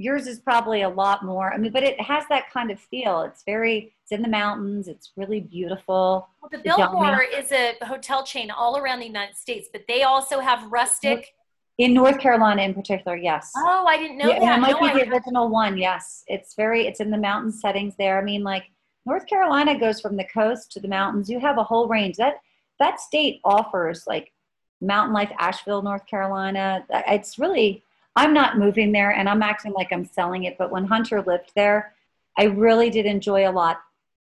yours 0.00 0.26
is 0.26 0.40
probably 0.40 0.82
a 0.82 0.88
lot 0.88 1.24
more. 1.24 1.52
I 1.52 1.58
mean, 1.58 1.72
but 1.72 1.82
it 1.82 2.00
has 2.00 2.24
that 2.30 2.50
kind 2.50 2.70
of 2.70 2.80
feel. 2.80 3.22
It's 3.22 3.42
very, 3.44 3.92
it's 4.02 4.12
in 4.12 4.22
the 4.22 4.28
mountains. 4.28 4.88
It's 4.88 5.12
really 5.14 5.40
beautiful. 5.40 6.28
Well, 6.40 6.48
the 6.50 6.58
Biltmore 6.58 7.22
is 7.22 7.52
a 7.52 7.74
hotel 7.84 8.24
chain 8.24 8.50
all 8.50 8.78
around 8.78 9.00
the 9.00 9.06
United 9.06 9.36
States, 9.36 9.68
but 9.70 9.82
they 9.86 10.02
also 10.02 10.40
have 10.40 10.72
rustic. 10.72 11.34
In 11.76 11.92
North 11.94 12.18
Carolina 12.18 12.62
in 12.62 12.74
particular, 12.74 13.16
yes. 13.16 13.52
Oh, 13.56 13.84
I 13.86 13.98
didn't 13.98 14.18
know 14.18 14.28
yeah, 14.28 14.40
that. 14.40 14.58
it 14.58 14.60
might 14.60 14.80
No, 14.80 14.86
I 14.86 14.94
be 14.94 15.04
the 15.04 15.10
original 15.10 15.48
one. 15.48 15.76
Yes, 15.76 16.24
it's 16.26 16.54
very. 16.54 16.86
It's 16.86 17.00
in 17.00 17.10
the 17.10 17.18
mountain 17.18 17.52
settings 17.52 17.94
there. 17.96 18.18
I 18.18 18.24
mean, 18.24 18.42
like 18.42 18.64
North 19.06 19.26
Carolina 19.26 19.78
goes 19.78 20.00
from 20.00 20.16
the 20.16 20.24
coast 20.24 20.72
to 20.72 20.80
the 20.80 20.88
mountains. 20.88 21.28
You 21.28 21.40
have 21.40 21.58
a 21.58 21.64
whole 21.64 21.88
range. 21.88 22.16
That 22.16 22.36
that 22.78 23.00
state 23.00 23.40
offers 23.44 24.04
like 24.06 24.32
mountain 24.80 25.14
life. 25.14 25.30
Asheville, 25.38 25.82
North 25.82 26.06
Carolina. 26.06 26.84
It's 27.08 27.38
really. 27.38 27.82
I'm 28.16 28.34
not 28.34 28.58
moving 28.58 28.92
there, 28.92 29.10
and 29.10 29.28
I'm 29.28 29.42
acting 29.42 29.72
like 29.72 29.92
I'm 29.92 30.04
selling 30.04 30.44
it. 30.44 30.56
But 30.58 30.70
when 30.70 30.84
Hunter 30.84 31.22
lived 31.22 31.52
there, 31.54 31.94
I 32.38 32.44
really 32.44 32.90
did 32.90 33.06
enjoy 33.06 33.48
a 33.48 33.52
lot 33.52 33.80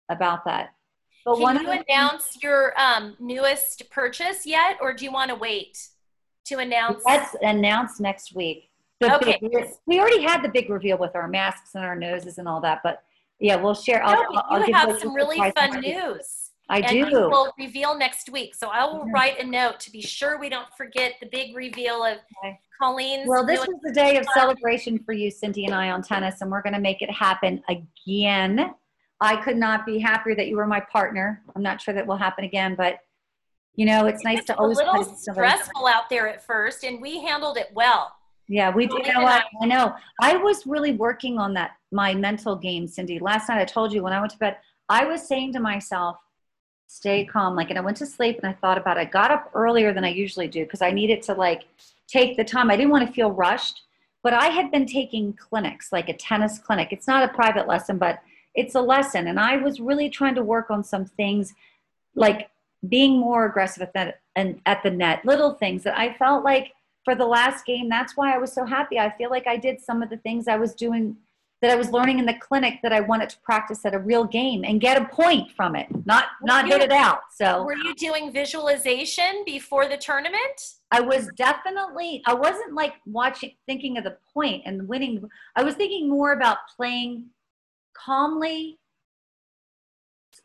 about 0.09 0.45
that. 0.45 0.75
But 1.25 1.37
Can 1.39 1.61
you 1.63 1.71
announce 1.89 2.39
your 2.43 2.79
um, 2.81 3.17
newest 3.19 3.89
purchase 3.91 4.47
yet, 4.47 4.79
or 4.81 4.93
do 4.95 5.05
you 5.05 5.13
want 5.13 5.31
to 5.31 5.35
wait 5.37 5.89
to 6.47 6.59
announce? 6.59 7.03
That's 7.05 7.35
announced 7.43 8.01
next 8.01 8.35
week. 8.35 8.71
The 9.01 9.15
Okay. 9.17 9.39
big- 9.41 9.69
we 9.87 10.01
already 10.01 10.23
had 10.23 10.43
the 10.43 10.49
big 10.49 10.71
reveal 10.71 10.99
with 10.99 11.15
our 11.15 11.29
masks 11.29 11.75
and 11.75 11.85
our 11.85 11.97
noses 11.97 12.39
and 12.39 12.49
all 12.49 12.61
that, 12.63 12.81
but 12.83 13.03
yeah, 13.39 13.57
we'll 13.57 13.75
share. 13.75 13.99
No, 13.99 14.07
I'll, 14.07 14.45
I'll 14.49 14.61
you 14.61 14.67
give 14.67 14.75
have 14.77 14.99
some 15.01 15.15
really 15.15 15.37
fun 15.53 15.81
news. 15.81 16.46
I 16.69 16.79
and 16.81 16.89
do. 17.11 17.29
will 17.31 17.53
reveal 17.59 17.97
next 17.97 18.29
week. 18.31 18.55
So 18.55 18.69
I 18.69 18.85
will 18.85 19.05
Mhm. 19.05 19.13
write 19.13 19.39
a 19.39 19.45
note 19.47 19.79
to 19.81 19.91
be 19.91 20.01
sure 20.01 20.39
we 20.39 20.49
don't 20.49 20.73
forget 20.77 21.15
the 21.21 21.27
big 21.27 21.55
reveal 21.55 22.05
of 22.05 22.19
Okay. 22.45 22.59
Colleen's. 22.81 23.29
Well, 23.29 23.47
this 23.47 23.61
was 23.67 23.77
the 23.83 23.93
day 23.93 24.17
of 24.19 24.27
celebration 24.35 24.99
for 24.99 25.13
you, 25.13 25.31
Cindy 25.31 25.65
and 25.65 25.75
I, 25.75 25.91
on 25.91 26.03
tennis, 26.03 26.41
and 26.41 26.51
we're 26.51 26.63
going 26.63 26.75
to 26.75 26.81
make 26.81 27.03
it 27.03 27.11
happen 27.11 27.63
again. 27.69 28.75
I 29.21 29.37
could 29.37 29.57
not 29.57 29.87
be 29.87 29.99
happier 29.99 30.35
that 30.35 30.49
you 30.49 30.57
were 30.57 30.67
my 30.67 30.81
partner. 30.81 31.43
I'm 31.55 31.63
not 31.63 31.81
sure 31.81 31.95
that 31.95 32.07
will 32.07 32.17
happen 32.17 32.45
again, 32.45 32.75
but 32.75 32.99
you 33.77 33.85
know, 33.85 34.07
it's 34.07 34.25
nice 34.25 34.39
It's 34.39 34.47
to 34.47 34.55
a 34.55 34.57
always. 34.57 34.79
little 34.79 34.97
with 34.99 35.19
somebody. 35.19 35.49
stressful 35.49 35.87
out 35.87 36.09
there 36.09 36.27
at 36.29 36.43
first, 36.43 36.83
and 36.83 37.01
we 37.01 37.21
handled 37.21 37.59
it 37.59 37.71
well. 37.75 38.11
Yeah, 38.49 38.71
we 38.71 38.87
do. 38.87 38.97
You 39.05 39.13
know 39.13 39.23
what? 39.23 39.45
I 39.61 39.67
know. 39.67 39.95
I 40.21 40.37
was 40.37 40.67
really 40.67 40.93
working 40.93 41.39
on 41.39 41.53
that, 41.55 41.73
my 41.93 42.15
mental 42.15 42.57
game, 42.57 42.87
Cindy. 42.87 43.19
Last 43.19 43.49
night 43.51 43.59
I 43.61 43.65
told 43.67 43.93
you 43.93 44.03
when 44.03 44.15
I 44.15 44.21
went 44.21 44.33
to 44.33 44.39
bed, 44.39 44.57
I 44.89 45.05
was 45.05 45.27
saying 45.29 45.53
to 45.55 45.61
myself, 45.61 46.17
stay 46.87 47.25
calm. 47.25 47.55
Like, 47.55 47.71
and 47.71 47.79
I 47.79 47.83
went 47.83 47.97
to 47.99 48.07
sleep 48.07 48.39
and 48.39 48.47
I 48.47 48.53
thought 48.53 48.79
about 48.79 48.97
it. 48.97 49.01
I 49.01 49.05
got 49.05 49.31
up 49.31 49.51
earlier 49.55 49.93
than 49.93 50.05
I 50.05 50.11
usually 50.11 50.49
do 50.49 50.65
because 50.65 50.83
I 50.83 50.91
needed 50.91 51.23
to 51.23 51.35
like 51.35 51.65
take 52.07 52.37
the 52.37 52.45
time. 52.45 52.71
I 52.71 52.77
didn't 52.77 52.91
want 52.93 53.07
to 53.07 53.13
feel 53.13 53.31
rushed, 53.31 53.83
but 54.23 54.33
I 54.33 54.47
had 54.47 54.71
been 54.71 54.87
taking 54.87 55.33
clinics, 55.33 55.93
like 55.93 56.09
a 56.09 56.17
tennis 56.17 56.59
clinic. 56.59 56.89
It's 56.93 57.07
not 57.07 57.29
a 57.29 57.35
private 57.35 57.67
lesson, 57.67 57.99
but 57.99 58.21
it's 58.55 58.75
a 58.75 58.81
lesson. 58.81 59.27
And 59.27 59.39
I 59.39 59.57
was 59.57 59.81
really 59.81 60.09
trying 60.09 60.35
to 60.37 60.43
work 60.43 60.71
on 60.71 60.83
some 60.83 61.05
things 61.05 61.55
like 62.15 62.51
being 62.89 63.19
more 63.19 63.47
aggressive 63.47 63.83
at 63.83 63.93
that 63.95 64.21
and 64.35 64.61
at 64.67 64.83
the 64.83 64.91
net, 64.91 65.25
little 65.25 65.55
things 65.55 65.83
that 65.83 65.99
I 65.99 66.13
felt 66.15 66.45
like 66.45 66.73
for 67.05 67.15
the 67.15 67.27
last 67.27 67.65
game, 67.65 67.89
that's 67.89 68.17
why 68.17 68.35
I 68.35 68.39
was 68.39 68.53
so 68.53 68.65
happy. 68.65 68.99
I 68.99 69.17
feel 69.17 69.31
like 69.31 69.47
I 69.47 69.57
did 69.57 69.81
some 69.81 70.03
of 70.03 70.11
the 70.11 70.17
things 70.19 70.49
I 70.49 70.57
was 70.57 70.75
doing 70.75 71.17
that 71.63 71.71
I 71.71 71.75
was 71.75 71.91
learning 71.91 72.19
in 72.19 72.27
the 72.27 72.35
clinic 72.35 72.81
that 72.83 72.93
I 72.93 73.01
wanted 73.01 73.31
to 73.31 73.39
practice 73.41 73.85
at 73.87 73.95
a 73.95 73.99
real 73.99 74.25
game 74.25 74.63
and 74.65 74.81
get 74.81 75.01
a 75.01 75.07
point 75.07 75.51
from 75.53 75.75
it, 75.75 75.87
not 76.05 76.27
not 76.43 76.67
hit 76.67 76.83
it 76.83 76.93
out. 76.93 77.21
So 77.35 77.65
Were 77.65 77.77
you 77.77 77.95
doing 77.95 78.31
visualization 78.31 79.43
before 79.47 79.89
the 79.89 79.97
tournament? 79.97 80.75
I 80.91 81.01
was 81.01 81.29
definitely 81.37 82.23
I 82.27 82.35
wasn't 82.35 82.75
like 82.75 82.95
watching 83.07 83.53
thinking 83.67 83.97
of 83.97 84.05
the 84.05 84.17
point 84.35 84.63
and 84.67 84.87
winning. 84.87 85.29
I 85.55 85.63
was 85.63 85.75
thinking 85.75 86.11
more 86.11 86.33
about 86.33 86.59
playing 86.77 87.27
calmly 87.95 88.79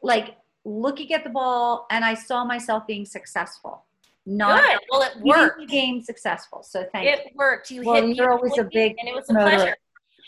like 0.01 0.37
looking 0.63 1.13
at 1.13 1.23
the 1.23 1.29
ball 1.29 1.87
and 1.91 2.05
I 2.05 2.13
saw 2.13 2.45
myself 2.45 2.87
being 2.87 3.05
successful. 3.05 3.83
Not 4.25 4.61
Good. 4.61 4.79
Well, 4.91 5.01
it 5.01 5.17
worked. 5.21 5.67
game 5.67 6.01
successful. 6.01 6.63
So 6.63 6.85
thank 6.91 7.05
you. 7.05 7.11
It 7.11 7.35
worked. 7.35 7.71
you 7.71 7.83
well, 7.83 8.05
hit 8.05 8.15
you're 8.15 8.31
always 8.31 8.57
a 8.57 8.63
big 8.63 8.95
and 8.99 9.09
it 9.09 9.15
was 9.15 9.29
a 9.29 9.33
pleasure. 9.33 9.75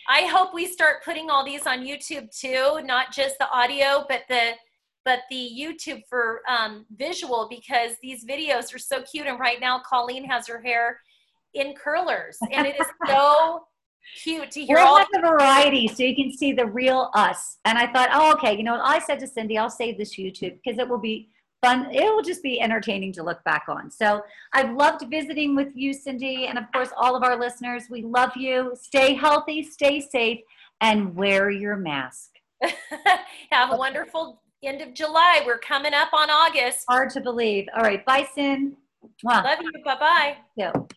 I 0.07 0.21
hope 0.23 0.53
we 0.53 0.67
start 0.67 1.03
putting 1.03 1.29
all 1.29 1.45
these 1.45 1.65
on 1.65 1.85
YouTube 1.85 2.35
too, 2.37 2.81
not 2.83 3.11
just 3.11 3.37
the 3.39 3.49
audio, 3.49 4.05
but 4.07 4.21
the 4.29 4.51
but 5.05 5.19
the 5.29 5.51
YouTube 5.59 6.01
for 6.07 6.41
um, 6.47 6.85
visual 6.95 7.47
because 7.49 7.91
these 8.01 8.25
videos 8.25 8.73
are 8.73 8.79
so 8.79 9.01
cute. 9.01 9.27
And 9.27 9.37
right 9.39 9.59
now, 9.59 9.81
Colleen 9.85 10.23
has 10.25 10.47
her 10.47 10.61
hair 10.61 10.99
in 11.53 11.73
curlers, 11.73 12.37
and 12.51 12.65
it 12.65 12.79
is 12.79 12.87
so 13.07 13.65
cute 14.21 14.51
to 14.51 14.65
hear 14.65 14.77
We'll 14.77 14.87
all. 14.87 14.97
have 14.97 15.07
a 15.15 15.21
variety 15.21 15.87
so 15.87 16.03
you 16.03 16.15
can 16.15 16.31
see 16.31 16.53
the 16.53 16.65
real 16.65 17.09
us. 17.13 17.57
And 17.65 17.77
I 17.77 17.91
thought, 17.91 18.09
oh, 18.13 18.31
okay, 18.33 18.55
you 18.55 18.63
know, 18.63 18.79
I 18.81 18.99
said 18.99 19.19
to 19.19 19.27
Cindy, 19.27 19.57
I'll 19.57 19.69
save 19.69 19.97
this 19.97 20.15
YouTube 20.15 20.57
because 20.63 20.79
it 20.79 20.87
will 20.87 20.99
be 20.99 21.29
fun. 21.63 21.87
It 21.91 22.13
will 22.13 22.21
just 22.21 22.43
be 22.43 22.59
entertaining 22.61 23.13
to 23.13 23.23
look 23.23 23.43
back 23.43 23.65
on. 23.67 23.89
So 23.89 24.23
I've 24.53 24.75
loved 24.75 25.05
visiting 25.09 25.55
with 25.55 25.69
you, 25.73 25.93
Cindy, 25.93 26.47
and 26.47 26.57
of 26.57 26.65
course, 26.73 26.89
all 26.97 27.15
of 27.15 27.23
our 27.23 27.39
listeners. 27.39 27.83
We 27.89 28.03
love 28.03 28.35
you. 28.35 28.73
Stay 28.79 29.13
healthy, 29.13 29.63
stay 29.63 30.01
safe, 30.01 30.39
and 30.81 31.15
wear 31.15 31.49
your 31.49 31.77
mask. 31.77 32.31
have 33.51 33.71
a 33.71 33.77
wonderful 33.77 34.41
end 34.63 34.81
of 34.81 34.93
July. 34.93 35.41
We're 35.45 35.57
coming 35.57 35.93
up 35.93 36.13
on 36.13 36.29
August. 36.29 36.85
Hard 36.87 37.09
to 37.11 37.21
believe. 37.21 37.67
All 37.75 37.83
right, 37.83 38.05
bye, 38.05 38.27
Cindy. 38.35 38.75
Mwah. 39.25 39.43
Love 39.43 39.59
you. 39.61 39.71
Bye 39.83 39.99
bye. 39.99 40.37